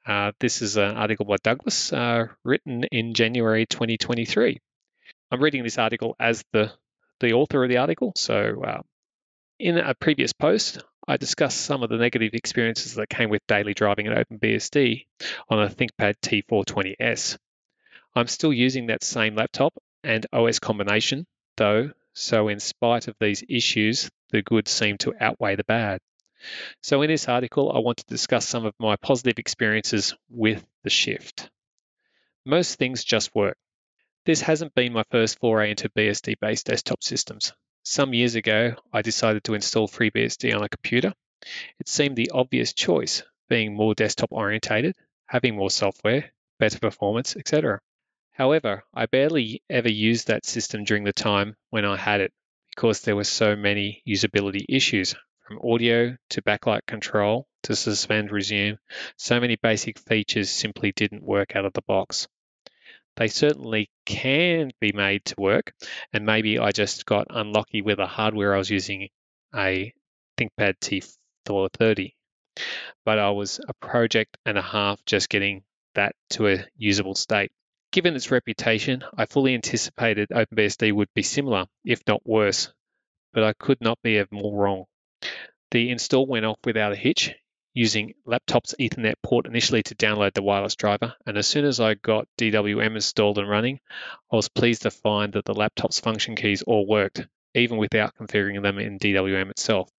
Uh, 0.05 0.31
this 0.39 0.61
is 0.61 0.77
an 0.77 0.97
article 0.97 1.25
by 1.25 1.37
Douglas 1.43 1.91
uh, 1.93 2.27
written 2.43 2.83
in 2.85 3.13
January 3.13 3.65
2023. 3.65 4.59
I'm 5.31 5.41
reading 5.41 5.63
this 5.63 5.77
article 5.77 6.15
as 6.19 6.43
the, 6.53 6.71
the 7.21 7.33
author 7.33 7.63
of 7.63 7.69
the 7.69 7.77
article. 7.77 8.11
So, 8.15 8.63
uh, 8.63 8.81
in 9.59 9.77
a 9.77 9.93
previous 9.93 10.33
post, 10.33 10.83
I 11.07 11.17
discussed 11.17 11.61
some 11.61 11.83
of 11.83 11.89
the 11.89 11.97
negative 11.97 12.33
experiences 12.33 12.95
that 12.95 13.09
came 13.09 13.29
with 13.29 13.45
daily 13.47 13.73
driving 13.73 14.07
at 14.07 14.27
OpenBSD 14.27 15.05
on 15.49 15.61
a 15.61 15.69
ThinkPad 15.69 16.15
T420S. 16.21 17.37
I'm 18.15 18.27
still 18.27 18.51
using 18.53 18.87
that 18.87 19.03
same 19.03 19.35
laptop 19.35 19.73
and 20.03 20.25
OS 20.33 20.59
combination, 20.59 21.25
though, 21.57 21.91
so 22.13 22.49
in 22.49 22.59
spite 22.59 23.07
of 23.07 23.15
these 23.19 23.43
issues, 23.47 24.09
the 24.31 24.41
good 24.41 24.67
seem 24.67 24.97
to 24.99 25.13
outweigh 25.19 25.55
the 25.55 25.63
bad. 25.63 26.01
So, 26.81 27.01
in 27.03 27.09
this 27.09 27.29
article, 27.29 27.71
I 27.71 27.79
want 27.79 27.97
to 27.99 28.05
discuss 28.05 28.47
some 28.47 28.65
of 28.65 28.73
my 28.79 28.95
positive 28.95 29.37
experiences 29.37 30.15
with 30.29 30.65
the 30.83 30.89
shift. 30.89 31.49
Most 32.45 32.79
things 32.79 33.03
just 33.03 33.33
work. 33.35 33.57
This 34.23 34.41
hasn't 34.41 34.75
been 34.75 34.93
my 34.93 35.03
first 35.09 35.39
foray 35.39 35.71
into 35.71 35.89
BSD 35.89 36.39
based 36.39 36.67
desktop 36.67 37.03
systems. 37.03 37.53
Some 37.81 38.13
years 38.13 38.35
ago, 38.35 38.75
I 38.93 39.01
decided 39.01 39.43
to 39.45 39.55
install 39.55 39.87
FreeBSD 39.87 40.55
on 40.55 40.63
a 40.63 40.69
computer. 40.69 41.13
It 41.79 41.87
seemed 41.87 42.15
the 42.15 42.29
obvious 42.29 42.71
choice, 42.71 43.23
being 43.49 43.73
more 43.73 43.95
desktop 43.95 44.31
orientated, 44.31 44.95
having 45.25 45.55
more 45.55 45.71
software, 45.71 46.31
better 46.59 46.77
performance, 46.77 47.35
etc. 47.35 47.81
However, 48.33 48.83
I 48.93 49.07
barely 49.07 49.63
ever 49.71 49.89
used 49.89 50.27
that 50.27 50.45
system 50.45 50.83
during 50.83 51.03
the 51.03 51.13
time 51.13 51.55
when 51.71 51.83
I 51.83 51.97
had 51.97 52.21
it 52.21 52.31
because 52.69 53.01
there 53.01 53.15
were 53.15 53.23
so 53.23 53.55
many 53.55 54.03
usability 54.07 54.65
issues 54.69 55.15
from 55.47 55.59
audio 55.67 56.15
to 56.29 56.41
backlight 56.43 56.85
control 56.85 57.47
to 57.63 57.75
suspend 57.75 58.31
resume, 58.31 58.77
so 59.17 59.39
many 59.39 59.55
basic 59.55 59.97
features 59.97 60.51
simply 60.51 60.91
didn't 60.91 61.23
work 61.23 61.55
out 61.55 61.65
of 61.65 61.73
the 61.73 61.81
box. 61.81 62.27
They 63.17 63.27
certainly 63.27 63.89
can 64.05 64.71
be 64.79 64.91
made 64.93 65.25
to 65.25 65.35
work, 65.37 65.73
and 66.13 66.25
maybe 66.25 66.59
I 66.59 66.71
just 66.71 67.05
got 67.05 67.27
unlucky 67.29 67.81
with 67.81 67.97
the 67.97 68.07
hardware 68.07 68.55
I 68.55 68.57
was 68.57 68.69
using 68.69 69.09
a 69.53 69.93
ThinkPad 70.37 70.79
T430. 70.79 72.13
But 73.05 73.19
I 73.19 73.29
was 73.31 73.59
a 73.67 73.73
project 73.73 74.37
and 74.45 74.57
a 74.57 74.61
half 74.61 75.03
just 75.05 75.29
getting 75.29 75.63
that 75.95 76.15
to 76.31 76.47
a 76.47 76.65
usable 76.77 77.15
state. 77.15 77.51
Given 77.91 78.15
its 78.15 78.31
reputation, 78.31 79.03
I 79.17 79.25
fully 79.25 79.53
anticipated 79.53 80.29
OpenBSD 80.29 80.93
would 80.93 81.13
be 81.13 81.23
similar, 81.23 81.65
if 81.83 82.01
not 82.07 82.25
worse, 82.25 82.71
but 83.33 83.43
I 83.43 83.53
could 83.53 83.81
not 83.81 84.01
be 84.01 84.23
more 84.31 84.57
wrong. 84.57 84.85
The 85.71 85.89
install 85.89 86.25
went 86.25 86.45
off 86.45 86.59
without 86.65 86.93
a 86.93 86.95
hitch, 86.97 87.33
using 87.73 88.13
laptop's 88.25 88.75
Ethernet 88.79 89.15
port 89.23 89.45
initially 89.45 89.83
to 89.83 89.95
download 89.95 90.33
the 90.33 90.43
wireless 90.43 90.75
driver, 90.75 91.13
and 91.25 91.37
as 91.37 91.47
soon 91.47 91.65
as 91.65 91.79
I 91.79 91.93
got 91.93 92.27
DWM 92.37 92.95
installed 92.95 93.37
and 93.37 93.49
running, 93.49 93.79
I 94.31 94.35
was 94.35 94.49
pleased 94.49 94.83
to 94.83 94.91
find 94.91 95.33
that 95.33 95.45
the 95.45 95.53
laptop's 95.53 95.99
function 95.99 96.35
keys 96.35 96.61
all 96.61 96.85
worked, 96.85 97.25
even 97.53 97.77
without 97.77 98.15
configuring 98.15 98.61
them 98.61 98.79
in 98.79 98.99
DWM 98.99 99.49
itself. 99.49 99.89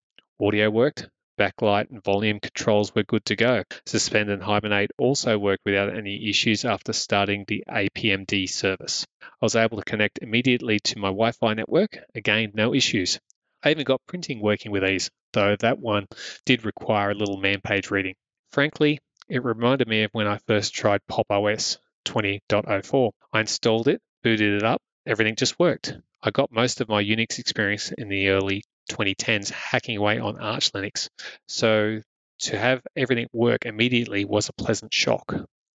Audio 0.41 0.71
worked, 0.71 1.09
backlight 1.39 1.91
and 1.91 2.05
volume 2.05 2.41
controls 2.41 2.95
were 2.95 3.03
good 3.03 3.25
to 3.25 3.37
go. 3.37 3.63
Suspend 3.87 4.31
and 4.31 4.43
Hibernate 4.43 4.91
also 4.99 5.39
worked 5.39 5.65
without 5.65 5.97
any 5.97 6.29
issues 6.29 6.65
after 6.65 6.93
starting 6.93 7.45
the 7.47 7.65
APMD 7.69 8.49
service. 8.49 9.07
I 9.23 9.27
was 9.41 9.57
able 9.57 9.79
to 9.79 9.85
connect 9.85 10.19
immediately 10.21 10.79
to 10.81 10.99
my 10.99 11.09
Wi 11.09 11.33
Fi 11.33 11.55
network, 11.55 11.99
again, 12.15 12.53
no 12.55 12.75
issues. 12.75 13.19
I 13.65 13.71
even 13.71 13.85
got 13.85 14.05
printing 14.07 14.41
working 14.41 14.73
with 14.73 14.85
ease, 14.85 15.09
though 15.33 15.55
that 15.57 15.79
one 15.79 16.09
did 16.45 16.65
require 16.65 17.13
a 17.13 17.15
little 17.15 17.37
man 17.37 17.61
page 17.61 17.93
reading. 17.93 18.17
Frankly, 18.51 18.99
it 19.29 19.45
reminded 19.45 19.87
me 19.87 20.03
of 20.03 20.11
when 20.13 20.27
I 20.27 20.39
first 20.49 20.75
tried 20.75 21.07
Pop! 21.07 21.31
OS 21.31 21.79
20.04. 22.05 23.13
I 23.33 23.41
installed 23.41 23.87
it, 23.87 24.03
booted 24.25 24.55
it 24.55 24.65
up, 24.65 24.83
everything 25.07 25.37
just 25.37 25.61
worked. 25.61 25.97
I 26.21 26.31
got 26.33 26.51
most 26.51 26.81
of 26.81 26.89
my 26.89 27.05
Unix 27.05 27.39
experience 27.39 27.93
in 27.93 28.09
the 28.09 28.31
early 28.31 28.65
2010s 28.91 29.51
hacking 29.51 29.97
away 29.97 30.19
on 30.19 30.41
Arch 30.41 30.73
Linux, 30.73 31.09
so 31.47 32.03
to 32.41 32.59
have 32.59 32.85
everything 32.97 33.29
work 33.33 33.65
immediately 33.65 34.25
was 34.25 34.49
a 34.49 34.53
pleasant 34.55 34.93
shock. 34.93 35.35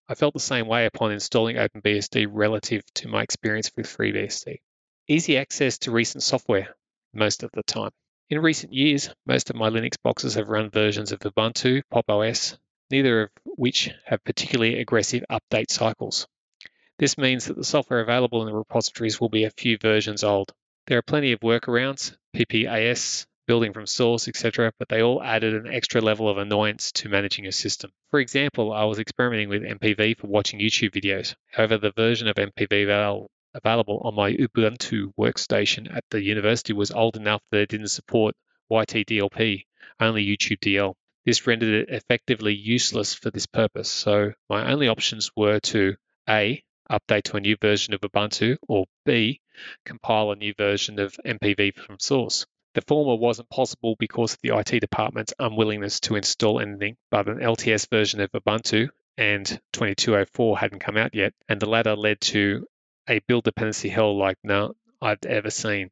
I 0.09 0.15
felt 0.15 0.33
the 0.33 0.41
same 0.41 0.67
way 0.67 0.85
upon 0.87 1.13
installing 1.13 1.55
OpenBSD 1.55 2.27
relative 2.29 2.83
to 2.95 3.07
my 3.07 3.23
experience 3.23 3.71
with 3.77 3.87
FreeBSD. 3.87 4.57
Easy 5.07 5.37
access 5.37 5.77
to 5.79 5.91
recent 5.91 6.23
software 6.23 6.75
most 7.17 7.43
of 7.43 7.51
the 7.53 7.63
time. 7.63 7.91
In 8.29 8.39
recent 8.39 8.73
years, 8.73 9.09
most 9.25 9.49
of 9.49 9.55
my 9.55 9.69
Linux 9.69 9.95
boxes 10.03 10.35
have 10.35 10.49
run 10.49 10.69
versions 10.69 11.11
of 11.11 11.19
Ubuntu, 11.19 11.81
Pop 11.89 12.09
OS, 12.09 12.57
neither 12.89 13.23
of 13.23 13.29
which 13.43 13.89
have 14.05 14.23
particularly 14.23 14.79
aggressive 14.79 15.23
update 15.29 15.71
cycles. 15.71 16.27
This 16.99 17.17
means 17.17 17.45
that 17.45 17.55
the 17.55 17.63
software 17.63 17.99
available 17.99 18.41
in 18.41 18.47
the 18.47 18.55
repositories 18.55 19.19
will 19.19 19.29
be 19.29 19.43
a 19.43 19.51
few 19.51 19.77
versions 19.77 20.23
old. 20.23 20.53
There 20.87 20.97
are 20.97 21.03
plenty 21.03 21.31
of 21.31 21.41
workarounds, 21.41 22.15
PPAS, 22.35 23.25
building 23.45 23.71
from 23.71 23.85
source, 23.85 24.27
etc., 24.27 24.73
but 24.77 24.89
they 24.89 25.01
all 25.01 25.23
added 25.23 25.53
an 25.53 25.73
extra 25.73 26.01
level 26.01 26.27
of 26.27 26.37
annoyance 26.37 26.91
to 26.91 27.09
managing 27.09 27.47
a 27.47 27.51
system. 27.51 27.91
For 28.09 28.19
example, 28.19 28.73
I 28.73 28.83
was 28.83 28.99
experimenting 28.99 29.49
with 29.49 29.63
MPV 29.63 30.17
for 30.17 30.27
watching 30.27 30.59
YouTube 30.59 30.91
videos. 30.91 31.35
However, 31.51 31.77
the 31.77 31.91
version 31.91 32.27
of 32.27 32.35
MPV 32.35 32.85
available 33.57 34.01
on 34.03 34.15
my 34.15 34.31
Ubuntu 34.33 35.11
workstation 35.19 35.93
at 35.93 36.03
the 36.09 36.21
university 36.21 36.73
was 36.73 36.91
old 36.91 37.17
enough 37.17 37.41
that 37.51 37.61
it 37.61 37.69
didn't 37.69 37.89
support 37.89 38.35
YTDLP, 38.71 39.65
only 39.99 40.25
YouTube 40.25 40.59
DL. 40.59 40.93
This 41.25 41.45
rendered 41.45 41.89
it 41.89 41.89
effectively 41.89 42.53
useless 42.53 43.13
for 43.13 43.31
this 43.31 43.47
purpose, 43.47 43.89
so 43.89 44.31
my 44.49 44.71
only 44.71 44.87
options 44.87 45.31
were 45.35 45.59
to 45.59 45.95
A. 46.29 46.63
Update 46.89 47.23
to 47.23 47.37
a 47.37 47.41
new 47.41 47.57
version 47.59 47.93
of 47.93 48.01
Ubuntu, 48.01 48.55
or 48.67 48.85
B. 49.05 49.41
Compile 49.85 50.31
a 50.31 50.35
new 50.37 50.53
version 50.53 50.99
of 50.99 51.19
MPV 51.25 51.75
from 51.75 51.99
source. 51.99 52.45
The 52.75 52.81
former 52.81 53.15
wasn't 53.15 53.49
possible 53.49 53.95
because 53.97 54.33
of 54.33 54.39
the 54.41 54.55
IT 54.57 54.79
department's 54.79 55.33
unwillingness 55.39 55.99
to 56.01 56.15
install 56.15 56.59
anything 56.59 56.95
but 57.09 57.27
an 57.27 57.39
LTS 57.39 57.89
version 57.89 58.21
of 58.21 58.31
Ubuntu, 58.31 58.89
and 59.17 59.45
2204 59.73 60.59
hadn't 60.59 60.79
come 60.79 60.95
out 60.95 61.15
yet, 61.15 61.33
and 61.49 61.59
the 61.59 61.67
latter 61.67 61.95
led 61.95 62.21
to 62.21 62.67
a 63.07 63.19
build 63.27 63.43
dependency 63.43 63.89
hell 63.89 64.17
like 64.17 64.37
none 64.43 64.73
I've 65.01 65.23
ever 65.25 65.49
seen. 65.49 65.91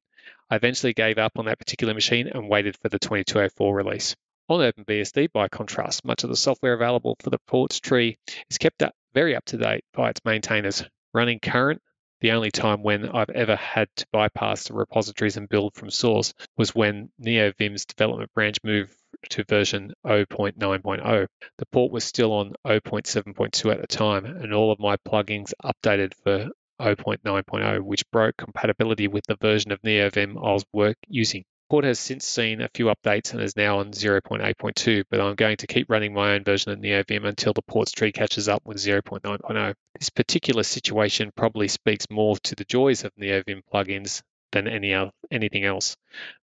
I 0.49 0.55
eventually 0.55 0.93
gave 0.93 1.17
up 1.17 1.33
on 1.37 1.45
that 1.45 1.59
particular 1.59 1.93
machine 1.93 2.27
and 2.27 2.49
waited 2.49 2.77
for 2.77 2.89
the 2.89 2.99
2204 2.99 3.75
release. 3.75 4.15
On 4.47 4.59
OpenBSD, 4.59 5.31
by 5.31 5.47
contrast, 5.47 6.05
much 6.05 6.23
of 6.23 6.29
the 6.29 6.35
software 6.35 6.73
available 6.73 7.15
for 7.19 7.31
the 7.31 7.39
ports 7.47 7.79
tree 7.79 8.17
is 8.49 8.57
kept 8.57 8.83
up 8.83 8.93
very 9.13 9.35
up 9.35 9.45
to 9.45 9.57
date 9.57 9.83
by 9.93 10.09
its 10.09 10.23
maintainers. 10.23 10.83
Running 11.13 11.39
current, 11.39 11.81
the 12.21 12.31
only 12.31 12.51
time 12.51 12.83
when 12.83 13.09
I've 13.09 13.29
ever 13.29 13.55
had 13.55 13.87
to 13.95 14.05
bypass 14.11 14.67
the 14.67 14.73
repositories 14.73 15.37
and 15.37 15.49
build 15.49 15.73
from 15.73 15.89
source 15.89 16.33
was 16.57 16.75
when 16.75 17.09
NeoVim's 17.19 17.85
development 17.85 18.33
branch 18.33 18.57
moved 18.63 18.93
to 19.29 19.43
version 19.45 19.93
0.9.0. 20.05 21.27
The 21.57 21.65
port 21.67 21.91
was 21.91 22.03
still 22.03 22.33
on 22.33 22.53
0.7.2 22.65 23.71
at 23.71 23.81
the 23.81 23.87
time, 23.87 24.25
and 24.25 24.53
all 24.53 24.71
of 24.71 24.79
my 24.79 24.97
plugins 24.97 25.53
updated 25.63 26.13
for 26.23 26.49
0.9.0, 26.79 27.81
which 27.81 28.09
broke 28.11 28.37
compatibility 28.37 29.07
with 29.07 29.25
the 29.27 29.35
version 29.35 29.71
of 29.71 29.81
NeoVim 29.81 30.37
I 30.37 30.53
was 30.53 30.65
work 30.73 30.97
using. 31.07 31.45
Port 31.69 31.83
has 31.83 31.97
since 31.97 32.27
seen 32.27 32.61
a 32.61 32.69
few 32.75 32.85
updates 32.85 33.33
and 33.33 33.41
is 33.41 33.55
now 33.55 33.79
on 33.79 33.91
0.8.2, 33.91 35.03
but 35.09 35.19
I'm 35.19 35.33
going 35.33 35.57
to 35.57 35.67
keep 35.67 35.89
running 35.89 36.13
my 36.13 36.35
own 36.35 36.43
version 36.43 36.71
of 36.71 36.79
NeoVim 36.79 37.25
until 37.25 37.53
the 37.53 37.63
ports 37.63 37.91
tree 37.91 38.11
catches 38.11 38.47
up 38.47 38.61
with 38.65 38.77
0.9.0. 38.77 39.73
This 39.97 40.11
particular 40.11 40.61
situation 40.61 41.31
probably 41.35 41.67
speaks 41.67 42.07
more 42.11 42.37
to 42.43 42.53
the 42.53 42.65
joys 42.65 43.03
of 43.03 43.15
NeoVim 43.15 43.61
plugins 43.73 44.21
than 44.51 44.67
any 44.67 44.93
other, 44.93 45.11
anything 45.31 45.63
else, 45.63 45.97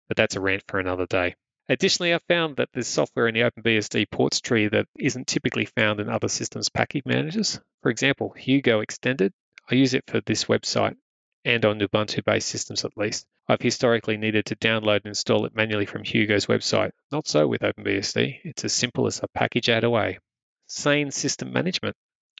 but 0.07 0.17
that's 0.17 0.35
a 0.35 0.41
rant 0.41 0.63
for 0.67 0.79
another 0.79 1.05
day. 1.05 1.35
Additionally, 1.69 2.13
I 2.15 2.19
found 2.27 2.55
that 2.55 2.69
there's 2.73 2.87
software 2.87 3.27
in 3.27 3.35
the 3.35 3.41
OpenBSD 3.41 4.09
ports 4.09 4.41
tree 4.41 4.67
that 4.69 4.87
isn't 4.97 5.27
typically 5.27 5.65
found 5.65 5.99
in 5.99 6.09
other 6.09 6.27
systems 6.27 6.69
package 6.69 7.05
managers. 7.05 7.59
For 7.83 7.91
example, 7.91 8.31
Hugo 8.31 8.79
Extended 8.79 9.33
I 9.71 9.75
use 9.75 9.93
it 9.93 10.03
for 10.05 10.19
this 10.19 10.45
website 10.45 10.97
and 11.45 11.63
on 11.63 11.79
Ubuntu 11.79 12.25
based 12.25 12.49
systems 12.49 12.83
at 12.83 12.97
least. 12.97 13.25
I've 13.47 13.61
historically 13.61 14.17
needed 14.17 14.47
to 14.47 14.55
download 14.57 14.97
and 14.97 15.07
install 15.07 15.45
it 15.45 15.55
manually 15.55 15.85
from 15.85 16.03
Hugo's 16.03 16.47
website. 16.47 16.91
Not 17.09 17.25
so 17.25 17.47
with 17.47 17.61
OpenBSD, 17.61 18.41
it's 18.43 18.65
as 18.65 18.73
simple 18.73 19.07
as 19.07 19.21
a 19.23 19.29
package 19.29 19.69
add 19.69 19.85
away. 19.85 20.19
Sane 20.67 21.09
system 21.09 21.53
management. 21.53 21.95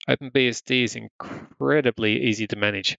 OpenBSD 0.09 0.83
is 0.83 0.97
incredibly 0.97 2.21
easy 2.23 2.47
to 2.47 2.57
manage. 2.57 2.97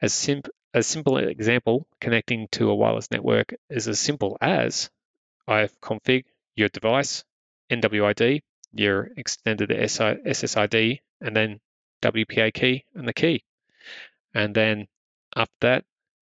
As 0.00 0.14
sim- 0.14 0.42
a 0.72 0.82
simple 0.82 1.18
example, 1.18 1.86
connecting 2.00 2.48
to 2.52 2.70
a 2.70 2.74
wireless 2.74 3.10
network 3.10 3.54
is 3.68 3.86
as 3.86 4.00
simple 4.00 4.38
as 4.40 4.88
ifconfig 5.46 6.24
your 6.54 6.70
device, 6.70 7.22
NWID, 7.70 8.40
your 8.72 9.10
extended 9.16 9.68
SSID, 9.68 11.00
and 11.20 11.36
then 11.36 11.60
WPA 12.02 12.54
key 12.54 12.84
and 12.94 13.06
the 13.06 13.12
key. 13.12 13.42
And 14.34 14.54
then 14.54 14.86
after 15.36 15.54
that, 15.60 15.84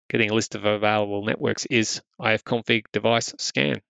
getting 0.09 0.31
a 0.31 0.35
list 0.35 0.55
of 0.55 0.65
available 0.65 1.25
networks 1.25 1.67
is 1.67 2.03
ifconfig 2.21 2.85
device 2.93 3.35
scan. 3.39 3.81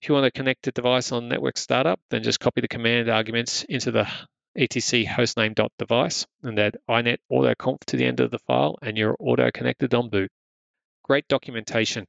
If 0.00 0.08
you 0.08 0.14
want 0.14 0.24
to 0.24 0.30
connect 0.30 0.66
a 0.66 0.72
device 0.72 1.12
on 1.12 1.28
network 1.28 1.56
startup, 1.56 2.00
then 2.10 2.22
just 2.22 2.40
copy 2.40 2.60
the 2.60 2.68
command 2.68 3.08
arguments 3.08 3.64
into 3.64 3.90
the 3.90 4.08
etc 4.56 5.04
hostname.device 5.04 6.26
and 6.42 6.58
add 6.58 6.78
inet 6.88 7.18
autoconf 7.30 7.78
to 7.86 7.96
the 7.96 8.04
end 8.04 8.20
of 8.20 8.30
the 8.30 8.38
file 8.38 8.78
and 8.80 8.96
you're 8.96 9.16
auto 9.18 9.50
connected 9.50 9.92
on 9.94 10.08
boot. 10.08 10.30
Great 11.02 11.28
documentation. 11.28 12.06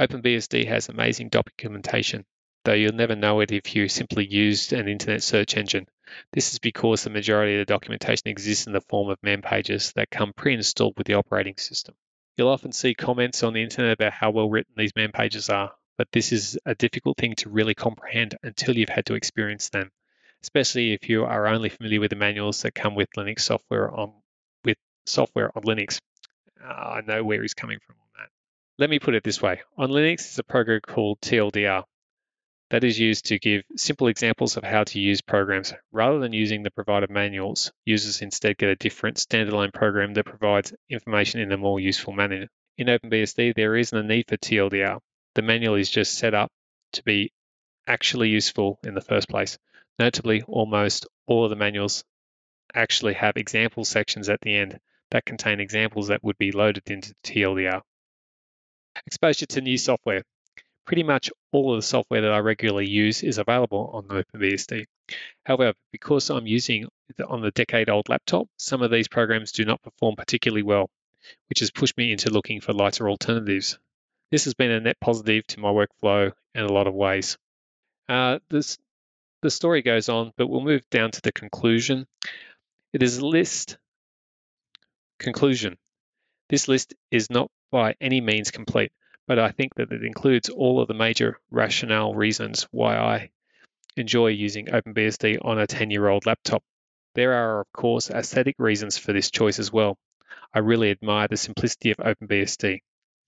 OpenBSD 0.00 0.66
has 0.66 0.88
amazing 0.88 1.28
documentation, 1.28 2.24
though 2.64 2.74
you'll 2.74 2.92
never 2.92 3.16
know 3.16 3.40
it 3.40 3.52
if 3.52 3.74
you 3.74 3.88
simply 3.88 4.26
used 4.26 4.72
an 4.72 4.88
internet 4.88 5.22
search 5.22 5.56
engine. 5.56 5.86
This 6.32 6.52
is 6.52 6.58
because 6.58 7.04
the 7.04 7.10
majority 7.10 7.54
of 7.54 7.66
the 7.66 7.72
documentation 7.72 8.28
exists 8.28 8.66
in 8.66 8.72
the 8.72 8.80
form 8.80 9.10
of 9.10 9.22
man 9.22 9.42
pages 9.42 9.92
that 9.96 10.10
come 10.10 10.32
pre-installed 10.32 10.94
with 10.96 11.06
the 11.06 11.14
operating 11.14 11.56
system. 11.56 11.94
You'll 12.36 12.48
often 12.48 12.72
see 12.72 12.94
comments 12.94 13.42
on 13.42 13.54
the 13.54 13.62
internet 13.62 13.92
about 13.92 14.12
how 14.12 14.30
well 14.30 14.50
written 14.50 14.74
these 14.76 14.94
man 14.94 15.12
pages 15.12 15.48
are, 15.48 15.72
but 15.96 16.08
this 16.12 16.32
is 16.32 16.58
a 16.66 16.74
difficult 16.74 17.16
thing 17.16 17.34
to 17.36 17.48
really 17.48 17.74
comprehend 17.74 18.36
until 18.42 18.76
you've 18.76 18.90
had 18.90 19.06
to 19.06 19.14
experience 19.14 19.70
them, 19.70 19.90
especially 20.42 20.92
if 20.92 21.08
you 21.08 21.24
are 21.24 21.46
only 21.46 21.70
familiar 21.70 22.00
with 22.00 22.10
the 22.10 22.16
manuals 22.16 22.62
that 22.62 22.74
come 22.74 22.94
with 22.94 23.08
Linux 23.16 23.40
software 23.40 23.90
on 23.90 24.12
with 24.64 24.76
software 25.06 25.50
on 25.56 25.62
Linux. 25.62 25.98
Uh, 26.62 26.68
I 26.68 27.00
know 27.06 27.24
where 27.24 27.40
he's 27.40 27.54
coming 27.54 27.78
from 27.86 27.96
on 28.00 28.08
that. 28.18 28.28
Let 28.78 28.90
me 28.90 28.98
put 28.98 29.14
it 29.14 29.24
this 29.24 29.40
way. 29.40 29.62
On 29.78 29.88
Linux, 29.88 30.18
there's 30.18 30.38
a 30.38 30.44
program 30.44 30.80
called 30.86 31.20
TLDR, 31.20 31.84
that 32.70 32.82
is 32.82 32.98
used 32.98 33.26
to 33.26 33.38
give 33.38 33.62
simple 33.76 34.08
examples 34.08 34.56
of 34.56 34.64
how 34.64 34.82
to 34.84 34.98
use 34.98 35.20
programs. 35.20 35.72
Rather 35.92 36.18
than 36.18 36.32
using 36.32 36.62
the 36.62 36.70
provided 36.70 37.10
manuals, 37.10 37.70
users 37.84 38.22
instead 38.22 38.58
get 38.58 38.70
a 38.70 38.76
different 38.76 39.18
standalone 39.18 39.72
program 39.72 40.14
that 40.14 40.26
provides 40.26 40.74
information 40.90 41.40
in 41.40 41.52
a 41.52 41.56
more 41.56 41.78
useful 41.78 42.12
manner. 42.12 42.48
In 42.76 42.88
OpenBSD, 42.88 43.54
there 43.54 43.76
isn't 43.76 43.96
a 43.96 44.02
need 44.02 44.26
for 44.28 44.36
TLDR. 44.36 45.00
The 45.34 45.42
manual 45.42 45.76
is 45.76 45.90
just 45.90 46.18
set 46.18 46.34
up 46.34 46.50
to 46.92 47.02
be 47.04 47.32
actually 47.86 48.30
useful 48.30 48.78
in 48.82 48.94
the 48.94 49.00
first 49.00 49.28
place. 49.28 49.58
Notably, 49.98 50.42
almost 50.42 51.06
all 51.26 51.44
of 51.44 51.50
the 51.50 51.56
manuals 51.56 52.04
actually 52.74 53.14
have 53.14 53.36
example 53.36 53.84
sections 53.84 54.28
at 54.28 54.40
the 54.40 54.56
end 54.56 54.78
that 55.10 55.24
contain 55.24 55.60
examples 55.60 56.08
that 56.08 56.22
would 56.24 56.36
be 56.36 56.50
loaded 56.50 56.90
into 56.90 57.14
TLDR. 57.22 57.80
Exposure 59.06 59.46
to 59.46 59.60
new 59.60 59.78
software 59.78 60.22
pretty 60.86 61.02
much 61.02 61.30
all 61.52 61.74
of 61.74 61.78
the 61.78 61.86
software 61.86 62.22
that 62.22 62.32
I 62.32 62.38
regularly 62.38 62.88
use 62.88 63.22
is 63.22 63.38
available 63.38 63.90
on 63.92 64.04
OpenBSD. 64.04 64.86
However, 65.44 65.74
because 65.92 66.30
I'm 66.30 66.46
using 66.46 66.88
on 67.26 67.42
the 67.42 67.50
decade 67.50 67.90
old 67.90 68.08
laptop, 68.08 68.48
some 68.56 68.82
of 68.82 68.90
these 68.90 69.08
programs 69.08 69.52
do 69.52 69.64
not 69.64 69.82
perform 69.82 70.14
particularly 70.16 70.62
well, 70.62 70.88
which 71.48 71.60
has 71.60 71.70
pushed 71.70 71.96
me 71.96 72.12
into 72.12 72.30
looking 72.30 72.60
for 72.60 72.72
lighter 72.72 73.08
alternatives. 73.08 73.78
This 74.30 74.44
has 74.44 74.54
been 74.54 74.70
a 74.70 74.80
net 74.80 74.96
positive 75.00 75.46
to 75.48 75.60
my 75.60 75.68
workflow 75.68 76.32
in 76.54 76.62
a 76.62 76.72
lot 76.72 76.86
of 76.86 76.94
ways. 76.94 77.36
Uh, 78.08 78.38
this, 78.48 78.78
the 79.42 79.50
story 79.50 79.82
goes 79.82 80.08
on, 80.08 80.32
but 80.36 80.46
we'll 80.46 80.60
move 80.60 80.88
down 80.90 81.10
to 81.10 81.20
the 81.20 81.32
conclusion. 81.32 82.06
It 82.92 83.02
is 83.02 83.18
a 83.18 83.26
list. 83.26 83.76
Conclusion. 85.18 85.76
This 86.48 86.68
list 86.68 86.94
is 87.10 87.28
not 87.30 87.50
by 87.72 87.94
any 88.00 88.20
means 88.20 88.50
complete 88.52 88.92
but 89.26 89.38
I 89.38 89.50
think 89.50 89.74
that 89.74 89.92
it 89.92 90.04
includes 90.04 90.48
all 90.48 90.80
of 90.80 90.88
the 90.88 90.94
major 90.94 91.38
rationale 91.50 92.14
reasons 92.14 92.66
why 92.70 92.96
I 92.96 93.30
enjoy 93.96 94.28
using 94.28 94.66
OpenBSD 94.66 95.44
on 95.44 95.58
a 95.58 95.66
10 95.66 95.90
year 95.90 96.08
old 96.08 96.26
laptop. 96.26 96.62
There 97.14 97.32
are, 97.32 97.60
of 97.60 97.72
course, 97.72 98.10
aesthetic 98.10 98.56
reasons 98.58 98.98
for 98.98 99.12
this 99.12 99.30
choice 99.30 99.58
as 99.58 99.72
well. 99.72 99.98
I 100.54 100.60
really 100.60 100.90
admire 100.90 101.28
the 101.28 101.36
simplicity 101.36 101.90
of 101.90 101.98
OpenBSD. 101.98 102.80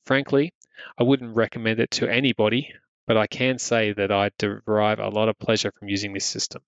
Frankly, 0.05 0.53
I 0.99 1.03
wouldn't 1.03 1.37
recommend 1.37 1.81
it 1.81 1.91
to 1.93 2.09
anybody, 2.09 2.73
but 3.07 3.17
I 3.17 3.27
can 3.27 3.59
say 3.59 3.93
that 3.93 4.13
I 4.13 4.31
derive 4.39 4.99
a 4.99 5.09
lot 5.09 5.29
of 5.29 5.39
pleasure 5.39 5.73
from 5.73 5.89
using 5.89 6.13
this 6.13 6.27
system. 6.27 6.63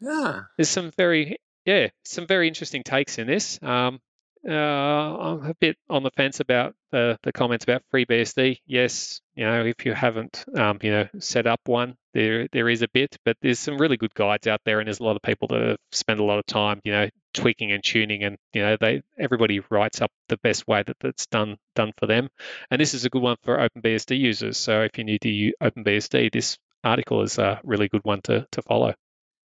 Yeah. 0.00 0.42
There's 0.56 0.68
some 0.68 0.90
very, 0.96 1.36
yeah, 1.64 1.88
some 2.04 2.26
very 2.26 2.48
interesting 2.48 2.82
takes 2.82 3.18
in 3.18 3.26
this. 3.26 3.58
Um, 3.62 4.00
uh, 4.46 4.52
I'm 4.52 5.46
a 5.46 5.54
bit 5.54 5.76
on 5.88 6.02
the 6.02 6.10
fence 6.10 6.40
about 6.40 6.74
the, 6.90 7.18
the 7.22 7.32
comments 7.32 7.64
about 7.64 7.82
FreeBSD. 7.92 8.58
Yes, 8.66 9.20
you 9.36 9.44
know, 9.44 9.64
if 9.64 9.86
you 9.86 9.92
haven't, 9.92 10.44
um, 10.56 10.78
you 10.82 10.90
know, 10.90 11.08
set 11.18 11.46
up 11.46 11.60
one, 11.66 11.96
there 12.12 12.48
there 12.52 12.68
is 12.68 12.82
a 12.82 12.88
bit, 12.88 13.16
but 13.24 13.36
there's 13.40 13.58
some 13.58 13.78
really 13.78 13.96
good 13.96 14.14
guides 14.14 14.46
out 14.46 14.60
there, 14.64 14.80
and 14.80 14.86
there's 14.86 15.00
a 15.00 15.04
lot 15.04 15.16
of 15.16 15.22
people 15.22 15.48
that 15.48 15.62
have 15.62 15.78
spent 15.92 16.20
a 16.20 16.24
lot 16.24 16.38
of 16.38 16.46
time, 16.46 16.80
you 16.84 16.92
know, 16.92 17.08
tweaking 17.34 17.72
and 17.72 17.84
tuning, 17.84 18.24
and 18.24 18.36
you 18.52 18.62
know 18.62 18.76
they 18.80 19.02
everybody 19.18 19.60
writes 19.70 20.02
up 20.02 20.10
the 20.28 20.36
best 20.38 20.66
way 20.66 20.82
that 20.82 20.96
that's 21.00 21.26
done 21.26 21.56
done 21.74 21.92
for 21.96 22.06
them. 22.06 22.28
And 22.70 22.80
this 22.80 22.94
is 22.94 23.04
a 23.04 23.10
good 23.10 23.22
one 23.22 23.36
for 23.44 23.56
OpenBSD 23.56 24.18
users. 24.18 24.56
So 24.58 24.82
if 24.82 24.98
you 24.98 25.04
need 25.04 25.22
to 25.22 25.30
use 25.30 25.54
OpenBSD, 25.62 26.32
this 26.32 26.58
article 26.82 27.22
is 27.22 27.38
a 27.38 27.60
really 27.64 27.88
good 27.88 28.04
one 28.04 28.20
to 28.22 28.46
to 28.50 28.62
follow. 28.62 28.94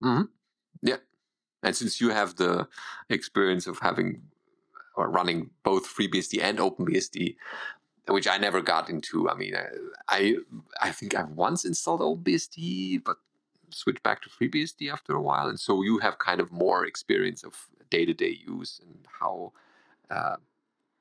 Mm-hmm. 0.04 0.24
Yeah, 0.82 0.98
and 1.62 1.76
since 1.76 2.00
you 2.00 2.10
have 2.10 2.36
the 2.38 2.68
experience 3.10 3.68
of 3.68 3.80
having 3.80 4.22
running 5.06 5.52
both 5.64 5.88
FreeBSD 5.88 6.42
and 6.42 6.58
OpenBSD, 6.60 7.36
which 8.08 8.28
I 8.28 8.38
never 8.38 8.62
got 8.62 8.90
into. 8.90 9.30
I 9.30 9.36
mean, 9.36 9.56
I 10.08 10.36
I 10.82 10.92
think 10.92 11.16
I 11.16 11.24
once 11.24 11.66
installed 11.66 12.02
OpenBSD, 12.02 13.04
but 13.04 13.18
switched 13.70 14.04
back 14.04 14.22
to 14.22 14.30
FreeBSD 14.30 14.92
after 14.92 15.14
a 15.14 15.22
while, 15.22 15.48
and 15.48 15.60
so 15.60 15.84
you 15.84 16.00
have 16.00 16.18
kind 16.18 16.40
of 16.40 16.52
more 16.52 16.86
experience 16.86 17.44
of 17.44 17.68
day-to-day 17.90 18.40
use 18.46 18.82
and 18.84 19.08
how 19.20 19.54
uh, 20.10 20.36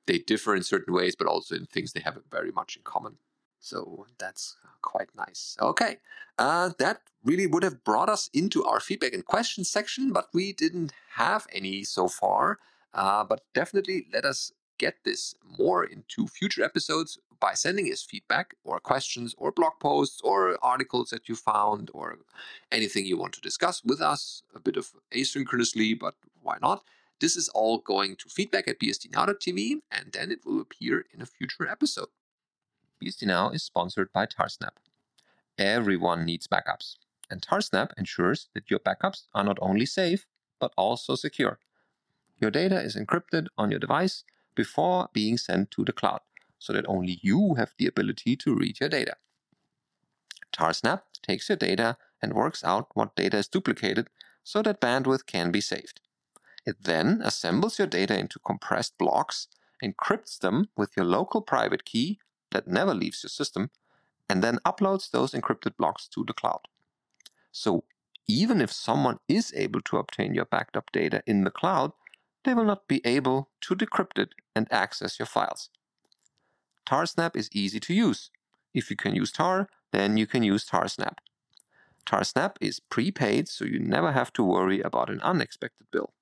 they 0.07 0.19
differ 0.19 0.55
in 0.55 0.63
certain 0.63 0.95
ways, 0.95 1.17
but 1.17 1.27
also 1.27 1.55
in 1.55 1.67
things 1.67 1.93
they 1.93 2.01
have 2.01 2.19
very 2.31 2.53
much 2.53 2.77
in 2.77 2.83
common. 2.83 3.17
So 3.61 4.07
that's 4.19 4.57
quite 4.83 5.09
nice. 5.17 5.57
Okay, 5.61 5.99
uh, 6.39 6.71
that 6.79 7.01
really 7.25 7.47
would 7.47 7.63
have 7.65 7.83
brought 7.83 8.09
us 8.09 8.31
into 8.33 8.65
our 8.65 8.81
feedback 8.81 9.13
and 9.13 9.25
questions 9.25 9.69
section, 9.69 10.13
but 10.13 10.29
we 10.33 10.53
didn't 10.53 10.93
have 11.15 11.47
any 11.53 11.83
so 11.83 12.09
far. 12.09 12.59
Uh, 12.97 13.23
but 13.23 13.43
definitely 13.55 14.07
let 14.13 14.25
us 14.25 14.53
get 14.79 14.97
this 15.05 15.35
more 15.59 15.85
into 15.85 16.27
future 16.27 16.65
episodes 16.65 17.19
by 17.39 17.53
sending 17.53 17.87
us 17.93 18.03
feedback 18.03 18.55
or 18.65 18.81
questions 18.81 19.35
or 19.37 19.53
blog 19.53 19.75
posts 19.81 20.21
or 20.25 20.59
articles 20.63 21.11
that 21.11 21.29
you 21.29 21.35
found 21.35 21.91
or 21.93 22.17
anything 22.73 23.05
you 23.05 23.19
want 23.19 23.35
to 23.35 23.41
discuss 23.43 23.85
with 23.85 24.01
us, 24.01 24.43
a 24.55 24.61
bit 24.61 24.77
of 24.77 24.93
asynchronously, 25.15 25.99
but 25.99 26.15
why 26.41 26.57
not? 26.63 26.83
This 27.21 27.37
is 27.37 27.51
all 27.51 27.79
going 27.79 28.17
to 28.17 28.29
feedback 28.29 28.67
at 28.67 28.81
bsdnow.tv 28.81 29.81
and 29.91 30.13
then 30.13 30.31
it 30.31 30.41
will 30.47 30.61
appear 30.61 31.05
in 31.13 31.21
a 31.21 31.27
future 31.27 31.69
episode. 31.69 32.09
BSD 33.03 33.27
Now 33.27 33.51
is 33.51 33.63
sponsored 33.63 34.11
by 34.13 34.25
Tarsnap. 34.25 34.77
Everyone 35.59 36.25
needs 36.25 36.47
backups, 36.47 36.97
and 37.31 37.43
Tarsnap 37.43 37.91
ensures 37.99 38.49
that 38.55 38.71
your 38.71 38.81
backups 38.81 39.25
are 39.35 39.45
not 39.45 39.59
only 39.61 39.87
safe, 39.87 40.27
but 40.59 40.73
also 40.77 41.15
secure. 41.15 41.59
Your 42.41 42.51
data 42.51 42.81
is 42.81 42.97
encrypted 42.97 43.47
on 43.57 43.71
your 43.71 43.81
device 43.81 44.25
before 44.55 45.09
being 45.13 45.39
sent 45.39 45.71
to 45.73 45.85
the 45.85 45.93
cloud, 45.93 46.21
so 46.59 46.73
that 46.73 46.87
only 46.89 47.19
you 47.23 47.55
have 47.55 47.75
the 47.79 47.87
ability 47.87 48.37
to 48.37 48.55
read 48.55 48.81
your 48.81 48.89
data. 48.89 49.17
Tarsnap 50.53 51.03
takes 51.23 51.49
your 51.49 51.57
data 51.57 51.97
and 52.23 52.33
works 52.33 52.65
out 52.65 52.89
what 52.95 53.17
data 53.17 53.39
is 53.39 53.49
duplicated 53.49 54.09
so 54.43 54.63
that 54.63 54.81
bandwidth 54.81 55.27
can 55.27 55.51
be 55.51 55.61
saved. 55.61 56.01
It 56.65 56.83
then 56.83 57.21
assembles 57.23 57.79
your 57.79 57.87
data 57.87 58.19
into 58.19 58.39
compressed 58.39 58.99
blocks, 58.99 59.49
encrypts 59.83 60.39
them 60.39 60.69
with 60.77 60.97
your 60.97 61.07
local 61.07 61.43
private 61.43 61.85
key 61.85 62.19
that 62.53 62.67
never 62.67 62.95
leaves 62.95 63.23
your 63.23 63.31
system, 63.31 63.71
and 64.29 64.43
then 64.43 64.59
uploads 64.65 65.11
those 65.11 65.33
encrypted 65.33 65.77
blocks 65.77 66.09
to 66.09 66.25
the 66.27 66.33
cloud. 66.33 66.61
So 67.53 67.85
even 68.27 68.61
if 68.61 68.73
someone 68.73 69.19
is 69.29 69.53
able 69.55 69.81
to 69.83 69.99
obtain 69.99 70.35
your 70.35 70.47
backed 70.47 70.77
up 70.77 70.91
data 70.93 71.23
in 71.27 71.45
the 71.45 71.51
cloud, 71.51 71.93
they 72.47 72.55
will 72.55 72.65
not 72.65 72.87
be 72.87 73.05
able 73.05 73.51
to 73.61 73.75
decrypt 73.75 74.19
it 74.19 74.31
and 74.55 74.73
access 74.73 75.19
your 75.19 75.27
files. 75.27 75.69
Tarsnap 76.89 77.37
is 77.37 77.51
easy 77.53 77.81
to 77.81 77.93
use. 77.93 78.31
If 78.73 78.89
you 78.89 78.97
can 78.97 79.17
use 79.17 79.33
Tar, 79.33 79.69
then 79.93 80.17
you 80.17 80.27
can 80.29 80.45
use 80.45 80.65
Tarsnap. 80.65 81.19
Tarsnap 82.07 82.55
is 82.61 82.79
prepaid, 82.79 83.49
so 83.49 83.65
you 83.65 83.81
never 83.81 84.13
have 84.13 84.33
to 84.35 84.45
worry 84.45 84.81
about 84.81 85.11
an 85.11 85.21
unexpected 85.23 85.89
bill. 85.91 86.13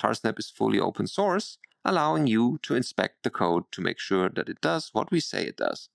Tarsnap 0.00 0.40
is 0.40 0.50
fully 0.50 0.80
open 0.80 1.06
source, 1.06 1.58
allowing 1.84 2.26
you 2.26 2.58
to 2.62 2.74
inspect 2.74 3.22
the 3.22 3.30
code 3.30 3.70
to 3.70 3.80
make 3.80 4.00
sure 4.00 4.28
that 4.28 4.48
it 4.48 4.60
does 4.60 4.90
what 4.92 5.12
we 5.12 5.20
say 5.20 5.44
it 5.44 5.56
does. 5.56 5.88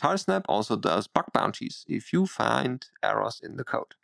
Tarsnap 0.00 0.44
also 0.48 0.76
does 0.76 1.08
bug 1.08 1.26
bounties 1.34 1.84
if 1.86 2.14
you 2.14 2.26
find 2.26 2.86
errors 3.02 3.38
in 3.42 3.56
the 3.56 3.64
code. 3.64 3.94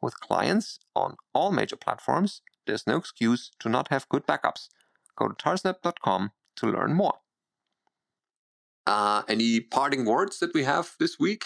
With 0.00 0.20
clients 0.20 0.78
on 0.94 1.16
all 1.34 1.50
major 1.50 1.76
platforms, 1.76 2.42
there's 2.66 2.86
no 2.86 2.96
excuse 2.96 3.50
to 3.60 3.68
not 3.68 3.88
have 3.88 4.08
good 4.08 4.26
backups. 4.26 4.68
Go 5.16 5.28
to 5.28 5.34
tarsnap.com 5.34 6.30
to 6.56 6.66
learn 6.66 6.94
more. 6.94 7.14
Uh, 8.86 9.22
any 9.28 9.60
parting 9.60 10.04
words 10.04 10.38
that 10.40 10.54
we 10.54 10.64
have 10.64 10.94
this 10.98 11.18
week? 11.18 11.44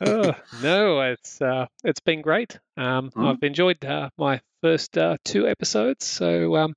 oh, 0.00 0.32
no, 0.62 1.00
it's 1.00 1.40
uh, 1.40 1.66
it's 1.84 2.00
been 2.00 2.22
great. 2.22 2.58
Um, 2.76 3.10
mm. 3.10 3.28
I've 3.28 3.42
enjoyed 3.42 3.84
uh, 3.84 4.10
my 4.18 4.40
first 4.62 4.96
uh, 4.98 5.16
two 5.24 5.46
episodes, 5.46 6.04
so 6.04 6.56
um, 6.56 6.74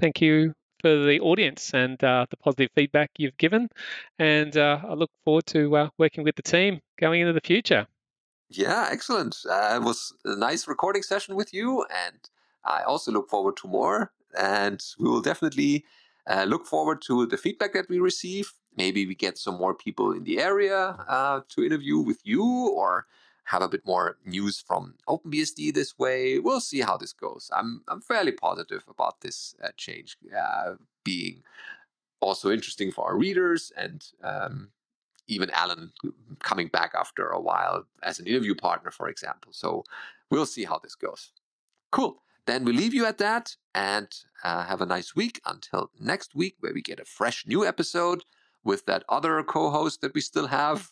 thank 0.00 0.20
you 0.20 0.54
for 0.80 0.90
the 0.90 1.20
audience 1.20 1.72
and 1.74 2.02
uh, 2.04 2.26
the 2.30 2.36
positive 2.36 2.70
feedback 2.74 3.10
you've 3.18 3.36
given, 3.36 3.68
and 4.18 4.56
uh, 4.56 4.80
I 4.88 4.94
look 4.94 5.10
forward 5.24 5.46
to 5.46 5.76
uh, 5.76 5.88
working 5.98 6.24
with 6.24 6.36
the 6.36 6.42
team 6.42 6.80
going 7.00 7.20
into 7.20 7.32
the 7.32 7.40
future. 7.40 7.86
Yeah, 8.50 8.88
excellent. 8.90 9.36
it 9.44 9.82
was 9.82 10.14
a 10.24 10.36
nice 10.36 10.68
recording 10.68 11.02
session 11.02 11.34
with 11.34 11.52
you, 11.52 11.84
and 11.90 12.18
I 12.68 12.82
also 12.82 13.10
look 13.10 13.28
forward 13.28 13.56
to 13.58 13.68
more, 13.68 14.12
and 14.38 14.82
we 14.98 15.08
will 15.08 15.22
definitely 15.22 15.84
uh, 16.26 16.44
look 16.46 16.66
forward 16.66 17.00
to 17.02 17.26
the 17.26 17.36
feedback 17.36 17.72
that 17.72 17.88
we 17.88 17.98
receive. 17.98 18.52
Maybe 18.76 19.06
we 19.06 19.14
get 19.14 19.38
some 19.38 19.56
more 19.56 19.74
people 19.74 20.12
in 20.12 20.24
the 20.24 20.38
area 20.38 20.96
uh, 21.08 21.40
to 21.48 21.64
interview 21.64 21.98
with 21.98 22.20
you, 22.24 22.44
or 22.44 23.06
have 23.44 23.62
a 23.62 23.68
bit 23.68 23.86
more 23.86 24.18
news 24.26 24.60
from 24.60 24.94
OpenBSD 25.08 25.72
this 25.72 25.98
way. 25.98 26.38
We'll 26.38 26.60
see 26.60 26.80
how 26.80 26.98
this 26.98 27.14
goes. 27.14 27.50
I'm 27.52 27.82
I'm 27.88 28.02
fairly 28.02 28.32
positive 28.32 28.84
about 28.88 29.22
this 29.22 29.54
uh, 29.64 29.68
change 29.76 30.18
uh, 30.38 30.74
being 31.02 31.42
also 32.20 32.50
interesting 32.50 32.92
for 32.92 33.06
our 33.06 33.16
readers 33.16 33.72
and 33.76 34.04
um, 34.22 34.68
even 35.28 35.50
Alan 35.50 35.92
coming 36.42 36.68
back 36.68 36.92
after 36.98 37.28
a 37.28 37.40
while 37.40 37.84
as 38.02 38.18
an 38.18 38.26
interview 38.26 38.54
partner, 38.54 38.90
for 38.90 39.08
example. 39.08 39.52
So 39.52 39.84
we'll 40.30 40.46
see 40.46 40.64
how 40.64 40.78
this 40.78 40.94
goes. 40.94 41.32
Cool. 41.90 42.22
Then 42.48 42.64
we 42.64 42.72
leave 42.72 42.94
you 42.94 43.04
at 43.04 43.18
that 43.18 43.56
and 43.74 44.08
uh, 44.42 44.64
have 44.64 44.80
a 44.80 44.86
nice 44.86 45.14
week 45.14 45.38
until 45.44 45.90
next 46.00 46.34
week, 46.34 46.54
where 46.60 46.72
we 46.72 46.80
get 46.80 46.98
a 46.98 47.04
fresh 47.04 47.46
new 47.46 47.62
episode 47.62 48.24
with 48.64 48.86
that 48.86 49.04
other 49.06 49.42
co 49.42 49.68
host 49.68 50.00
that 50.00 50.14
we 50.14 50.22
still 50.22 50.46
have. 50.46 50.88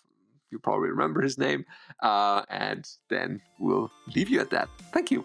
You 0.51 0.59
probably 0.59 0.91
remember 0.91 1.23
his 1.23 1.39
name. 1.39 1.65
Uh, 2.03 2.43
and 2.51 2.87
then 3.09 3.41
we'll 3.59 3.91
leave 4.15 4.29
you 4.29 4.41
at 4.41 4.51
that. 4.51 4.69
Thank 4.93 5.11
you. 5.11 5.25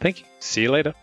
Thank 0.00 0.20
you. 0.20 0.26
See 0.38 0.62
you 0.62 0.70
later. 0.70 0.94